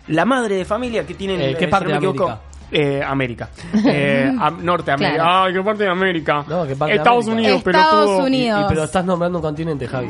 La 0.09 0.25
madre 0.25 0.57
de 0.57 0.65
familia 0.65 1.07
que 1.07 1.15
tienen... 1.15 1.41
Eh, 1.41 1.55
¿qué 1.59 1.65
si 1.65 1.71
parte 1.71 1.87
no 1.89 1.95
me 1.95 2.01
de 2.01 2.07
equivoco, 2.07 2.25
América? 2.31 2.45
Eh, 2.71 3.03
América. 3.07 3.49
Eh, 3.85 4.31
am- 4.41 4.65
Norteamérica. 4.65 5.23
Claro. 5.23 5.45
Ay, 5.45 5.53
qué 5.55 5.63
parte 5.63 5.83
de 5.85 5.91
América. 5.91 6.45
No, 6.49 6.67
¿qué 6.67 6.77
parte 6.77 6.93
de 6.93 6.99
Estados 6.99 7.27
América? 7.27 7.49
Unidos, 7.49 7.63
pero 7.65 7.79
Estados 7.79 8.09
Y- 8.11 8.23
y- 8.23 8.27
Unidos. 8.27 8.65
pero 8.69 8.85
estás 8.85 9.05
nombrando 9.05 9.39
un 9.39 9.43
continente, 9.43 9.89
Javi. 9.89 10.09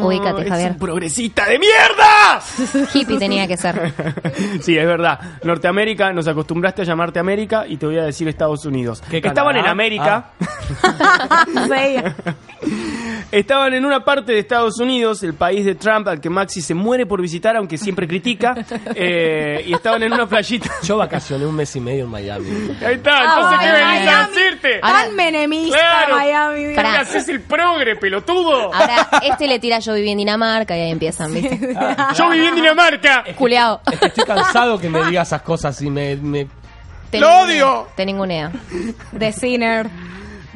Ubícate, 0.00 0.42
es 0.42 0.48
Javier. 0.48 0.72
un 0.72 0.78
progresista 0.78 1.46
de 1.46 1.58
mierda. 1.58 2.88
Hippie 2.94 3.18
tenía 3.18 3.46
que 3.46 3.56
ser. 3.56 3.92
Sí, 4.60 4.76
es 4.76 4.86
verdad. 4.86 5.18
Norteamérica, 5.42 6.12
nos 6.12 6.26
acostumbraste 6.28 6.82
a 6.82 6.84
llamarte 6.84 7.18
América 7.18 7.64
y 7.66 7.76
te 7.76 7.86
voy 7.86 7.98
a 7.98 8.04
decir 8.04 8.28
Estados 8.28 8.64
Unidos. 8.64 9.02
¿Qué, 9.10 9.18
Estaban 9.18 9.56
en 9.56 9.66
América, 9.66 10.30
Sí. 11.68 11.96
Estaban 13.32 13.74
en 13.74 13.84
una 13.84 14.04
parte 14.04 14.32
de 14.32 14.38
Estados 14.40 14.78
Unidos, 14.80 15.22
el 15.22 15.34
país 15.34 15.64
de 15.64 15.74
Trump, 15.74 16.08
al 16.08 16.20
que 16.20 16.30
Maxi 16.30 16.60
se 16.60 16.74
muere 16.74 17.06
por 17.06 17.20
visitar, 17.20 17.56
aunque 17.56 17.78
siempre 17.78 18.06
critica, 18.08 18.54
eh, 18.94 19.62
y 19.66 19.72
estaban 19.74 20.02
en 20.02 20.12
una 20.12 20.26
playita. 20.26 20.70
Yo 20.82 20.96
vacacioné 20.96 21.46
un 21.46 21.54
mes 21.54 21.74
y 21.76 21.80
medio 21.80 22.04
en 22.04 22.10
Miami. 22.10 22.48
Ahí 22.84 22.94
está, 22.94 23.18
entonces 23.24 23.58
Ay, 23.60 23.66
¿qué 23.66 23.72
venís 23.84 24.08
a 24.08 24.26
decirte? 24.28 24.78
Tan 24.80 25.16
menemista 25.16 25.78
Claro. 25.78 26.16
Miami. 26.16 26.74
¿Qué 26.74 26.80
haces 26.80 27.28
el 27.28 27.40
progre, 27.42 27.96
pelotudo? 27.96 28.72
Ahora, 28.74 29.08
este 29.22 29.46
le 29.46 29.58
tira 29.58 29.78
yo 29.78 29.94
viví 29.94 30.10
en 30.10 30.18
Dinamarca 30.18 30.76
y 30.76 30.80
ahí 30.80 30.90
empiezan, 30.90 31.32
¿viste? 31.32 31.74
Yo 32.16 32.30
viví 32.30 32.46
en 32.46 32.54
Dinamarca. 32.56 33.24
Culeado. 33.36 33.80
Es 33.90 33.98
que 33.98 34.06
estoy 34.06 34.24
cansado 34.24 34.78
que 34.78 34.88
me 34.88 35.04
diga 35.04 35.22
esas 35.22 35.42
cosas 35.42 35.80
y 35.82 35.90
me... 35.90 36.16
me- 36.16 36.46
Te 37.10 37.20
¡Lo 37.20 37.40
odio! 37.40 37.88
Te 37.96 38.04
ningunea. 38.06 38.50
The 39.18 39.32
Sinner. 39.32 39.88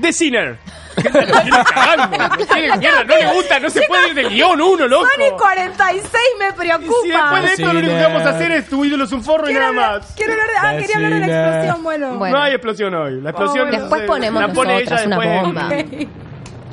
The 0.02 0.12
Sinner. 0.12 0.58
Lo 0.96 1.10
tiene 1.10 1.56
cagando, 1.74 2.36
tiene 2.52 2.76
mierda, 2.76 3.04
no 3.04 3.16
le 3.16 3.32
gusta, 3.32 3.58
no 3.58 3.70
se 3.70 3.80
puede 3.88 4.08
ir 4.10 4.14
de 4.14 4.28
guion 4.28 4.60
uno, 4.60 4.86
loco. 4.86 5.06
Son 5.08 5.22
y 5.26 5.30
46 5.38 6.22
me 6.38 6.52
preocupa. 6.52 6.92
Si 7.02 7.08
después 7.08 7.42
de 7.44 7.52
esto 7.54 7.72
lo 7.72 7.78
único 7.78 7.94
que 7.94 8.02
vamos 8.02 8.22
a 8.22 8.28
hacer 8.30 8.52
es 8.52 8.68
tu 8.68 8.84
ídolo 8.84 9.04
es 9.04 9.12
un 9.12 9.24
forro 9.24 9.48
y 9.50 9.54
nada 9.54 9.68
hablar, 9.68 10.00
más. 10.00 10.12
quiero 10.14 10.32
hablar 10.32 10.46
de, 10.48 10.52
ah, 10.58 10.76
quería 10.78 10.96
hablar 10.96 11.12
de 11.14 11.20
la 11.20 11.26
explosión, 11.26 11.82
bueno. 11.82 12.14
Bueno. 12.18 12.36
No 12.36 12.42
hay 12.42 12.52
explosión 12.52 12.94
hoy. 12.94 13.20
La 13.22 13.30
explosión 13.30 13.68
bueno. 13.68 13.80
Después 13.80 14.02
ponemos 14.02 14.42
la 14.42 14.52
pone 14.52 14.78
ella 14.80 15.02
una 15.06 15.16
después. 15.18 15.42
bomba. 15.42 15.68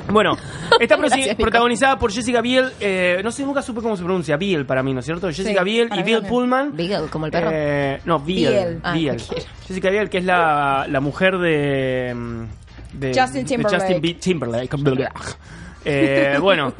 Bueno, 0.08 0.36
está 0.80 0.96
Gracias, 0.96 1.28
Nico. 1.28 1.42
protagonizada 1.42 1.96
por 1.96 2.10
Jessica 2.10 2.40
Biel. 2.40 2.72
eh, 2.80 3.20
no 3.22 3.30
sé, 3.30 3.44
nunca 3.44 3.62
supe 3.62 3.80
cómo 3.80 3.96
se 3.96 4.02
pronuncia. 4.02 4.36
Biel 4.36 4.66
para 4.66 4.82
mí, 4.82 4.92
¿no 4.92 4.98
es 5.00 5.06
cierto? 5.06 5.28
Jessica 5.28 5.62
Biel 5.62 5.88
para 5.88 6.00
y 6.00 6.04
también. 6.04 6.24
Pullman. 6.26 6.76
Beagle, 6.76 7.08
como 7.08 7.26
el 7.26 7.32
perro. 7.32 7.50
Eh, 7.52 8.00
no, 8.04 8.18
Biel. 8.18 8.50
Biel. 8.52 8.80
Ah, 8.82 8.92
Biel. 8.92 9.22
Jessica 9.68 9.88
Biel, 9.88 10.10
que 10.10 10.18
es 10.18 10.24
la, 10.24 10.86
la 10.88 10.98
mujer 11.00 11.38
de. 11.38 12.16
De 12.92 13.08
Justin 13.14 13.42
de 13.42 13.48
Timberlake. 13.48 13.80
Justin 13.80 14.18
Timberlake. 14.20 14.76
Eh, 15.84 16.36
bueno, 16.42 16.72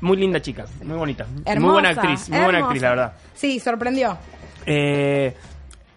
muy 0.00 0.16
linda 0.16 0.40
chica, 0.40 0.64
muy 0.82 0.96
bonita. 0.96 1.26
Hermosa, 1.44 1.60
muy 1.60 1.72
buena 1.72 1.88
actriz, 1.90 2.28
muy 2.28 2.40
buena 2.40 2.58
actriz, 2.58 2.82
la 2.82 2.88
verdad. 2.90 3.12
Sí, 3.34 3.60
sorprendió. 3.60 4.18
Eh, 4.66 5.34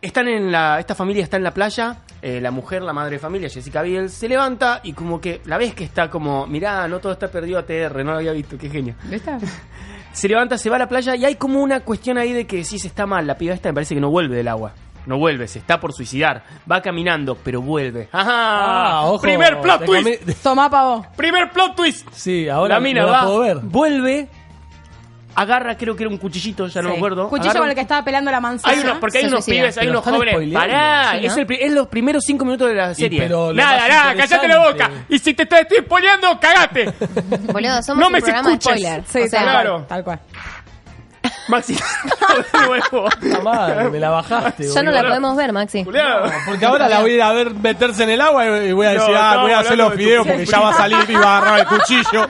están 0.01 0.27
en 0.27 0.51
la, 0.51 0.79
esta 0.79 0.95
familia 0.95 1.23
está 1.23 1.37
en 1.37 1.43
la 1.43 1.53
playa. 1.53 1.97
eh, 2.21 2.39
la 2.41 2.51
mujer, 2.51 2.81
la 2.83 2.93
madre 2.93 3.11
de 3.15 3.19
familia, 3.19 3.49
Jessica 3.49 3.81
Biel, 3.81 4.09
se 4.09 4.27
levanta 4.29 4.81
y 4.83 4.93
como 4.93 5.19
que 5.19 5.41
la 5.45 5.57
ves 5.57 5.73
que 5.73 5.83
está 5.83 6.09
como, 6.09 6.45
mirá, 6.47 6.87
no 6.87 6.99
todo 6.99 7.13
está 7.13 7.27
perdido 7.29 7.59
ATR, 7.59 8.03
no 8.03 8.11
lo 8.11 8.17
había 8.17 8.31
visto, 8.33 8.57
qué 8.57 8.69
genio. 8.69 8.95
Se 10.13 10.27
levanta, 10.27 10.59
se 10.59 10.69
va 10.69 10.75
a 10.75 10.79
la 10.79 10.87
playa 10.87 11.15
y 11.15 11.25
hay 11.25 11.35
como 11.35 11.59
una 11.63 11.79
cuestión 11.79 12.19
ahí 12.19 12.33
de 12.33 12.45
que 12.45 12.63
si 12.63 12.77
se 12.77 12.87
está 12.87 13.07
mal, 13.07 13.25
la 13.25 13.35
piba 13.35 13.55
esta 13.55 13.69
me 13.69 13.73
parece 13.73 13.95
que 13.95 13.99
no 14.01 14.11
vuelve 14.11 14.35
del 14.35 14.47
agua. 14.47 14.71
No 15.05 15.17
vuelve, 15.17 15.47
se 15.47 15.59
está 15.59 15.79
por 15.79 15.91
suicidar. 15.93 16.43
Va 16.71 16.81
caminando, 16.81 17.35
pero 17.35 17.61
vuelve. 17.61 18.07
¡Ajá! 18.11 18.31
Ah, 18.31 19.01
ojo, 19.05 19.21
Primer 19.21 19.59
plot 19.59 19.85
twist. 19.85 20.07
comí- 20.23 20.35
Tomá 20.41 20.69
pavo. 20.69 21.05
Primer 21.17 21.51
plot 21.51 21.75
twist. 21.75 22.07
Sí, 22.13 22.47
ahora 22.47 22.75
la 22.75 22.79
mina 22.79 23.01
no 23.01 23.07
la 23.07 23.11
va, 23.13 23.23
puedo 23.25 23.39
ver. 23.39 23.57
vuelve, 23.63 24.29
agarra, 25.35 25.75
creo 25.75 25.95
que 25.95 26.03
era 26.03 26.09
un 26.11 26.17
cuchillito, 26.17 26.67
ya 26.67 26.81
no 26.81 26.89
me 26.89 26.95
acuerdo. 26.95 27.27
Cuchillo 27.27 27.49
agarra 27.49 27.59
con 27.61 27.69
el 27.69 27.75
que 27.75 27.81
estaba 27.81 28.05
pelando 28.05 28.31
la 28.31 28.39
manzana. 28.39 28.73
hay 28.73 28.79
unos, 28.81 28.97
porque 28.99 29.17
hay 29.17 29.23
Se 29.25 29.29
unos 29.29 29.43
suicida. 29.43 29.61
pibes, 29.63 29.77
hay 29.77 29.87
Pero 29.87 29.99
unos 29.99 30.13
jóvenes. 30.15 30.53
Pará, 30.53 31.11
Sí, 31.11 31.17
¿no? 31.21 31.27
es, 31.27 31.37
el, 31.37 31.45
pri- 31.47 31.57
es 31.61 31.71
los 31.73 31.87
primeros 31.87 32.23
cinco 32.25 32.45
minutos 32.45 32.67
de 32.69 32.75
la 32.75 32.93
serie. 32.95 33.19
pero 33.23 33.51
nada, 33.51 33.87
nada, 33.89 34.15
cállate 34.15 34.47
la 34.47 34.59
boca. 34.69 34.89
Y 35.09 35.19
si 35.19 35.33
te 35.33 35.43
estoy 35.43 35.65
spoileando, 35.83 36.39
cagate. 36.39 36.85
Boludo, 37.51 37.81
somos 37.83 37.99
No 37.99 38.07
un 38.07 38.13
me 38.13 38.21
programa 38.21 38.49
de 38.49 38.55
escuches. 38.55 38.79
spoiler. 38.79 39.03
Sí, 39.07 39.19
o 39.19 39.27
sea, 39.27 39.39
tal 39.41 39.49
claro. 39.51 39.85
Tal 39.87 40.03
cual. 40.03 40.19
Maxi, 41.47 41.75
de 42.53 42.67
nuevo. 42.67 43.09
Puta 43.19 43.39
madre, 43.41 43.89
me 43.89 43.99
la 43.99 44.09
bajaste. 44.09 44.63
ya 44.63 44.81
no 44.81 44.91
boludo. 44.91 44.91
la 44.91 45.07
podemos 45.09 45.35
ver, 45.37 45.51
Maxi. 45.53 45.83
Porque 45.83 46.65
ahora 46.65 46.87
la 46.87 46.99
voy 47.01 47.11
a 47.11 47.15
ir 47.15 47.21
a 47.21 47.31
ver 47.33 47.53
meterse 47.53 48.03
en 48.03 48.11
el 48.11 48.21
agua 48.21 48.45
y 48.45 48.71
voy 48.71 48.87
a 48.87 48.93
No, 48.93 48.99
decir, 49.01 49.15
ah, 49.17 49.37
voy 49.41 49.51
a 49.51 49.59
hacer 49.59 49.71
hablando 49.73 49.83
los 49.89 49.97
de 49.97 50.05
videos 50.05 50.27
porque 50.27 50.45
ya 50.45 50.59
va 50.59 50.69
a 50.69 50.73
salir 50.73 50.97
y 51.09 51.13
va 51.15 51.25
a 51.25 51.37
agarrar 51.39 51.59
el 51.59 51.65
cuchillo. 51.67 52.27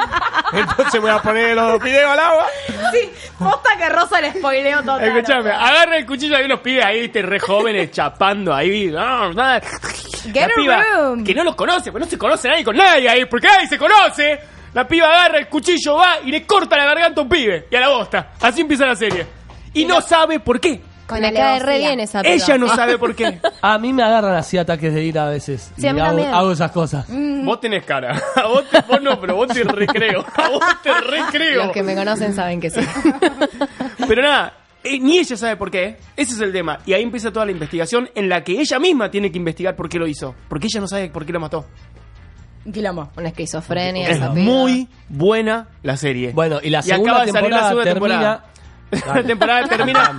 Entonces 0.54 1.02
voy 1.02 1.10
a 1.12 1.20
poner 1.22 1.56
los 1.56 1.82
videos 1.82 2.12
al 2.12 2.20
agua. 2.20 2.46
Sí, 2.92 3.12
posta 3.40 3.70
que 3.78 3.90
Rosa 3.90 4.22
le 4.22 4.32
spoileo 4.34 4.80
total. 4.80 5.04
Escuchame, 5.04 5.52
agarra 5.52 5.98
el 5.98 6.06
cuchillo, 6.06 6.36
hay 6.38 6.46
unos 6.46 6.60
pibes 6.60 6.86
ahí, 6.86 7.02
viste, 7.02 7.22
re 7.22 7.40
jóvenes, 7.40 7.92
chapando 7.92 8.54
ahí. 8.54 8.88
No, 8.88 9.32
nada. 9.34 9.62
Get 9.62 10.36
La 10.36 10.46
a 10.46 10.50
piba, 10.56 10.84
room. 10.84 11.24
que 11.24 11.34
no 11.36 11.44
los 11.44 11.56
conoce, 11.56 11.92
pues 11.92 12.04
no 12.04 12.10
se 12.10 12.18
conoce 12.18 12.48
nadie 12.50 12.64
con 12.64 12.76
nadie 12.78 13.10
ahí, 13.10 13.26
porque 13.26 13.48
nadie 13.48 13.68
se 13.68 13.78
conoce. 13.78 14.40
La 14.74 14.88
piba 14.88 15.08
agarra 15.08 15.38
el 15.40 15.48
cuchillo, 15.48 15.96
va 15.96 16.20
y 16.26 16.32
le 16.32 16.46
corta 16.46 16.76
la 16.78 16.86
garganta 16.86 17.22
a 17.22 17.24
un 17.24 17.30
pibe 17.30 17.68
y 17.70 17.76
a 17.76 17.80
la 17.82 17.90
bosta. 17.90 18.32
Así 18.42 18.62
empieza 18.62 18.86
la 18.86 18.96
serie. 18.96 19.26
Y 19.74 19.86
no 19.86 20.02
sabe 20.02 20.40
por 20.40 20.60
qué. 20.60 20.82
Con 21.08 21.20
Me 21.20 21.34
cae 21.34 21.60
re 21.60 21.80
bien 21.80 22.00
esa 22.00 22.22
piba. 22.22 22.34
Ella 22.34 22.58
no 22.58 22.68
sabe 22.70 22.98
por 22.98 23.14
qué. 23.14 23.40
A 23.62 23.78
mí 23.78 23.92
me 23.92 24.04
agarran 24.04 24.36
así 24.36 24.58
ataques 24.58 24.94
de 24.94 25.04
ira 25.04 25.28
a 25.28 25.30
veces. 25.30 25.72
Sí, 25.78 25.86
a 25.86 25.92
y 25.92 25.94
mí 25.94 26.00
hago, 26.00 26.10
también. 26.12 26.34
hago 26.34 26.52
esas 26.54 26.72
cosas. 26.72 27.06
Vos 27.10 27.60
tenés 27.60 27.84
cara. 27.86 28.20
A 28.36 28.48
vos, 28.48 28.64
te, 28.70 28.80
vos 28.88 29.02
no, 29.02 29.20
pero 29.20 29.36
vos 29.36 29.48
te 29.50 29.64
recreo. 29.64 30.26
A 30.36 30.50
vos 30.50 30.64
te 30.82 30.94
recreo. 31.02 31.66
Los 31.66 31.74
que 31.74 31.84
me 31.84 31.94
conocen 31.94 32.34
saben 32.34 32.60
que 32.62 32.70
sí. 32.70 32.80
Pero 34.08 34.22
nada, 34.22 34.54
eh, 34.84 34.98
ni 35.00 35.20
ella 35.20 35.36
sabe 35.38 35.56
por 35.58 35.70
qué. 35.70 35.98
Ese 36.16 36.34
es 36.34 36.40
el 36.42 36.52
tema. 36.54 36.80
Y 36.86 36.94
ahí 36.94 37.04
empieza 37.04 37.32
toda 37.32 37.46
la 37.46 37.52
investigación 37.52 38.10
en 38.16 38.30
la 38.30 38.44
que 38.44 38.54
ella 38.60 38.80
misma 38.80 39.12
tiene 39.12 39.32
que 39.32 39.38
investigar 39.38 39.76
por 39.76 39.90
qué 39.90 40.00
lo 40.00 40.08
hizo. 40.08 40.34
Porque 40.48 40.68
ella 40.68 40.80
no 40.82 40.88
sabe 40.88 41.10
por 41.10 41.26
qué 41.26 41.34
lo 41.34 41.40
mató. 41.42 41.66
Quilombo. 42.72 43.10
Una 43.18 43.30
esquizofrenia. 43.30 44.10
Es 44.10 44.18
esa 44.18 44.30
muy 44.30 44.88
buena 45.10 45.68
la 45.82 45.98
serie. 45.98 46.32
Bueno, 46.34 46.60
y 46.64 46.70
la 46.70 46.80
acaba 46.80 46.96
segunda 46.96 47.26
de 47.26 47.32
salir 47.32 47.52
la 47.52 47.70
temporada 47.70 47.70
segunda 47.70 47.84
termina... 47.84 48.16
temporada. 48.16 48.44
La 49.16 49.24
temporada 49.24 49.68
termina. 49.68 50.12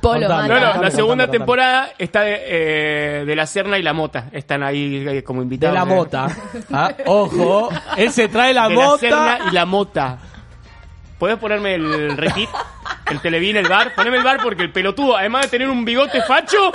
Polo, 0.00 0.28
Contame. 0.28 0.48
No, 0.48 0.54
no, 0.54 0.82
la 0.82 0.90
segunda 0.92 1.24
contame, 1.24 1.38
temporada 1.38 1.88
está 1.98 2.20
de, 2.20 2.40
eh, 2.46 3.24
de 3.24 3.34
la 3.36 3.44
Serna 3.44 3.76
y 3.76 3.82
la 3.82 3.92
Mota. 3.92 4.28
Están 4.30 4.62
ahí 4.62 5.04
eh, 5.04 5.24
como 5.24 5.40
De 5.40 5.44
invitados. 5.46 5.74
la 5.74 5.84
mota. 5.84 6.28
Ah, 6.72 6.92
ojo, 7.06 7.70
él 7.96 8.12
se 8.12 8.28
trae 8.28 8.54
la 8.54 8.68
de 8.68 8.74
la 8.76 8.80
mota. 8.84 8.98
Serna 8.98 9.38
y 9.50 9.54
la 9.54 9.66
Mota. 9.66 10.18
¿Podés 11.18 11.38
ponerme 11.38 11.74
el 11.74 12.16
requit? 12.16 12.48
El 13.10 13.20
televín, 13.20 13.56
el 13.56 13.68
bar. 13.68 13.94
Poneme 13.96 14.16
el 14.18 14.24
bar 14.24 14.38
porque 14.42 14.62
el 14.62 14.70
pelotudo, 14.72 15.16
además 15.16 15.42
de 15.42 15.48
tener 15.50 15.68
un 15.68 15.84
bigote 15.84 16.22
facho, 16.22 16.72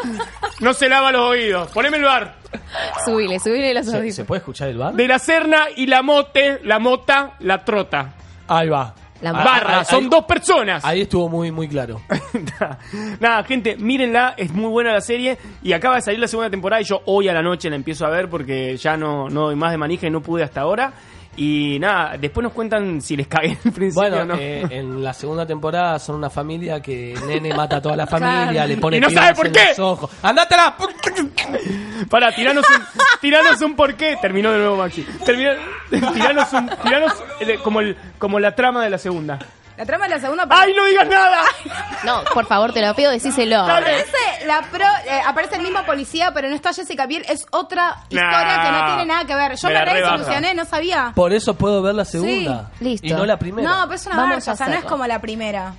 no 0.59 0.73
se 0.73 0.88
lava 0.89 1.11
los 1.11 1.21
oídos. 1.21 1.71
Poneme 1.71 1.97
el 1.97 2.03
bar. 2.03 2.36
Subile, 3.05 3.39
subile 3.39 3.73
los 3.73 3.85
¿Se, 3.85 3.91
audífonos. 3.95 4.15
se 4.15 4.25
puede 4.25 4.39
escuchar 4.39 4.69
el 4.69 4.77
bar? 4.77 4.93
De 4.93 5.07
la 5.07 5.19
Serna 5.19 5.65
y 5.75 5.85
la 5.87 6.01
Mote, 6.01 6.59
la 6.63 6.79
Mota, 6.79 7.33
la 7.39 7.63
Trota. 7.63 8.13
Ahí 8.47 8.69
va. 8.69 8.93
La 9.21 9.31
Ah, 9.31 9.43
Barra, 9.43 9.79
ahí- 9.79 9.85
son 9.85 10.03
ahí- 10.03 10.09
dos 10.11 10.25
personas. 10.25 10.85
Ahí 10.85 11.01
estuvo 11.01 11.27
muy, 11.27 11.51
muy 11.51 11.67
claro. 11.67 11.99
Nada, 13.19 13.43
gente, 13.43 13.75
mírenla, 13.77 14.35
es 14.37 14.51
muy 14.53 14.69
buena 14.69 14.93
la 14.93 15.01
serie 15.01 15.37
y 15.63 15.73
acaba 15.73 15.95
de 15.95 16.01
salir 16.01 16.19
la 16.19 16.27
segunda 16.27 16.49
temporada 16.49 16.81
y 16.81 16.85
yo 16.85 17.01
hoy 17.05 17.27
a 17.27 17.33
la 17.33 17.41
noche 17.41 17.69
la 17.69 17.75
empiezo 17.75 18.05
a 18.05 18.09
ver 18.09 18.29
porque 18.29 18.77
ya 18.77 18.95
no, 18.95 19.27
no 19.29 19.45
doy 19.47 19.55
más 19.55 19.71
de 19.71 19.77
manija 19.77 20.07
y 20.07 20.09
no 20.11 20.21
pude 20.21 20.43
hasta 20.43 20.61
ahora. 20.61 20.93
Y 21.39 21.77
nada, 21.79 22.17
después 22.17 22.43
nos 22.43 22.51
cuentan 22.51 22.99
si 22.99 23.15
les 23.15 23.27
cagué 23.27 23.49
en 23.63 23.71
principio 23.71 23.93
Bueno, 24.09 24.17
o 24.21 24.25
no. 24.25 24.35
eh, 24.39 24.65
en 24.71 25.03
la 25.03 25.13
segunda 25.13 25.45
temporada 25.45 25.99
son 25.99 26.15
una 26.15 26.29
familia 26.31 26.81
que 26.81 27.13
nene 27.27 27.53
mata 27.53 27.77
a 27.77 27.81
toda 27.81 27.95
la 27.95 28.07
familia, 28.07 28.51
Claro. 28.51 28.67
le 28.69 28.77
pone 28.77 28.97
Y 28.97 28.99
no 29.01 29.07
piedras 29.07 29.25
sabe 29.25 29.35
por 29.38 29.47
en 29.47 29.53
qué. 29.53 29.65
los 29.69 29.79
ojos. 29.79 30.11
¡Andátela! 30.23 30.75
Para, 32.09 32.31
tiranos 32.33 32.65
un, 32.69 32.83
tiranos 33.21 33.61
un 33.61 33.75
porqué. 33.75 34.17
Terminó 34.21 34.51
de 34.51 34.59
nuevo 34.59 34.77
Maxi. 34.77 35.03
Termina- 35.25 35.55
tiranos 35.89 36.51
un, 36.53 36.69
tiranos 36.83 37.13
eh, 37.39 37.59
como, 37.63 37.81
el, 37.81 37.95
como 38.17 38.39
la 38.39 38.55
trama 38.55 38.83
de 38.83 38.89
la 38.89 38.97
segunda. 38.97 39.38
La 39.78 39.86
trama 39.86 40.05
de 40.07 40.15
la 40.15 40.19
segunda 40.19 40.45
¡Ay, 40.49 40.73
no 40.75 40.86
digas 40.86 41.07
nada! 41.07 41.41
No, 42.03 42.23
por 42.34 42.45
favor, 42.45 42.73
te 42.73 42.82
lo 42.86 42.93
pido, 42.93 43.09
decíselo. 43.11 43.65
Dale. 43.65 43.82
Parece 43.86 44.45
la 44.45 44.61
pro, 44.71 44.86
eh, 45.07 45.19
aparece 45.25 45.55
el 45.55 45.63
mismo 45.63 45.84
policía, 45.84 46.32
pero 46.32 46.47
no 46.47 46.53
está 46.55 46.71
Jessica 46.71 47.07
Biel. 47.07 47.25
Es 47.28 47.45
otra 47.51 47.97
historia 48.09 48.61
que 48.63 48.71
no 48.71 48.86
tiene 48.86 49.05
nada 49.05 49.25
que 49.25 49.36
ver. 49.36 49.55
Yo 49.55 49.67
Me 49.67 49.73
me, 49.73 49.80
la 49.80 49.86
rebaja. 49.93 50.17
resolucioné, 50.17 50.53
no 50.53 50.65
sabía. 50.65 51.11
Por 51.15 51.34
eso 51.34 51.55
puedo 51.55 51.82
ver 51.82 51.95
la 51.95 52.05
segunda. 52.05 52.69
Sí, 52.78 52.84
listo. 52.84 53.07
Y 53.07 53.11
no 53.11 53.25
la 53.25 53.38
primera. 53.39 53.67
No, 53.67 53.84
pero 53.86 53.95
es 53.95 54.05
una 54.05 54.15
Vamos 54.15 54.32
garcha, 54.36 54.51
a 54.51 54.53
o 54.53 54.57
sea, 54.57 54.65
no 54.67 54.73
es 54.73 54.78
hacerlo. 54.78 54.89
como 54.91 55.07
la 55.07 55.19
primera. 55.19 55.73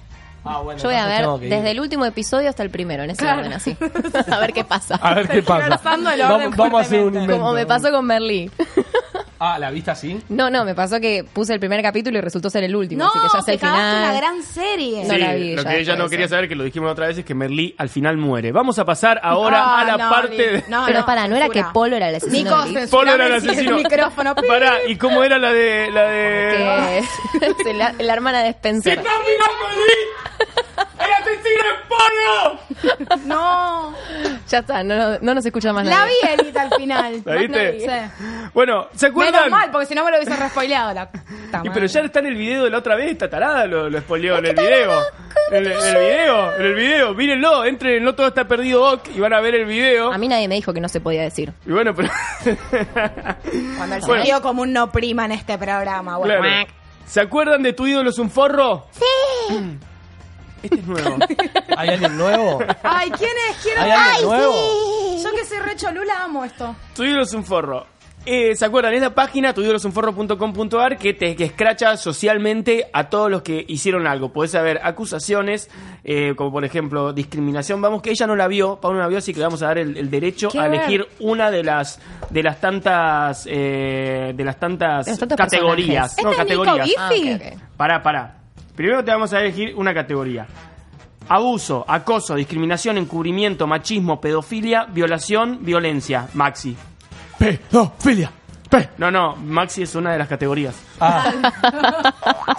Ah, 0.45 0.59
bueno, 0.59 0.81
Yo 0.81 0.89
voy 0.89 0.95
a 0.97 0.99
entonces 1.01 1.17
ver 1.17 1.21
tengo 1.25 1.39
que 1.41 1.45
ir. 1.47 1.51
desde 1.53 1.71
el 1.71 1.81
último 1.81 2.05
episodio 2.05 2.49
hasta 2.49 2.63
el 2.65 2.71
primero, 2.71 3.03
en 3.05 3.11
ese 3.11 3.23
Claro. 3.23 3.39
orden 3.41 3.53
así. 3.53 3.77
a 4.33 4.39
ver 4.39 4.53
qué 4.53 4.65
pasa. 4.65 4.97
A 5.01 5.15
ver 5.15 5.29
qué 5.29 5.43
pasa. 5.43 5.59
Tergiversando 5.61 6.11
el 6.11 6.21
orden 6.23 6.41
Vamos, 6.51 6.57
vamos 6.57 6.79
a 6.81 6.83
hacer 6.83 7.01
un 7.01 7.15
invento. 7.15 7.39
Como 7.39 7.53
me 7.53 7.65
pasó 7.67 7.91
con 7.93 8.05
Merlí. 8.07 8.51
Ah, 9.41 9.59
¿la 9.59 9.71
viste 9.71 9.91
así? 9.91 10.21
No, 10.29 10.51
no, 10.51 10.65
me 10.65 10.75
pasó 10.75 10.99
que 11.01 11.25
puse 11.25 11.55
el 11.55 11.61
primer 11.61 11.81
capítulo 11.83 12.19
y 12.19 12.21
resultó 12.21 12.51
ser 12.51 12.65
el 12.65 12.75
último, 12.75 13.05
No, 13.05 13.09
así 13.11 13.19
que 13.21 13.27
ya 13.33 13.41
sé 13.41 13.47
te 13.47 13.53
el 13.53 13.59
final. 13.61 14.03
una 14.05 14.13
gran 14.15 14.43
serie. 14.43 15.05
No 15.05 15.15
Sí, 15.15 15.21
la 15.21 15.35
vi 15.35 15.55
lo 15.55 15.65
que 15.65 15.79
ella 15.81 15.97
no 15.97 16.09
quería 16.09 16.27
eso. 16.27 16.35
saber, 16.35 16.49
que 16.49 16.57
lo 16.57 16.65
dijimos 16.65 16.91
otra 16.91 17.07
vez, 17.07 17.19
es 17.19 17.25
que 17.25 17.35
Merlí 17.35 17.75
al 17.79 17.89
final 17.89 18.17
muere. 18.17 18.51
Vamos 18.51 18.79
a 18.79 18.85
pasar 18.85 19.21
ahora 19.23 19.63
Ah, 19.65 19.81
a 19.81 19.85
la 19.85 19.97
no, 19.97 20.11
parte 20.11 20.37
de... 20.51 20.65
no, 20.69 20.85
Pero 20.87 21.01
no, 21.01 21.07
para, 21.07 21.29
¿no 21.29 21.37
era 21.37 21.49
que. 21.49 21.65
Polo 21.73 21.95
era 21.97 22.09
el 22.09 22.17
asesino 22.17 22.67
Nico? 22.67 22.89
Polo 22.91 23.13
era 23.13 23.27
el 23.27 23.35
asesino. 23.35 23.77
el 23.77 23.83
micrófono. 23.85 24.35
Pará, 24.49 24.79
¿y 24.89 24.97
cómo 24.97 25.23
era 25.23 25.39
la 25.39 25.53
de... 25.53 25.91
La 25.93 26.03
de... 26.09 27.05
La, 27.77 27.93
la 27.99 28.13
hermana 28.13 28.43
de 28.43 28.49
Spencer. 28.51 29.01
¡El 30.99 31.13
asesino 31.13 31.63
es 31.65 31.87
Polo! 31.89 33.19
No. 33.27 33.95
Ya 34.49 34.59
está, 34.59 34.83
no, 34.83 34.95
no, 34.97 35.19
no 35.21 35.35
nos 35.35 35.45
escucha 35.45 35.73
más 35.73 35.85
La 35.87 35.97
nadie. 35.99 36.13
vi, 36.23 36.29
Elita, 36.43 36.63
al 36.63 36.71
final. 36.75 37.23
¿La 37.25 37.35
viste? 37.37 37.81
Sí. 37.81 37.87
Bueno, 38.55 38.89
¿se 38.95 39.11
Menos 39.11 39.29
acuerdan? 39.29 39.51
mal, 39.51 39.71
porque 39.71 39.87
si 39.87 39.95
no 39.95 40.05
me 40.05 40.11
lo 40.11 40.17
hubiese 40.19 40.37
respoileado 40.37 40.95
la 40.95 41.11
puta 41.11 41.25
Y 41.29 41.53
madre. 41.57 41.71
pero 41.75 41.87
ya 41.87 42.01
está 42.01 42.19
en 42.21 42.27
el 42.27 42.35
video 42.37 42.65
de 42.65 42.71
la 42.71 42.79
otra 42.79 42.95
vez, 42.97 43.13
esta 43.13 43.29
tarada 43.29 43.67
lo, 43.67 43.91
lo 43.91 43.99
spoileó 44.01 44.39
en 44.39 44.47
el 44.47 44.55
video. 44.55 44.93
En 45.51 45.57
el, 45.67 45.73
en 45.73 45.79
el 45.79 45.99
video, 45.99 46.55
en 46.57 46.63
el 46.67 46.75
video, 46.75 47.15
mírenlo, 47.15 47.65
entren, 47.65 48.03
no 48.05 48.15
todo 48.15 48.29
está 48.29 48.47
perdido 48.47 48.83
Oc 48.85 49.09
y 49.15 49.21
van 49.21 49.33
a 49.33 49.41
ver 49.41 49.55
el 49.55 49.65
video. 49.65 50.13
A 50.13 50.19
mí 50.19 50.29
nadie 50.29 50.47
me 50.49 50.55
dijo 50.57 50.73
que 50.75 50.81
no 50.81 50.89
se 50.89 51.01
podía 51.01 51.23
decir. 51.23 51.53
Y 51.67 51.71
bueno, 51.73 51.95
pero. 51.95 52.11
Cuando 53.77 53.95
el 53.97 54.01
Bueno. 54.03 54.15
sentido 54.17 54.43
común 54.43 54.73
no 54.73 54.91
prima 54.93 55.25
en 55.25 55.33
este 55.33 55.57
programa. 55.59 56.17
Bueno. 56.19 56.35
Claro. 56.41 56.71
¿Se 57.07 57.21
acuerdan 57.21 57.63
de 57.63 57.73
tu 57.73 57.87
ídolo 57.87 58.11
es 58.11 58.19
un 58.19 58.31
forro? 58.31 58.87
Sí. 58.93 59.79
Este 60.63 60.77
es 60.81 60.87
nuevo. 60.87 61.17
¿Hay 61.77 61.89
alguien 61.91 62.17
nuevo? 62.19 62.59
Ay, 62.83 63.11
¿quién 63.11 63.31
es? 63.51 63.57
Quiero 63.63 63.81
¿Hay 63.83 63.91
alguien 63.91 64.15
Ay, 64.17 64.25
nuevo? 64.25 64.53
sí. 65.17 65.25
Yo 65.25 65.33
que 65.33 65.45
soy 65.45 65.59
re 65.59 65.77
cholula 65.77 66.25
amo 66.25 66.45
esto. 66.45 66.75
Tu 66.95 67.05
ídolo 67.05 67.23
es 67.23 67.33
un 67.35 67.45
forro. 67.45 67.87
Eh, 68.27 68.55
¿Se 68.57 68.65
acuerdan? 68.67 68.93
Es 68.93 69.01
la 69.01 69.15
página 69.15 69.55
tuidolosunforro.com.ar 69.55 70.99
que 70.99 71.15
te 71.15 71.35
que 71.35 71.45
escracha 71.45 71.97
socialmente 71.97 72.91
a 72.93 73.09
todos 73.09 73.31
los 73.31 73.41
que 73.43 73.65
hicieron 73.69 74.07
algo. 74.07 74.33
Podés 74.33 74.51
saber 74.51 74.81
acusaciones, 74.83 75.71
eh, 76.05 76.35
como 76.37 76.53
por 76.53 76.65
ejemplo 76.65 77.13
discriminación. 77.15 77.81
Vamos, 77.81 78.03
que 78.03 78.11
ella 78.11 78.27
no 78.27 78.37
la 78.37 78.47
vio, 78.49 78.81
Pablo 78.81 78.99
no 78.99 79.05
la 79.05 79.09
vio, 79.09 79.19
así 79.19 79.33
que 79.33 79.39
le 79.39 79.47
vamos 79.47 79.63
a 79.63 79.67
dar 79.69 79.79
el, 79.79 79.97
el 79.97 80.11
derecho 80.11 80.51
a 80.59 80.69
ver. 80.69 80.81
elegir 80.81 81.07
una 81.21 81.51
de 81.51 81.63
las 81.65 82.01
de 82.29 82.43
las 82.43 82.61
tantas 82.61 83.47
eh, 83.49 84.33
de 84.35 84.45
las 84.45 84.59
tantas, 84.59 85.07
De 85.07 85.37
categorías. 85.37 86.15
personajes. 86.17 86.25
No, 86.25 86.31
¿Este 86.33 86.43
es 86.43 86.49
Nico 86.59 86.65
categorías. 86.65 87.11
Bifi? 87.11 87.31
Ah, 87.31 87.37
ok, 87.37 87.53
ok. 87.55 87.77
Pará, 87.79 88.03
pará. 88.03 88.38
Primero 88.79 89.03
te 89.03 89.11
vamos 89.11 89.33
a 89.33 89.41
elegir 89.41 89.75
una 89.75 89.93
categoría. 89.93 90.47
Abuso, 91.29 91.85
acoso, 91.89 92.37
discriminación, 92.37 92.97
encubrimiento, 92.97 93.67
machismo, 93.67 94.21
pedofilia, 94.21 94.85
violación, 94.85 95.65
violencia. 95.65 96.29
Maxi. 96.35 96.77
Pedofilia. 97.41 98.31
No, 98.99 99.11
no, 99.11 99.35
Maxi 99.35 99.83
es 99.83 99.97
una 99.97 100.13
de 100.13 100.19
las 100.19 100.29
categorías. 100.29 100.81
Ah, 101.01 101.33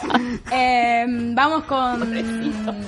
Eh, 0.52 1.06
vamos 1.08 1.64
con 1.66 2.02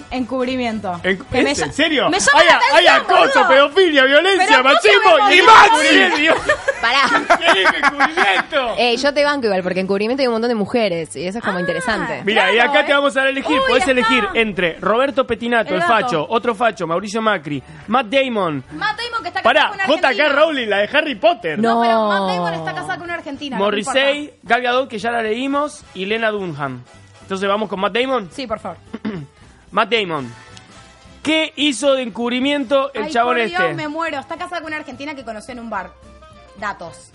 encubrimiento. 0.10 1.00
En, 1.04 1.18
Que 1.20 1.44
me 1.44 1.52
¿este? 1.52 1.64
lla- 1.64 1.68
¿En 1.68 1.74
serio? 1.74 2.10
Me 2.10 2.20
llama 2.20 2.40
hay, 2.40 2.48
la 2.48 2.56
atención, 2.56 2.78
hay 2.78 2.88
acoso, 2.88 3.22
boludo. 3.44 3.48
pedofilia, 3.50 4.06
violencia, 4.06 4.48
Pero 4.50 4.64
machismo 4.64 5.30
y. 5.32 5.42
Maxi. 5.42 6.28
Pará. 6.82 7.38
¿Qué 7.54 7.78
encubrimiento? 7.78 8.76
Eh, 8.78 8.98
yo 8.98 9.14
te 9.14 9.24
banco 9.24 9.46
igual, 9.46 9.62
porque 9.64 9.80
en 9.80 9.88
cubrimiento 9.88 10.22
hay 10.22 10.28
un 10.28 10.34
montón 10.34 10.50
de 10.50 10.56
mujeres 10.56 11.16
y 11.16 11.28
eso 11.28 11.38
es 11.38 11.44
como 11.44 11.60
interesante. 11.60 12.22
Mira, 12.26 12.52
y 12.52 12.56
Claro, 12.56 12.72
acá 12.72 12.82
eh. 12.82 12.84
te 12.86 12.94
vamos 12.94 13.18
a 13.18 13.30
elegir. 13.30 13.52
Uy, 13.58 13.62
Podés 13.68 13.88
elegir 13.88 14.28
entre 14.34 14.78
Roberto 14.80 15.28
Petinato, 15.28 15.70
El 15.76 15.82
el, 15.82 15.84
facho, 15.84 16.26
otro 16.30 16.56
facho, 16.56 16.88
Mauricio 16.88 17.22
Macri, 17.22 17.62
Matt 17.88 18.08
Damon. 18.08 18.64
Matt 18.72 18.98
Damon 19.00 19.22
que 19.22 19.28
está 19.30 19.42
casado 19.42 19.44
Pará, 19.44 19.68
con 19.70 19.76
una 19.76 19.86
JK 19.86 20.06
argentina. 20.06 20.30
Rowling, 20.30 20.68
la 20.68 20.78
de 20.80 20.90
Harry 20.98 21.16
Potter. 21.16 21.60
No, 21.60 21.76
No. 21.76 21.82
pero 21.82 22.08
Matt 22.08 22.36
Damon 22.36 22.54
está 22.56 22.74
casado 22.74 22.94
con 22.96 23.04
una 23.04 23.14
argentina. 23.16 23.58
no 23.58 23.64
Morrissey, 23.66 24.34
Gal 24.44 24.62
Gadot, 24.62 24.90
que 24.90 24.98
ya 24.98 25.12
la 25.12 25.22
leímos, 25.22 25.84
y 25.94 26.06
Lena 26.06 26.32
Dunham. 26.32 26.84
Entonces 27.32 27.48
vamos 27.48 27.70
con 27.70 27.80
Matt 27.80 27.94
Damon. 27.98 28.28
Sí, 28.30 28.46
por 28.46 28.60
favor. 28.60 28.78
Matt 29.72 29.90
Damon. 29.90 30.30
¿Qué 31.24 31.54
hizo 31.56 31.94
de 31.94 32.02
encubrimiento 32.04 32.92
el 32.94 33.04
Ay, 33.04 33.10
chabón 33.12 33.38
por 33.38 33.48
Dios, 33.48 33.62
este? 33.62 33.74
me 33.74 33.88
muero. 33.88 34.20
Está 34.20 34.36
casada 34.36 34.58
con 34.60 34.68
una 34.68 34.76
argentina 34.76 35.16
que 35.16 35.24
conoció 35.24 35.54
en 35.54 35.62
un 35.62 35.70
bar. 35.70 35.92
Datos. 36.60 37.12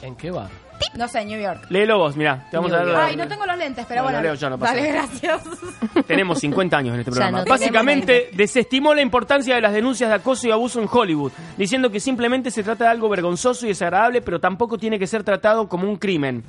¿En 0.00 0.16
qué 0.16 0.30
bar? 0.30 0.48
No 0.96 1.06
sé, 1.06 1.22
New 1.26 1.38
York. 1.38 1.66
Léelo 1.68 1.98
vos, 1.98 2.16
mirá. 2.16 2.48
Te 2.50 2.56
vamos 2.56 2.72
a 2.72 2.82
dar 2.82 2.96
Ay, 2.96 3.14
no 3.14 3.28
tengo 3.28 3.44
los 3.44 3.58
lentes, 3.58 3.84
pero 3.86 4.00
No, 4.00 4.04
bueno. 4.04 4.18
lo 4.20 4.22
leo 4.22 4.34
yo, 4.36 4.48
no 4.48 4.58
pasa 4.58 4.74
Dale, 4.74 4.88
gracias. 4.90 5.42
Tenemos 6.06 6.38
50 6.38 6.74
años 6.74 6.94
en 6.94 7.00
este 7.00 7.10
programa. 7.12 7.40
no 7.40 7.44
Básicamente, 7.44 8.30
desestimó 8.32 8.94
la 8.94 9.02
importancia 9.02 9.54
de 9.54 9.60
las 9.60 9.74
denuncias 9.74 10.08
de 10.08 10.16
acoso 10.16 10.48
y 10.48 10.50
abuso 10.50 10.80
en 10.80 10.88
Hollywood, 10.90 11.32
diciendo 11.58 11.90
que 11.90 12.00
simplemente 12.00 12.50
se 12.50 12.62
trata 12.62 12.84
de 12.84 12.90
algo 12.92 13.10
vergonzoso 13.10 13.66
y 13.66 13.68
desagradable, 13.68 14.22
pero 14.22 14.40
tampoco 14.40 14.78
tiene 14.78 14.98
que 14.98 15.06
ser 15.06 15.22
tratado 15.24 15.68
como 15.68 15.86
un 15.86 15.96
crimen. 15.96 16.42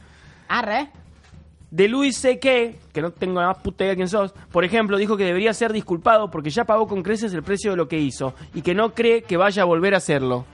Arre. 0.47 0.87
De 1.73 1.87
Louis 1.87 2.15
C.K., 2.15 2.77
que 2.93 3.01
no 3.01 3.09
tengo 3.09 3.41
la 3.41 3.47
más 3.47 3.57
puta 3.57 3.83
idea 3.83 3.95
quién 3.95 4.07
sos, 4.07 4.31
por 4.51 4.63
ejemplo, 4.63 4.95
dijo 4.95 5.17
que 5.17 5.25
debería 5.25 5.55
ser 5.55 5.73
disculpado 5.73 6.29
porque 6.29 6.51
ya 6.51 6.65
pagó 6.65 6.87
con 6.87 7.01
creces 7.01 7.33
el 7.33 7.41
precio 7.41 7.71
de 7.71 7.77
lo 7.77 7.87
que 7.87 7.97
hizo 7.97 8.35
y 8.53 8.61
que 8.61 8.75
no 8.75 8.93
cree 8.93 9.23
que 9.23 9.37
vaya 9.37 9.63
a 9.63 9.65
volver 9.65 9.95
a 9.95 9.97
hacerlo. 9.97 10.45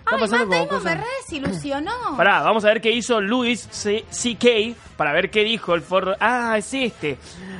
Está 0.00 0.16
Ay, 0.16 0.20
pasando 0.22 0.46
Matt 0.46 0.68
como 0.68 0.80
Damon 0.80 0.98
me 1.00 1.06
desilusionó. 1.38 1.92
Pará, 2.16 2.42
vamos 2.42 2.64
a 2.64 2.68
ver 2.68 2.80
qué 2.80 2.90
hizo 2.90 3.20
Louis 3.20 3.68
C- 3.70 4.04
C.K. 4.10 4.48
para 4.96 5.12
ver 5.12 5.30
qué 5.30 5.44
dijo 5.44 5.72
el 5.74 5.82
forro. 5.82 6.14
Ah, 6.18 6.56
es 6.58 6.74
este. 6.74 7.16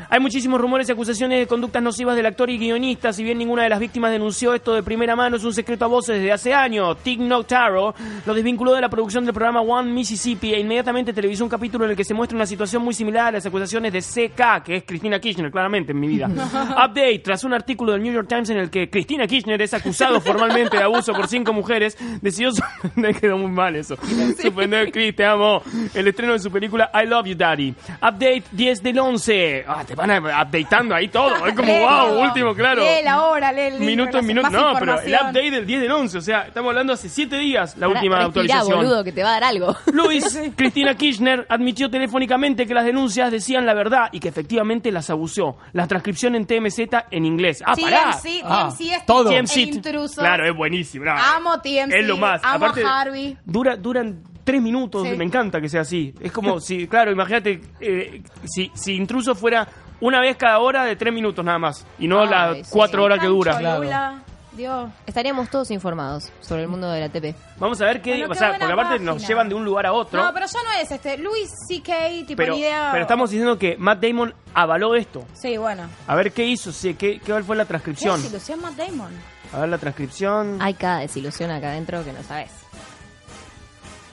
Hay 0.08 0.20
muchísimos 0.20 0.60
rumores 0.60 0.88
y 0.88 0.92
acusaciones 0.92 1.40
de 1.40 1.46
conductas 1.46 1.82
nocivas 1.82 2.14
del 2.14 2.26
actor 2.26 2.48
y 2.48 2.58
guionista. 2.58 3.12
Si 3.12 3.24
bien 3.24 3.38
ninguna 3.38 3.64
de 3.64 3.68
las 3.68 3.80
víctimas 3.80 4.12
denunció 4.12 4.54
esto 4.54 4.72
de 4.72 4.82
primera 4.82 5.16
mano, 5.16 5.36
es 5.36 5.44
un 5.44 5.52
secreto 5.52 5.84
a 5.84 5.88
voces 5.88 6.16
desde 6.16 6.32
hace 6.32 6.54
años. 6.54 6.96
Tig 7.02 7.20
Notaro 7.20 7.94
lo 8.24 8.34
desvinculó 8.34 8.74
de 8.74 8.80
la 8.80 8.88
producción 8.88 9.24
del 9.24 9.34
programa 9.34 9.62
One 9.62 9.92
Mississippi 9.92 10.54
e 10.54 10.60
inmediatamente 10.60 11.12
televisó 11.12 11.42
un 11.42 11.50
capítulo 11.50 11.84
en 11.84 11.90
el 11.90 11.96
que 11.96 12.04
se 12.04 12.14
muestra 12.14 12.36
una 12.36 12.46
situación 12.46 12.82
muy 12.82 12.94
similar 12.94 13.26
a 13.26 13.32
las 13.32 13.46
acusaciones 13.46 13.92
de 13.92 14.00
CK, 14.00 14.64
que 14.64 14.76
es 14.76 14.84
Cristina 14.84 15.18
Kirchner, 15.18 15.50
claramente 15.50 15.90
en 15.90 15.98
mi 15.98 16.06
vida. 16.06 16.28
Update, 16.28 17.20
tras 17.24 17.42
un 17.42 17.52
artículo 17.52 17.92
del 17.92 18.02
New 18.02 18.12
York 18.12 18.28
Times 18.28 18.50
en 18.50 18.58
el 18.58 18.70
que 18.70 18.88
Cristina 18.88 19.26
Kirchner 19.26 19.60
es 19.60 19.74
acusado 19.74 20.20
formalmente 20.20 20.76
de 20.76 20.84
abuso 20.84 21.12
por 21.12 21.26
cinco 21.26 21.52
mujeres, 21.52 21.98
decidió 22.22 22.52
suspender, 22.52 23.16
quedó 23.20 23.38
muy 23.38 23.50
mal 23.50 23.74
eso, 23.74 23.96
suspender, 24.40 24.92
Chris, 24.92 25.16
te 25.16 25.24
amo, 25.24 25.62
el 25.94 26.06
estreno 26.06 26.34
de 26.34 26.38
su 26.38 26.50
película 26.50 26.90
I 26.94 27.06
Love 27.06 27.26
You 27.26 27.34
Daddy. 27.34 27.74
Update 27.96 28.44
10 28.52 28.82
del 28.82 28.98
11. 28.98 29.64
Ah, 29.66 29.84
te 29.84 29.95
van 29.96 30.10
updateando 30.24 30.94
ahí 30.94 31.08
todo, 31.08 31.46
es 31.46 31.54
como 31.54 31.72
wow, 31.80 31.88
todo. 32.08 32.20
último, 32.22 32.54
claro. 32.54 32.82
Lee 32.82 33.02
la 33.04 33.22
hora, 33.26 33.50
lee 33.52 33.62
el 33.62 33.80
Minuto 33.80 34.18
en 34.18 34.26
minuto, 34.26 34.50
no, 34.50 34.74
pero 34.78 35.00
el 35.00 35.12
update 35.14 35.50
del 35.50 35.66
10 35.66 35.80
del 35.80 35.90
11, 35.92 36.18
o 36.18 36.20
sea, 36.20 36.42
estamos 36.42 36.68
hablando 36.70 36.92
hace 36.92 37.08
7 37.08 37.36
días 37.38 37.76
la 37.76 37.88
última 37.88 38.16
respirá, 38.18 38.26
actualización. 38.26 38.78
boludo, 38.78 39.02
que 39.04 39.12
te 39.12 39.22
va 39.22 39.30
a 39.30 39.32
dar 39.32 39.44
algo. 39.44 39.74
Luis, 39.92 40.38
Cristina 40.54 40.94
Kirchner 40.94 41.46
admitió 41.48 41.90
telefónicamente 41.90 42.66
que 42.66 42.74
las 42.74 42.84
denuncias 42.84 43.32
decían 43.32 43.64
la 43.66 43.74
verdad 43.74 44.08
y 44.12 44.20
que 44.20 44.28
efectivamente 44.28 44.92
las 44.92 45.10
abusó. 45.10 45.56
La 45.72 45.86
transcripción 45.86 46.34
en 46.34 46.46
TMZ 46.46 46.78
en 47.10 47.24
inglés. 47.24 47.62
Ah, 47.66 47.74
pará. 47.80 48.12
TMC, 48.22 48.42
Ah, 48.44 48.68
TMC 48.76 48.80
es 48.92 49.06
todo. 49.06 49.30
el 49.30 49.46
intruso. 49.68 50.20
Claro, 50.20 50.46
es 50.48 50.54
buenísimo. 50.56 51.06
Amo 51.10 51.60
TMC. 51.60 51.94
Es 51.94 52.06
lo 52.06 52.16
más. 52.16 52.42
Amo 52.44 52.56
Aparte, 52.66 52.84
a 52.84 53.00
Harvey. 53.00 53.36
Dura, 53.44 53.76
duran 53.76 54.22
tres 54.44 54.60
minutos. 54.62 55.06
Sí. 55.08 55.16
Me 55.16 55.24
encanta 55.24 55.60
que 55.60 55.68
sea 55.68 55.80
así. 55.80 56.14
Es 56.20 56.30
como 56.32 56.60
si, 56.60 56.86
claro, 56.86 57.10
imagínate, 57.12 57.60
eh, 57.80 58.22
si, 58.44 58.70
si 58.74 58.94
intruso 58.94 59.34
fuera 59.34 59.66
una 60.00 60.20
vez 60.20 60.36
cada 60.36 60.58
hora 60.58 60.84
de 60.84 60.96
tres 60.96 61.12
minutos 61.12 61.44
nada 61.44 61.58
más. 61.58 61.86
Y 61.98 62.08
no 62.08 62.22
Ay, 62.22 62.28
las 62.28 62.56
sí. 62.58 62.64
cuatro 62.70 63.04
horas 63.04 63.18
que 63.20 63.26
dura. 63.26 64.22
Dios. 64.56 64.88
Estaríamos 65.06 65.50
todos 65.50 65.70
informados 65.70 66.32
sobre 66.40 66.62
el 66.62 66.68
mundo 66.68 66.90
de 66.90 67.00
la 67.00 67.08
TP. 67.10 67.34
Vamos 67.58 67.78
a 67.82 67.84
ver 67.84 68.00
qué. 68.00 68.12
Bueno, 68.12 68.26
o 68.26 68.28
qué 68.30 68.38
sea, 68.38 68.56
porque 68.58 68.72
aparte 68.72 68.98
nos 68.98 69.28
llevan 69.28 69.50
de 69.50 69.54
un 69.54 69.66
lugar 69.66 69.84
a 69.84 69.92
otro. 69.92 70.22
No, 70.22 70.32
pero 70.32 70.46
ya 70.46 70.62
no 70.62 70.80
es 70.82 70.90
este. 70.90 71.18
Louis 71.18 71.50
C.K. 71.68 71.92
tipo 72.26 72.36
pero, 72.38 72.54
ni 72.54 72.60
idea. 72.60 72.88
pero 72.90 73.02
estamos 73.02 73.28
diciendo 73.28 73.58
que 73.58 73.76
Matt 73.76 74.00
Damon 74.02 74.34
avaló 74.54 74.94
esto. 74.94 75.26
Sí, 75.34 75.58
bueno. 75.58 75.82
A 76.06 76.14
ver 76.14 76.32
qué 76.32 76.46
hizo, 76.46 76.72
sí, 76.72 76.94
qué, 76.94 77.20
qué 77.20 77.42
fue 77.42 77.54
la 77.54 77.64
Qué 77.64 77.68
transcripción. 77.68 78.16
desilusión 78.22 78.62
Matt 78.62 78.76
Damon. 78.76 79.12
A 79.52 79.60
ver 79.60 79.68
la 79.68 79.76
transcripción. 79.78 80.56
Hay 80.60 80.72
cada 80.72 81.00
desilusión 81.00 81.50
acá 81.50 81.68
adentro 81.68 82.02
que 82.02 82.14
no 82.14 82.22
sabes. 82.22 82.50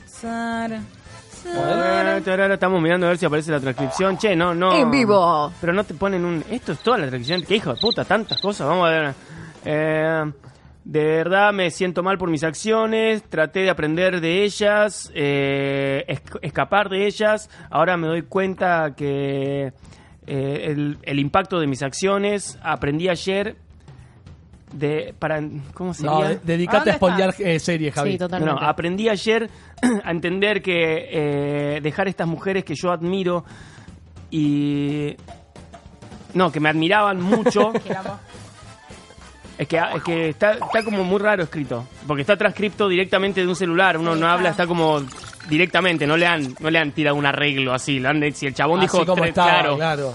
Sara. 0.05 0.81
Ah, 1.55 2.19
tarara, 2.23 2.53
Estamos 2.55 2.81
mirando 2.81 3.05
a 3.05 3.09
ver 3.09 3.17
si 3.17 3.25
aparece 3.25 3.51
la 3.51 3.59
transcripción. 3.59 4.17
Che, 4.17 4.35
no, 4.35 4.53
no. 4.53 4.73
En 4.73 4.89
vivo. 4.91 5.51
Pero 5.59 5.73
no 5.73 5.83
te 5.83 5.93
ponen 5.93 6.23
un. 6.25 6.43
Esto 6.49 6.71
es 6.73 6.79
toda 6.79 6.97
la 6.97 7.07
transcripción. 7.07 7.43
Qué 7.43 7.55
hijo 7.55 7.73
de 7.73 7.79
puta, 7.79 8.05
tantas 8.05 8.39
cosas. 8.41 8.67
Vamos 8.67 8.87
a 8.87 8.89
ver. 8.91 9.13
Eh, 9.65 10.31
de 10.85 11.03
verdad 11.03 11.53
me 11.53 11.71
siento 11.71 12.03
mal 12.03 12.17
por 12.17 12.29
mis 12.29 12.43
acciones. 12.43 13.23
Traté 13.23 13.61
de 13.61 13.69
aprender 13.69 14.21
de 14.21 14.43
ellas. 14.43 15.11
eh, 15.13 16.05
esc- 16.07 16.39
escapar 16.41 16.89
de 16.89 17.05
ellas. 17.07 17.49
Ahora 17.69 17.97
me 17.97 18.07
doy 18.07 18.21
cuenta 18.23 18.93
que. 18.95 19.73
eh, 20.27 20.65
el, 20.71 20.97
el 21.03 21.19
impacto 21.19 21.59
de 21.59 21.67
mis 21.67 21.83
acciones. 21.83 22.57
Aprendí 22.63 23.09
ayer 23.09 23.55
de 24.73 25.13
para 25.17 25.41
¿cómo 25.73 25.93
se 25.93 26.03
No, 26.03 26.21
dedicate 26.43 26.91
a 26.91 26.95
spoilear 26.95 27.33
eh, 27.39 27.59
series, 27.59 27.93
Javi. 27.93 28.17
No, 28.41 28.57
aprendí 28.59 29.07
ayer 29.07 29.49
a 30.03 30.11
entender 30.11 30.61
que 30.61 31.07
eh, 31.77 31.79
dejar 31.81 32.07
estas 32.07 32.27
mujeres 32.27 32.63
que 32.65 32.75
yo 32.75 32.91
admiro 32.91 33.45
y 34.31 35.15
no, 36.33 36.51
que 36.51 36.59
me 36.59 36.69
admiraban 36.69 37.21
mucho. 37.21 37.71
Es 39.55 39.67
que, 39.67 39.77
es 39.77 40.03
que 40.03 40.29
está, 40.29 40.53
está 40.53 40.83
como 40.83 41.03
muy 41.03 41.19
raro 41.19 41.43
escrito, 41.43 41.85
porque 42.07 42.21
está 42.21 42.35
transcripto 42.35 42.89
directamente 42.89 43.39
de 43.41 43.47
un 43.47 43.55
celular, 43.55 43.99
uno 43.99 44.15
no 44.15 44.27
habla, 44.27 44.49
está 44.49 44.65
como 44.65 44.99
directamente, 45.47 46.07
no 46.07 46.17
le 46.17 46.25
han, 46.25 46.55
no 46.59 46.71
le 46.71 46.79
han 46.79 46.91
tirado 46.91 47.15
un 47.15 47.25
arreglo 47.27 47.71
así, 47.71 47.99
lo 47.99 48.09
han- 48.09 48.33
si 48.33 48.47
el 48.47 48.55
chabón 48.55 48.79
Así 48.79 48.87
dijo 48.97 49.05
como 49.05 49.23
estaba, 49.23 49.51
claro, 49.51 49.75
claro. 49.75 50.13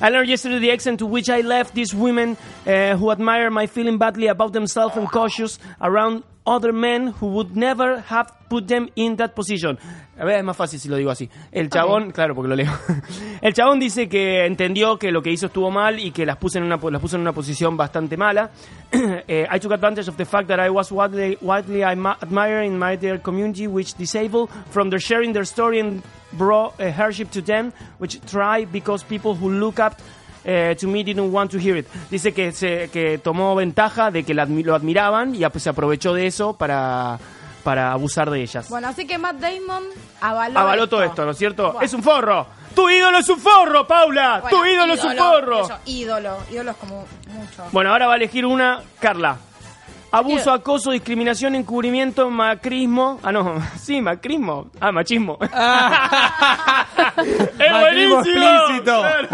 I 0.00 0.08
learned 0.10 0.28
yesterday 0.28 0.58
the 0.58 0.70
extent 0.70 0.98
to 0.98 1.06
which 1.06 1.30
I 1.30 1.40
left 1.40 1.74
these 1.74 1.94
women 1.94 2.36
uh, 2.66 2.96
who 2.96 3.10
admire 3.10 3.50
my 3.50 3.66
feeling 3.66 3.98
badly 3.98 4.26
about 4.26 4.52
themselves 4.52 4.96
and 4.96 5.10
cautious 5.10 5.58
around 5.80 6.24
other 6.46 6.72
men 6.72 7.08
who 7.08 7.26
would 7.28 7.56
never 7.56 8.00
have 8.00 8.32
put 8.48 8.68
them 8.68 8.88
in 8.96 9.16
that 9.16 9.34
position. 9.34 9.78
A 10.18 10.24
ver, 10.24 10.38
es 10.38 10.44
más 10.44 10.56
fácil 10.56 10.80
si 10.80 10.88
lo 10.88 10.96
digo 10.96 11.10
así. 11.10 11.28
El 11.52 11.68
chabón, 11.68 12.10
claro, 12.10 12.34
porque 12.34 12.48
lo 12.48 12.56
leo. 12.56 12.72
El 13.42 13.52
chabón 13.52 13.78
dice 13.78 14.08
que 14.08 14.46
entendió 14.46 14.98
que 14.98 15.10
lo 15.10 15.22
que 15.22 15.30
hizo 15.30 15.46
estuvo 15.46 15.70
mal 15.70 15.98
y 15.98 16.10
que 16.10 16.24
las 16.24 16.36
puso 16.38 16.58
en 16.58 16.64
una, 16.64 16.76
las 16.76 17.00
puso 17.00 17.16
en 17.16 17.22
una 17.22 17.32
posición 17.32 17.76
bastante 17.76 18.16
mala. 18.16 18.50
Eh, 19.28 19.46
I 19.50 19.58
took 19.58 19.72
advantage 19.72 20.08
of 20.08 20.16
the 20.16 20.24
fact 20.24 20.48
that 20.48 20.60
I 20.60 20.70
was 20.70 20.92
widely, 20.92 21.36
widely 21.40 21.80
admi- 21.80 22.16
admired 22.22 22.64
in 22.64 22.78
my 22.78 22.96
dear 22.96 23.18
community, 23.18 23.66
which 23.66 23.94
disabled 23.94 24.48
from 24.70 24.88
their 24.88 25.00
sharing 25.00 25.32
their 25.32 25.44
story 25.44 25.80
and 25.80 26.02
brought 26.32 26.78
a 26.80 26.92
hardship 26.92 27.30
to 27.32 27.42
them, 27.42 27.72
which 27.98 28.20
tried 28.30 28.70
because 28.70 29.04
people 29.04 29.34
who 29.34 29.50
look 29.50 29.80
up 29.80 30.00
eh, 30.44 30.74
to 30.76 30.86
me 30.86 31.02
didn't 31.02 31.32
want 31.32 31.50
to 31.50 31.58
hear 31.58 31.76
it. 31.76 31.86
Dice 32.10 32.32
que, 32.32 32.52
se, 32.52 32.88
que 32.88 33.18
tomó 33.18 33.54
ventaja 33.56 34.10
de 34.10 34.22
que 34.22 34.32
lo 34.32 34.42
admiraban 34.74 35.34
y 35.34 35.42
se 35.58 35.68
aprovechó 35.68 36.14
de 36.14 36.26
eso 36.26 36.56
para, 36.56 37.18
para 37.66 37.90
abusar 37.90 38.30
de 38.30 38.40
ellas. 38.42 38.68
Bueno, 38.68 38.86
así 38.86 39.04
que 39.08 39.18
Matt 39.18 39.38
Damon 39.40 39.82
avaló, 40.20 40.60
Avaló 40.60 40.88
todo 40.88 41.02
esto, 41.02 41.24
¿no 41.24 41.32
es 41.32 41.36
cierto? 41.36 41.72
Bueno. 41.72 41.80
Es 41.84 41.92
un 41.94 42.02
forro. 42.04 42.46
Tu 42.76 42.88
ídolo 42.88 43.18
es 43.18 43.28
un 43.28 43.40
forro, 43.40 43.88
Paula. 43.88 44.38
Bueno, 44.40 44.56
tu 44.56 44.64
ídolo, 44.64 44.94
es 44.94 45.02
un 45.02 45.16
forro. 45.16 45.64
eso, 45.64 45.76
ídolo, 45.86 46.36
ídolo 46.52 46.70
es 46.70 46.76
como 46.76 47.04
mucho. 47.26 47.64
Bueno, 47.72 47.90
ahora 47.90 48.06
va 48.06 48.12
a 48.12 48.16
elegir 48.16 48.46
una, 48.46 48.82
Carla. 49.00 49.38
Abuso, 50.12 50.36
Quiero- 50.36 50.52
acoso, 50.52 50.92
discriminación, 50.92 51.56
encubrimiento, 51.56 52.30
macrismo. 52.30 53.18
Ah, 53.24 53.32
no, 53.32 53.60
sí, 53.82 54.00
macrismo. 54.00 54.70
Ah, 54.80 54.92
machismo. 54.92 55.36
¡Es 55.42 55.50
Macrismo 57.72 58.16
buenísimo! 58.22 58.82
Claro. 58.84 59.28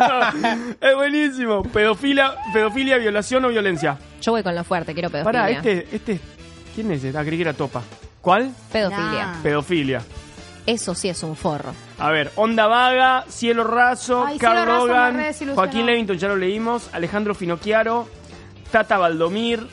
Es 0.81 0.95
buenísimo. 0.95 1.63
Pedofilia, 1.65 2.35
pedofilia, 2.55 2.97
violación 2.97 3.45
o 3.45 3.49
violencia. 3.49 3.99
Yo 4.23 4.33
voy 4.33 4.43
con 4.43 4.55
lo 4.55 4.65
fuerte, 4.65 4.95
quiero 4.95 5.11
pedofilia. 5.11 5.41
Pará, 5.43 5.51
este, 5.51 5.87
este. 5.95 6.19
¿Quién 6.75 6.91
es? 6.93 7.05
Ah, 7.15 7.23
creí 7.23 7.37
que 7.37 7.43
era 7.43 7.53
Topa. 7.53 7.83
¿Cuál? 8.23 8.55
Pedofilia. 8.73 9.35
Pedofilia. 9.43 10.03
Eso 10.65 10.95
sí 10.95 11.09
es 11.09 11.23
un 11.25 11.37
forro. 11.37 11.75
A 11.99 12.11
ver, 12.11 12.31
Onda 12.37 12.67
Vaga, 12.69 13.25
Cielo 13.29 13.65
Raso, 13.65 14.25
Ay, 14.25 14.39
Carl 14.39 14.59
Cielo 14.65 14.87
Raso 14.87 15.17
desilusionó. 15.19 15.55
Joaquín 15.57 15.87
Levington, 15.87 16.17
ya 16.19 16.29
lo 16.29 16.37
leímos, 16.37 16.89
Alejandro 16.93 17.35
Finocchiaro, 17.35 18.09
Tata 18.71 18.97
Valdomir, 18.97 19.67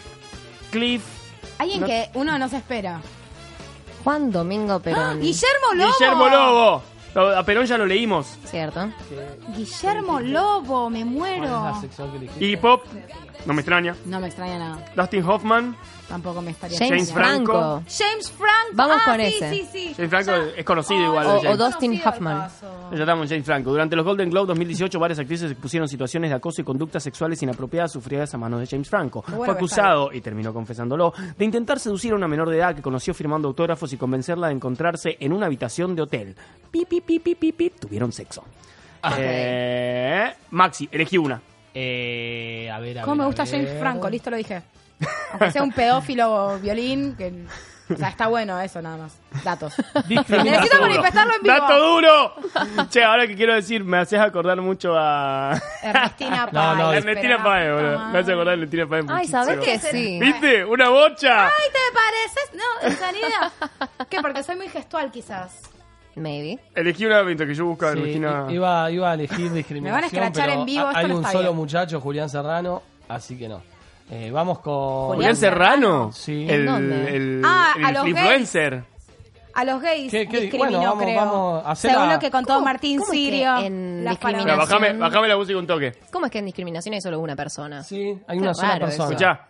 Cliff, 0.72 1.04
Alguien 1.60 1.82
No- 1.82 1.88
que 1.88 2.10
uno 2.16 2.38
no 2.40 2.48
se 2.50 2.58
espera. 2.58 3.02
Juan 4.04 4.32
Domingo 4.32 4.80
Perón. 4.80 5.20
Guillermo 5.20 5.74
Lobo. 5.76 5.92
Guillermo 6.00 6.30
Lobo. 6.30 6.84
A 7.16 7.44
Perón 7.44 7.66
ya 7.66 7.78
lo 7.78 7.86
leímos. 7.86 8.38
Cierto. 8.46 8.90
Guillermo 9.56 10.20
Lobo, 10.20 10.90
me 10.90 11.04
muero. 11.06 11.74
Y 12.40 12.56
Pop, 12.58 12.84
no 13.46 13.54
me 13.54 13.62
extraña. 13.62 13.96
No 14.06 14.20
me 14.20 14.28
extraña 14.28 14.60
nada. 14.60 14.86
Dustin 14.96 15.24
Hoffman, 15.24 15.76
Tampoco 16.08 16.42
me 16.42 16.50
estaría 16.52 16.76
James 16.80 17.04
extrañando. 17.04 17.52
Franco. 17.54 17.84
James 17.88 18.32
Franco. 18.32 18.50
Vamos 18.74 18.98
Ah, 19.00 19.12
con 19.12 19.20
sí, 19.20 19.26
ese. 19.28 19.50
Sí, 19.52 19.68
sí, 19.72 19.94
James 19.96 20.10
Franco 20.10 20.32
es 20.58 20.66
conocido 20.66 21.04
igual. 21.06 21.28
O, 21.28 21.42
James. 21.42 21.60
o 21.60 21.66
Dustin 21.66 22.02
Hoffman. 22.04 22.48
Ya 22.94 23.00
estamos, 23.00 23.30
James 23.30 23.46
Franco. 23.46 23.70
Durante 23.70 23.96
los 23.96 24.04
Golden 24.04 24.30
Globe 24.32 24.48
2018, 24.48 25.00
varias 25.00 25.20
actrices 25.20 25.52
expusieron 25.52 25.88
situaciones 25.88 26.32
de 26.32 26.36
acoso 26.36 26.62
y 26.62 26.64
conductas 26.64 27.04
sexuales 27.04 27.42
inapropiadas 27.44 27.92
sufridas 27.92 28.34
a 28.34 28.40
manos 28.40 28.60
de 28.60 28.66
James 28.66 28.90
Franco. 28.90 29.24
Bueno 29.28 29.46
Fue 29.46 29.54
acusado, 29.54 30.12
y 30.12 30.20
terminó 30.22 30.52
confesándolo, 30.52 31.14
de 31.38 31.46
intentar 31.46 31.80
seducir 31.80 32.12
a 32.14 32.16
una 32.16 32.28
menor 32.28 32.50
de 32.50 32.58
edad 32.58 32.76
que 32.76 32.82
conoció 32.82 33.14
firmando 33.14 33.48
autógrafos 33.48 33.94
y 33.94 33.98
convencerla 33.98 34.48
de 34.48 34.54
encontrarse 34.56 35.16
en 35.20 35.32
una 35.32 35.46
habitación 35.46 35.96
de 35.96 36.02
hotel. 36.02 36.36
Pip, 36.72 36.99
pip, 37.04 37.24
pip, 37.24 37.24
pip, 37.24 37.40
pip, 37.40 37.56
pip. 37.56 37.80
Tuvieron 37.80 38.12
sexo. 38.12 38.44
Eh, 39.18 40.34
Maxi, 40.52 40.90
elegí 40.92 41.18
una. 41.18 41.42
Eh, 41.74 42.70
a 42.74 42.80
ver, 42.80 43.00
a 43.00 43.02
¿Cómo 43.04 43.14
ver, 43.14 43.18
me 43.20 43.24
a 43.24 43.28
gusta 43.28 43.44
ver. 43.44 43.52
James 43.52 43.80
Franco? 43.80 44.10
Listo, 44.10 44.30
lo 44.30 44.38
dije. 44.38 44.62
Aunque 45.32 45.52
sea 45.52 45.64
un 45.64 45.72
pedófilo 45.72 46.60
violín, 46.60 47.16
que... 47.16 47.46
O 47.92 47.98
sea, 47.98 48.10
está 48.10 48.28
bueno 48.28 48.60
eso 48.60 48.84
nada 48.84 48.98
más. 48.98 49.18
Datos. 49.44 49.74
Necesito 50.08 50.78
Duro. 50.78 50.82
manifestarlo 50.82 51.34
en 51.38 51.42
vivo. 51.42 51.56
¡Dato 51.56 51.80
duro! 51.80 52.36
che, 52.92 53.04
ahora 53.04 53.26
que 53.26 53.36
quiero 53.36 53.56
decir, 53.56 53.84
me 53.84 53.98
haces 53.98 54.20
acordar 54.20 54.62
mucho 54.62 54.94
a... 54.96 55.60
Ernestina 55.82 56.48
No, 56.52 56.76
no, 56.76 56.84
Páez, 56.90 57.04
Ernestina 57.04 57.44
Páez, 57.44 57.74
boludo. 57.74 58.00
Me 58.10 58.20
hace 58.20 58.32
acordar 58.34 58.50
a 58.52 58.54
Ernestina 58.54 58.86
Páez 58.88 59.06
Ay, 59.08 59.16
muchísimo. 59.16 59.44
¿sabés 59.44 59.60
que 59.66 59.80
sí? 59.80 60.20
¿Viste? 60.20 60.66
¡Una 60.66 60.90
bocha! 60.90 61.46
Ay, 61.46 61.52
¿te 61.74 61.80
pareces? 61.96 62.52
No, 62.54 62.88
en 62.90 62.98
sanidad. 62.98 63.52
¿Qué? 64.08 64.22
Porque 64.22 64.44
soy 64.44 64.56
muy 64.58 64.70
gestual, 64.70 65.10
quizás. 65.10 65.62
Maybe. 66.20 66.60
Elegí 66.76 67.06
una 67.06 67.24
mientras 67.24 67.48
que 67.48 67.56
yo 67.56 67.66
busco 67.66 67.86
a 67.86 67.94
Sí, 67.94 68.00
Ernestina... 68.00 68.46
i- 68.50 68.54
iba, 68.54 68.92
iba 68.92 69.12
a 69.12 69.14
elegir 69.14 69.52
discriminación. 69.52 69.84
Me 69.84 69.92
van 69.92 70.04
a 70.04 70.08
escrachar 70.08 70.48
pero 70.50 70.60
en 70.60 70.66
vivo, 70.66 70.86
ha- 70.86 70.90
esto 70.90 71.00
Hay 71.00 71.08
no 71.08 71.16
un 71.16 71.22
está 71.22 71.32
solo 71.32 71.44
bien. 71.46 71.56
muchacho, 71.56 72.02
Julián 72.02 72.30
Serrano, 72.30 72.82
así 73.08 73.38
que 73.38 73.48
no. 73.48 73.62
Eh, 74.12 74.32
vamos 74.32 74.60
con. 74.60 75.16
¿Julián 75.16 75.36
Serrano? 75.36 76.12
Sí. 76.12 76.46
El, 76.50 76.66
dónde? 76.66 77.16
el, 77.16 77.42
Ah, 77.46 77.74
el 77.78 77.86
a 77.86 77.92
los 77.92 78.08
influencer. 78.08 78.84
A 79.54 79.66
los 79.66 79.82
gays 79.82 80.10
¿Qué- 80.12 80.28
qué- 80.28 80.42
discriminó, 80.42 80.80
bueno, 80.80 80.90
vamos- 80.90 81.04
creo. 81.04 81.16
vamos 81.20 81.66
a 81.66 81.72
hacer 81.72 81.92
Según 81.92 82.08
la- 82.08 82.14
lo 82.14 82.20
que 82.20 82.32
contó 82.32 82.54
¿Cómo- 82.54 82.66
Martín 82.66 83.00
cómo 83.00 83.12
es 83.12 83.18
que 83.20 83.26
Sirio. 83.26 83.58
en 83.58 84.04
las 84.06 84.14
discriminación- 84.14 84.46
Mira, 84.46 84.56
palabras. 84.56 84.70
bajame, 84.70 84.94
bajame 85.00 85.28
la 85.28 85.38
música 85.38 85.60
un 85.60 85.68
toque. 85.68 85.94
¿Cómo 86.12 86.26
es 86.28 86.32
que 86.32 86.40
en 86.40 86.46
discriminación 86.46 86.94
hay 86.96 87.02
solo 87.02 87.20
una 87.20 87.36
persona? 87.36 87.84
Sí, 87.84 88.18
hay 88.28 88.38
Qué 88.38 88.44
una 88.44 88.54
sola 88.54 88.68
raro 88.70 88.86
persona. 88.86 89.04
eso. 89.06 89.14
Escuchá. 89.14 89.49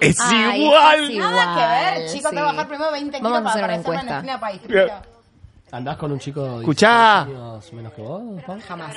Es 0.00 0.16
Ay, 0.20 0.62
igual. 0.62 1.10
es 1.10 1.18
Nada 1.18 1.54
que 1.94 2.00
ver, 2.00 2.08
chicos. 2.10 2.30
Primero 2.30 2.92
20 2.92 3.16
kilos 3.18 3.32
Vamos 3.32 3.38
a 3.38 3.42
para 3.42 3.48
hacer 3.50 3.64
una 3.64 3.74
encuesta. 3.74 4.20
Bien. 4.68 4.88
¿Andás 5.72 5.96
con 5.98 6.10
un 6.12 6.18
chico 6.18 6.42
de 6.42 6.60
Escuchá. 6.60 7.24
16 7.26 7.38
años 7.38 7.72
menos 7.74 7.92
que 7.92 8.02
vos? 8.02 8.22
Pau? 8.46 8.60
Jamás. 8.66 8.96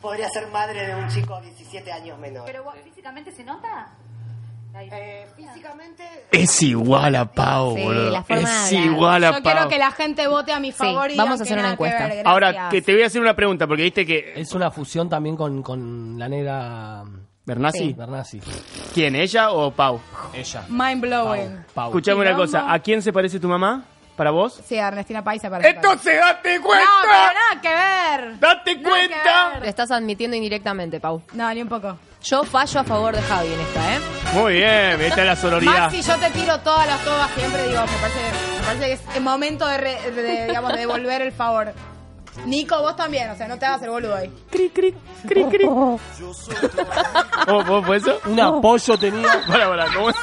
Podría 0.00 0.28
ser 0.30 0.48
madre 0.48 0.86
de 0.86 0.94
un 0.94 1.08
chico 1.08 1.40
17 1.40 1.92
años 1.92 2.18
menor. 2.18 2.44
¿Pero 2.46 2.64
vos 2.64 2.74
físicamente 2.84 3.32
se 3.32 3.44
nota? 3.44 3.88
Eh, 4.76 5.26
físicamente 5.36 6.02
Es 6.32 6.60
igual 6.62 7.14
a 7.14 7.26
Pau, 7.30 7.76
Sí, 7.76 7.82
boludo. 7.84 8.10
la 8.10 8.24
forma 8.24 8.42
Es 8.42 8.70
de 8.70 8.76
hablar. 8.78 8.92
igual 8.92 9.24
a 9.24 9.30
Yo 9.36 9.42
quiero 9.42 9.60
Pau. 9.60 9.68
que 9.68 9.78
la 9.78 9.90
gente 9.92 10.26
vote 10.26 10.52
a 10.52 10.58
mi 10.60 10.72
favor 10.72 11.10
y 11.12 11.16
vamos 11.16 11.38
digan 11.38 11.40
a 11.40 11.42
hacer 11.42 11.46
que 11.46 11.52
una 11.54 11.62
nada 11.62 11.68
que 11.76 11.84
encuesta. 11.84 12.08
ver, 12.08 12.26
Ahora, 12.26 12.50
gracias. 12.52 12.70
que 12.72 12.82
te 12.82 12.92
voy 12.92 13.02
a 13.02 13.06
hacer 13.06 13.20
una 13.20 13.36
pregunta, 13.36 13.66
porque 13.68 13.82
viste 13.84 14.04
que... 14.04 14.32
Es 14.36 14.52
una 14.52 14.70
fusión 14.72 15.08
también 15.08 15.36
con, 15.36 15.62
con 15.62 16.18
la 16.18 16.28
negra. 16.28 17.04
¿Bernasi? 17.46 17.78
Sí. 17.78 17.92
Bernasi. 17.92 18.40
¿Quién, 18.94 19.14
ella 19.16 19.50
o 19.50 19.70
Pau? 19.70 20.00
Ella. 20.32 20.64
Mind 20.68 21.00
blowing. 21.02 21.64
Pau. 21.74 21.88
Escuchame 21.90 22.20
una 22.22 22.34
cosa, 22.34 22.72
¿a 22.72 22.78
quién 22.78 23.02
se 23.02 23.12
parece 23.12 23.38
tu 23.38 23.48
mamá? 23.48 23.84
¿Para 24.16 24.30
vos? 24.30 24.60
Sí, 24.64 24.78
a 24.78 24.88
Ernestina 24.88 25.22
se 25.40 25.50
parece. 25.50 25.70
Entonces, 25.70 26.18
date 26.20 26.58
No, 26.58 26.64
cuenta. 26.64 26.86
pero 27.02 27.12
nada 27.12 27.60
que 27.60 27.68
ver. 27.68 28.38
¡Date 28.38 28.76
Nada 28.76 28.88
cuenta! 28.88 29.16
que 29.16 29.54
Lo 29.56 29.60
ver. 29.60 29.68
estás 29.68 29.90
admitiendo 29.90 30.36
indirectamente, 30.36 31.00
Pau. 31.00 31.20
No, 31.32 31.52
ni 31.52 31.62
un 31.62 31.68
poco. 31.68 31.98
Yo 32.22 32.44
fallo 32.44 32.80
a 32.80 32.84
favor 32.84 33.14
de 33.14 33.20
Javi 33.22 33.52
en 33.52 33.60
esta, 33.60 33.94
¿eh? 33.96 33.98
Muy 34.34 34.52
bien, 34.54 35.00
esta 35.00 35.20
es 35.20 35.26
la 35.26 35.36
sororidad. 35.36 35.78
Maxi, 35.90 36.00
yo 36.00 36.16
te 36.16 36.30
tiro 36.30 36.58
todas 36.60 36.86
las 36.86 37.04
todas 37.04 37.30
siempre, 37.32 37.66
digo, 37.68 37.80
me 37.82 37.98
parece, 37.98 38.20
me 38.60 38.64
parece 38.64 38.86
que 38.86 38.92
es 38.92 39.16
el 39.16 39.22
momento 39.22 39.66
de, 39.66 39.76
re- 39.78 40.10
de, 40.12 40.46
digamos, 40.46 40.72
de 40.72 40.78
devolver 40.78 41.20
el 41.20 41.32
favor. 41.32 41.74
Nico, 42.46 42.80
vos 42.82 42.96
también, 42.96 43.30
o 43.30 43.36
sea, 43.36 43.48
no 43.48 43.58
te 43.58 43.64
hagas 43.66 43.82
el 43.82 43.90
boludo 43.90 44.14
ahí. 44.16 44.30
Cri, 44.50 44.68
cri, 44.70 44.94
cri, 45.26 45.44
cri. 45.44 45.64
¿Cómo, 45.66 45.98
cómo 47.46 47.82
fue 47.82 47.96
eso? 47.96 48.18
Un 48.26 48.40
apoyo 48.40 48.98
tenía. 48.98 49.40
Para, 49.48 49.68
para, 49.68 49.86
¿cómo 49.94 50.10
es? 50.10 50.16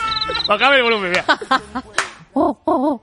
Bajame 0.48 0.76
el 0.78 0.84
volumen, 0.84 1.10
mira. 1.12 1.26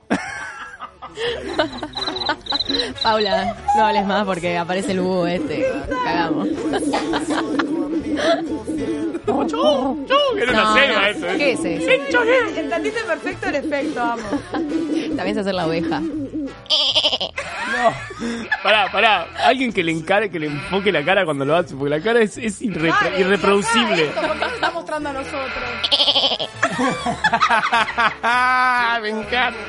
Paula, 3.03 3.55
no 3.75 3.85
hables 3.85 4.05
más 4.05 4.25
porque 4.25 4.57
aparece 4.57 4.91
el 4.93 5.01
búho 5.01 5.27
este. 5.27 5.65
Cagamos. 6.03 6.47
Era 10.37 10.51
una 10.51 10.63
No, 10.63 10.73
selva 10.73 11.01
no. 11.01 11.07
eso, 11.07 11.27
¿eh? 11.27 11.35
¿Qué 11.37 11.51
es 11.53 11.59
eso? 11.65 12.21
Entendiste 12.57 13.03
perfecto 13.03 13.47
el 13.49 13.55
efecto, 13.55 14.01
amo. 14.01 14.23
También 14.51 15.33
se 15.33 15.39
hacer 15.41 15.55
la 15.55 15.67
oveja. 15.67 16.01
Pará, 18.63 18.91
pará. 18.91 19.27
Alguien 19.45 19.71
que 19.71 19.83
le 19.83 19.91
encare, 19.91 20.29
que 20.29 20.39
le 20.39 20.47
enfoque 20.47 20.91
la 20.91 21.03
cara 21.03 21.25
cuando 21.25 21.45
lo 21.45 21.55
hace, 21.55 21.75
porque 21.75 21.89
la 21.97 22.01
cara 22.01 22.21
es, 22.21 22.37
es 22.37 22.61
irre- 22.61 22.93
Dale, 23.01 23.19
irreproducible. 23.21 24.05
Esto, 24.05 24.21
¿por 24.21 24.31
qué 24.33 24.39
no 24.39 24.45
estamos 24.47 24.73
mostrando 24.75 25.09
a 25.09 25.13
nosotros. 25.13 25.69
Me 29.01 29.09
encanta. 29.09 29.59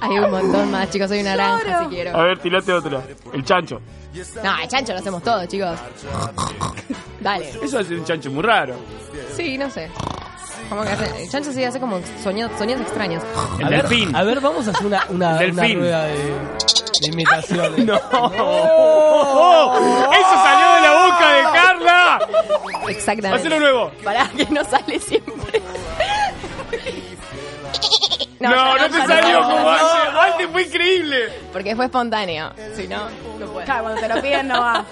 Hay 0.00 0.18
un 0.18 0.30
montón 0.30 0.70
más, 0.70 0.90
chicos. 0.90 1.08
Soy 1.08 1.20
una 1.20 1.36
naranja 1.36 1.64
Lloro. 1.64 1.88
si 1.90 1.94
quiero. 1.94 2.16
A 2.18 2.22
ver, 2.24 2.38
tirate 2.38 2.72
otra. 2.72 3.02
El 3.32 3.44
chancho. 3.44 3.80
No, 4.42 4.58
el 4.58 4.68
chancho 4.68 4.92
lo 4.92 4.98
hacemos 4.98 5.22
todos, 5.22 5.46
chicos. 5.48 5.78
Dale. 7.20 7.50
Eso 7.62 7.80
es 7.80 7.90
un 7.90 8.04
chancho 8.04 8.30
muy 8.30 8.42
raro. 8.42 8.74
Sí, 9.34 9.58
no 9.58 9.70
sé. 9.70 9.90
¿Cómo 10.68 10.82
que 10.82 10.90
hace? 10.90 11.28
Chancho 11.28 11.52
sí 11.52 11.64
hace 11.64 11.80
como 11.80 12.00
sonidos, 12.22 12.52
sonidos 12.58 12.82
extraños. 12.82 13.22
El 13.58 13.66
a 13.66 13.68
ver, 13.70 13.88
delfín. 13.88 14.14
A 14.16 14.22
ver, 14.22 14.40
vamos 14.40 14.66
a 14.68 14.70
hacer 14.70 14.86
una, 14.86 15.04
una, 15.08 15.28
una 15.30 15.38
Delfín. 15.38 15.78
rueda 15.78 16.04
de, 16.04 16.14
de 17.00 17.06
imitaciones. 17.06 17.84
No. 17.86 18.00
¡Oh! 18.12 19.78
¡Eso 20.12 20.34
salió 20.44 20.74
de 20.74 20.80
la 20.82 20.92
boca 21.06 21.32
de 21.32 21.42
Carla! 21.58 22.18
Exactamente. 22.88 23.38
Hacelo 23.48 23.60
nuevo. 23.60 23.90
Pará, 24.04 24.28
que 24.36 24.44
no 24.46 24.62
sale 24.64 24.98
siempre. 24.98 25.62
No, 28.40 28.50
ya 28.76 28.82
no, 28.82 28.90
te 28.90 28.98
ya 28.98 29.06
salió 29.06 29.40
no, 29.40 29.48
como 29.48 29.60
no, 29.62 29.68
antes. 29.70 30.12
no. 30.12 30.20
Antes 30.20 30.48
fue 30.52 30.62
increíble. 30.62 31.28
Porque 31.52 31.74
fue 31.76 31.86
espontáneo. 31.86 32.52
Si 32.76 32.86
no, 32.86 33.08
no 33.38 33.46
puede. 33.46 33.64
Claro, 33.64 33.82
cuando 33.84 34.00
te 34.00 34.08
lo 34.08 34.22
piden 34.22 34.48
no 34.48 34.60
va. 34.60 34.84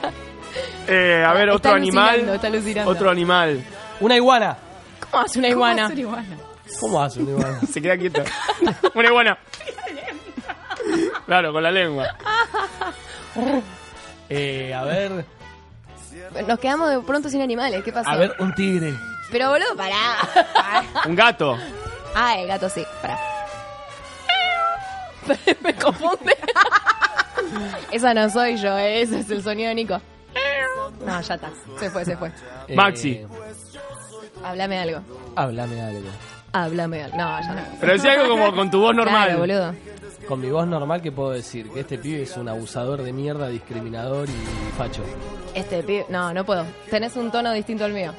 Eh, 0.89 1.25
a 1.27 1.33
ver, 1.33 1.45
Está 1.49 1.55
otro 1.57 1.75
animal. 1.75 2.29
está 2.29 2.47
alucinando. 2.49 2.91
Otro 2.91 3.11
animal. 3.11 3.63
Una 4.01 4.17
iguana. 4.17 4.57
¿Cómo 5.17 5.25
hace 5.25 5.39
una 5.39 5.49
iguana? 5.49 5.83
¿Cómo 5.83 5.87
hacer 5.87 5.99
iguana? 5.99 6.37
¿Cómo 6.79 7.03
hace 7.03 7.21
una 7.23 7.31
iguana? 7.31 7.61
Se 7.73 7.81
queda 7.81 7.97
quieta. 7.97 8.25
Una 8.95 9.09
iguana. 9.09 9.39
Claro, 11.25 11.53
con 11.55 11.63
la 11.63 11.71
lengua. 11.71 12.07
Eh, 14.29 14.75
a 14.75 14.83
ver, 14.83 15.25
Nos 16.49 16.59
quedamos 16.59 16.91
de 16.91 16.99
pronto 16.99 17.29
sin 17.29 17.41
animales. 17.43 17.85
¿Qué 17.85 17.93
pasó? 17.93 18.11
a 18.11 18.17
ver, 18.17 18.35
un 18.41 18.53
tigre. 18.57 18.93
Pero 19.31 19.51
boludo, 19.51 19.77
pará. 19.77 20.19
Un 21.07 21.15
gato. 21.15 21.57
Ah, 22.13 22.37
el 22.37 22.49
gato 22.49 22.69
sí, 22.69 22.85
pará. 23.01 23.17
Me 25.63 25.75
confunde. 25.77 26.37
Esa 27.93 28.15
no 28.15 28.29
soy 28.29 28.57
yo, 28.57 28.77
eh, 28.77 29.03
ese 29.03 29.21
es 29.21 29.31
el 29.31 29.45
sonido 29.45 29.69
de 29.69 29.75
Nico. 29.77 30.01
No, 31.05 31.21
ya 31.21 31.35
está. 31.35 31.51
Se 31.79 31.89
fue, 31.89 32.05
se 32.05 32.17
fue. 32.17 32.33
Eh, 32.67 32.75
Maxi. 32.75 33.25
Háblame 34.47 34.79
algo. 34.79 35.01
Háblame 35.35 35.81
algo. 35.81 36.09
Háblame 36.53 37.03
algo. 37.03 37.17
No, 37.17 37.41
ya 37.41 37.53
no. 37.55 37.63
Pero 37.81 37.93
decía 37.95 38.13
algo 38.13 38.29
como 38.29 38.55
con 38.55 38.71
tu 38.71 38.79
voz 38.81 38.95
normal. 38.95 39.25
Claro, 39.25 39.41
boludo. 39.41 39.75
Con 40.29 40.41
mi 40.41 40.51
voz 40.51 40.67
normal, 40.67 41.01
¿qué 41.03 41.13
puedo 41.13 41.31
decir? 41.31 41.69
Que 41.71 41.81
este 41.81 41.99
pibe 41.99 42.23
es 42.23 42.37
un 42.37 42.49
abusador 42.49 43.03
de 43.03 43.13
mierda, 43.13 43.49
discriminador 43.49 44.29
y 44.29 44.77
facho. 44.77 45.03
Este 45.55 45.83
pibe. 45.85 46.05
No, 46.09 46.35
no 46.35 46.45
puedo. 46.45 46.65
Tenés 46.91 47.15
un 47.17 47.31
tono 47.31 47.53
distinto 47.53 47.85
al 47.85 47.93
mío. 47.93 48.13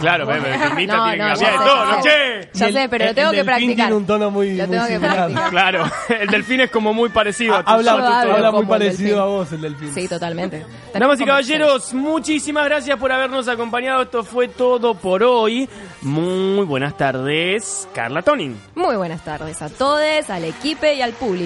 Claro, 0.00 0.26
pero 0.26 0.42
me 0.42 0.66
invita, 0.70 0.96
No, 0.96 1.04
tiene 1.04 1.16
que 1.16 1.22
no, 1.22 1.28
cambiar 1.28 1.36
ya 1.38 1.50
de 1.50 1.58
sé, 1.58 1.64
tono, 1.64 2.02
che. 2.02 2.50
Ya 2.58 2.66
el- 2.66 2.72
sé, 2.74 2.88
pero 2.88 3.04
lo 3.04 3.10
el- 3.10 3.16
tengo 3.16 3.30
el 3.30 3.34
que 3.36 3.36
delfín 3.44 3.46
practicar. 3.46 3.76
tiene 3.86 3.94
un 3.96 4.06
tono 4.06 4.30
muy, 4.30 4.56
Lo 4.56 4.66
muy 4.66 4.76
tengo 4.76 4.88
que 4.88 5.00
practicar. 5.00 5.50
Claro, 5.50 5.84
el 6.20 6.28
delfín 6.28 6.60
es 6.60 6.70
como 6.70 6.92
muy 6.94 7.08
parecido 7.08 7.54
a 7.56 7.64
tu 7.64 7.70
Habla, 7.70 7.92
Yo 7.92 8.04
hablo 8.06 8.32
habla 8.34 8.50
muy 8.52 8.60
el 8.62 8.68
parecido 8.68 9.22
a 9.22 9.26
vos, 9.26 9.52
el 9.52 9.60
delfín. 9.62 9.92
Sí, 9.94 10.06
totalmente. 10.06 10.64
Damas 10.94 11.20
y 11.20 11.24
caballeros, 11.24 11.92
muchísimas 11.94 12.64
gracias 12.66 12.98
por 12.98 13.10
habernos 13.10 13.48
acompañado. 13.48 14.02
Esto 14.02 14.22
fue 14.22 14.48
todo 14.48 14.94
por 14.94 15.22
hoy. 15.22 15.68
Muy 16.02 16.64
buenas 16.64 16.96
tardes, 16.96 17.88
Carla 17.94 18.22
Tonin. 18.22 18.56
Muy 18.74 18.96
buenas 18.96 19.24
tardes 19.24 19.60
a 19.62 19.68
todos, 19.68 20.30
al 20.30 20.44
equipo 20.44 20.86
y 20.86 21.02
al 21.02 21.12
público. 21.12 21.37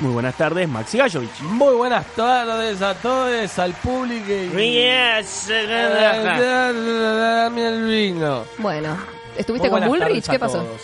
Muy 0.00 0.12
buenas 0.12 0.34
tardes, 0.36 0.68
Maxi 0.68 0.98
Gallovich. 0.98 1.40
Muy 1.40 1.74
buenas 1.74 2.04
tardes 2.14 2.82
a 2.82 2.94
todos, 2.94 3.58
al 3.58 3.72
público. 3.74 4.26
Yes. 4.28 5.48
Dame 5.48 7.68
el 7.68 7.86
vino. 7.86 8.44
Bueno, 8.58 8.96
¿estuviste 9.38 9.70
Muy 9.70 9.80
con 9.80 9.88
Bullrich? 9.88 10.28
¿Qué 10.28 10.38
pasó? 10.38 10.58
todos. 10.58 10.80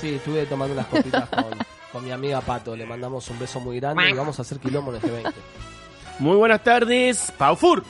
Sí, 0.00 0.14
estuve 0.14 0.44
tomando 0.46 0.74
unas 0.74 0.86
copitas 0.86 1.28
con, 1.28 1.44
con 1.92 2.04
mi 2.04 2.10
amiga 2.10 2.40
Pato. 2.40 2.74
Le 2.74 2.84
mandamos 2.84 3.28
un 3.30 3.38
beso 3.38 3.60
muy 3.60 3.78
grande 3.78 4.10
y 4.10 4.12
vamos 4.12 4.38
a 4.40 4.42
hacer 4.42 4.58
quilombo 4.58 4.90
en 4.90 4.96
este 4.96 5.10
20. 5.10 5.30
Muy 6.18 6.36
buenas 6.36 6.62
tardes, 6.64 7.32
Pau 7.38 7.54
Fur. 7.54 7.84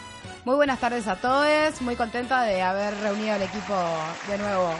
Muy 0.45 0.57
buenas 0.57 0.79
tardes 0.81 1.07
a 1.07 1.17
todos. 1.17 1.81
Muy 1.81 1.97
contenta 1.97 2.43
de 2.43 2.61
haber 2.61 2.95
reunido 3.01 3.35
al 3.35 3.43
equipo 3.43 3.75
de 4.29 4.37
nuevo. 4.37 4.71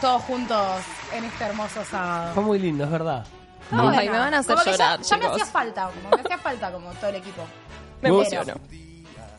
Todos 0.00 0.22
juntos 0.22 0.78
en 1.12 1.24
este 1.24 1.44
hermoso 1.44 1.84
sábado. 1.84 2.34
Fue 2.34 2.42
muy 2.44 2.60
lindo, 2.60 2.84
es 2.84 2.90
verdad. 2.90 3.24
No, 3.70 3.88
Ay, 3.88 4.08
me 4.08 4.18
van 4.18 4.34
a 4.34 4.38
hacer 4.38 4.54
como 4.54 4.64
que 4.64 4.72
llorar, 4.72 5.00
ya, 5.00 5.08
ya 5.08 5.16
me 5.16 5.26
hacía 5.26 5.46
falta, 5.46 5.90
como 5.94 6.16
me 6.16 6.22
hacía 6.22 6.38
falta 6.38 6.72
como 6.72 6.90
todo 6.92 7.10
el 7.10 7.16
equipo. 7.16 7.42
Me 8.02 8.08
emociono. 8.08 8.54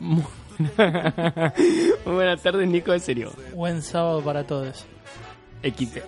Muy 2.04 2.14
buenas 2.14 2.42
tardes, 2.42 2.68
Nico, 2.68 2.92
de 2.92 3.00
serio. 3.00 3.32
Buen 3.52 3.82
sábado 3.82 4.22
para 4.22 4.44
todos. 4.44 4.86
Equipe. 5.62 6.02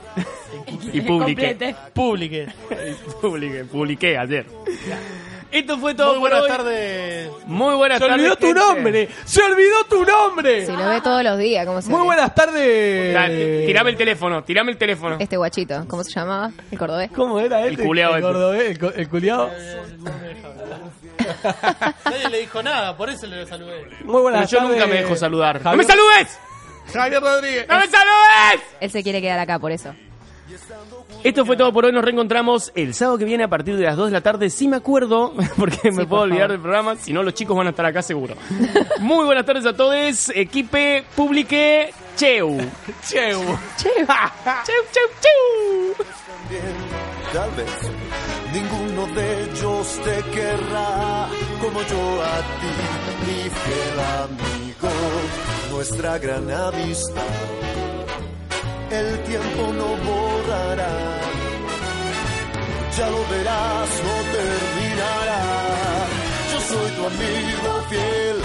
y 0.92 1.00
publiqué. 1.00 1.48
Complete. 1.48 1.76
Publique. 1.94 3.64
publiqué 3.72 4.18
ayer. 4.18 4.46
Esto 5.58 5.78
fue 5.78 5.94
todo 5.94 6.12
Muy 6.12 6.20
por 6.20 6.30
buenas 6.30 6.42
hoy. 6.42 6.48
tardes. 6.48 7.30
Muy 7.46 7.74
buenas 7.76 7.98
¡Se 7.98 8.04
tardes. 8.06 8.20
olvidó 8.20 8.36
tu 8.36 8.46
gente. 8.46 8.60
nombre! 8.60 9.08
¡Se 9.24 9.42
olvidó 9.42 9.84
tu 9.88 10.04
nombre! 10.04 10.66
Si 10.66 10.72
lo 10.72 10.88
ve 10.88 11.00
todos 11.00 11.22
los 11.24 11.38
días, 11.38 11.66
¿cómo 11.66 11.80
se 11.80 11.90
Muy 11.90 12.00
ve? 12.00 12.04
buenas 12.06 12.34
tardes. 12.34 13.14
T- 13.14 13.62
Tirame 13.66 13.90
el 13.90 13.96
teléfono, 13.96 14.44
tirame 14.44 14.72
el 14.72 14.78
teléfono. 14.78 15.16
Este 15.18 15.36
guachito, 15.36 15.84
¿cómo 15.88 16.04
se 16.04 16.12
llamaba? 16.12 16.50
El 16.70 16.78
cordobés. 16.78 17.10
¿Cómo 17.12 17.40
era 17.40 17.60
este? 17.66 17.82
El 17.82 17.98
El, 17.98 17.98
este. 17.98 18.20
cordobés, 18.20 18.70
el, 18.70 18.78
co- 18.78 18.92
el 18.94 19.08
culiao. 19.08 19.50
Nadie 22.04 22.28
le 22.30 22.40
dijo 22.40 22.62
nada, 22.62 22.96
por 22.96 23.10
eso 23.10 23.26
le 23.26 23.46
saludé. 23.46 23.86
Muy 24.04 24.22
buenas 24.22 24.48
Pero 24.50 24.62
yo 24.62 24.68
nunca 24.68 24.86
me 24.86 24.94
dejo 24.96 25.16
saludar. 25.16 25.60
¡No 25.62 25.76
me 25.76 25.84
saludes! 25.84 26.38
Javier 26.92 27.20
Rodríguez. 27.20 27.66
¡No 27.68 27.76
me 27.78 27.86
saludes! 27.86 28.62
Él 28.80 28.90
se 28.90 29.02
quiere 29.02 29.20
quedar 29.20 29.38
acá 29.38 29.58
por 29.58 29.72
eso. 29.72 29.94
Esto 31.24 31.44
fue 31.44 31.56
todo 31.56 31.72
por 31.72 31.84
hoy. 31.84 31.92
Nos 31.92 32.04
reencontramos 32.04 32.72
el 32.74 32.94
sábado 32.94 33.18
que 33.18 33.24
viene 33.24 33.44
a 33.44 33.48
partir 33.48 33.76
de 33.76 33.84
las 33.84 33.96
2 33.96 34.06
de 34.06 34.12
la 34.12 34.20
tarde. 34.20 34.48
Si 34.50 34.68
me 34.68 34.76
acuerdo, 34.76 35.32
porque 35.56 35.90
me 35.90 36.02
Sí, 36.02 36.06
puedo 36.06 36.08
por 36.08 36.18
olvidar 36.20 36.42
favor. 36.48 36.50
del 36.52 36.60
programa. 36.60 36.96
Si 36.96 37.12
no, 37.12 37.22
los 37.22 37.34
chicos 37.34 37.56
van 37.56 37.66
a 37.66 37.70
estar 37.70 37.86
acá 37.86 38.02
seguro. 38.02 38.34
Muy 39.00 39.24
buenas 39.24 39.44
tardes 39.44 39.66
a 39.66 39.72
todos. 39.76 40.30
Equipe, 40.34 41.04
publique, 41.14 41.92
cheu. 42.16 42.58
Cheu. 43.08 43.40
cheu, 43.76 44.06
cheu, 44.64 45.06
cheu. 45.20 46.06
Tal 47.32 47.50
vez 47.56 47.70
ninguno 48.52 49.06
de 49.14 49.42
ellos 49.42 50.00
te 50.04 50.22
querrá 50.30 51.28
como 51.60 51.80
yo 51.82 52.22
a 52.22 52.38
ti, 52.60 53.26
mi 53.26 53.50
fiel 53.50 54.00
amigo, 54.22 54.94
nuestra 55.72 56.18
gran 56.18 56.48
amistad. 56.50 57.22
El 58.90 59.18
tiempo 59.24 59.72
no 59.72 59.88
borrará, 60.06 61.20
ya 62.96 63.10
lo 63.10 63.28
verás, 63.28 63.88
no 64.04 64.16
terminará. 64.32 65.42
Yo 66.52 66.60
soy 66.60 66.90
tu 66.92 67.06
amigo 67.06 67.82
fiel. 67.90 68.36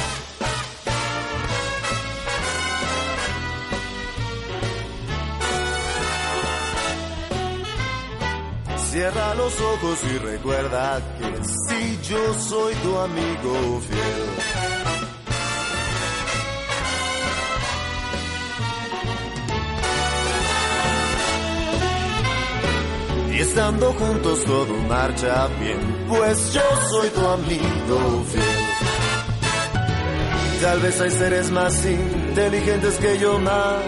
Cierra 8.92 9.36
los 9.36 9.62
ojos 9.62 10.00
y 10.04 10.18
recuerda 10.18 11.00
que 11.18 11.46
si 11.46 12.00
yo 12.10 12.34
soy 12.34 12.74
tu 12.76 12.98
amigo 12.98 13.80
fiel. 13.88 15.01
Estando 23.42 23.92
juntos 23.94 24.44
todo 24.46 24.74
marcha 24.88 25.48
bien, 25.60 26.06
pues 26.08 26.54
yo 26.54 26.62
soy 26.90 27.10
tu 27.10 27.28
amigo 27.28 28.24
fiel. 28.32 28.72
Tal 30.62 30.80
vez 30.80 31.02
hay 31.02 31.10
seres 31.10 31.50
más 31.50 31.86
inteligentes 31.86 32.98
que 32.98 33.18
yo, 33.18 33.40
más 33.40 33.80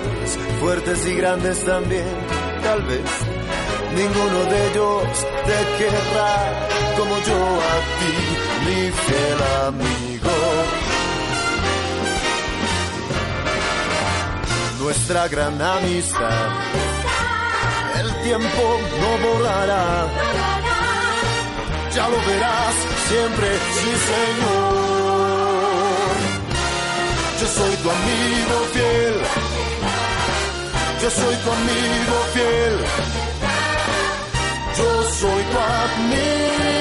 fuertes 0.59 1.05
y 1.05 1.13
grandes 1.13 1.63
también. 1.63 2.15
Tal 2.63 2.81
vez 2.81 3.09
ninguno 3.95 4.39
de 4.51 4.71
ellos 4.71 5.03
te 5.45 5.57
querrá 5.77 6.33
como 6.97 7.15
yo 7.19 7.39
a 7.73 7.75
ti, 7.99 8.13
mi 8.65 8.91
fiel 8.91 9.39
amigo. 9.67 10.31
Nuestra 14.79 15.27
gran 15.27 15.61
amistad, 15.61 16.49
el 18.03 18.11
tiempo 18.23 18.63
no 19.01 19.09
borrará. 19.25 20.07
Ya 21.95 22.05
lo 22.09 22.17
verás 22.27 22.75
siempre, 23.07 23.47
sí 23.75 23.91
señor. 24.09 24.93
Yo 27.39 27.47
soy 27.57 27.75
tu 27.83 27.89
amigo 27.97 28.55
fiel. 28.73 29.15
Yo 31.01 31.09
soy 31.09 31.35
tu 31.43 31.49
amigo 31.59 32.15
fiel. 32.33 32.75
Yo 34.77 34.89
soy 35.19 35.43
tu 35.51 35.57
amigo 35.59 36.72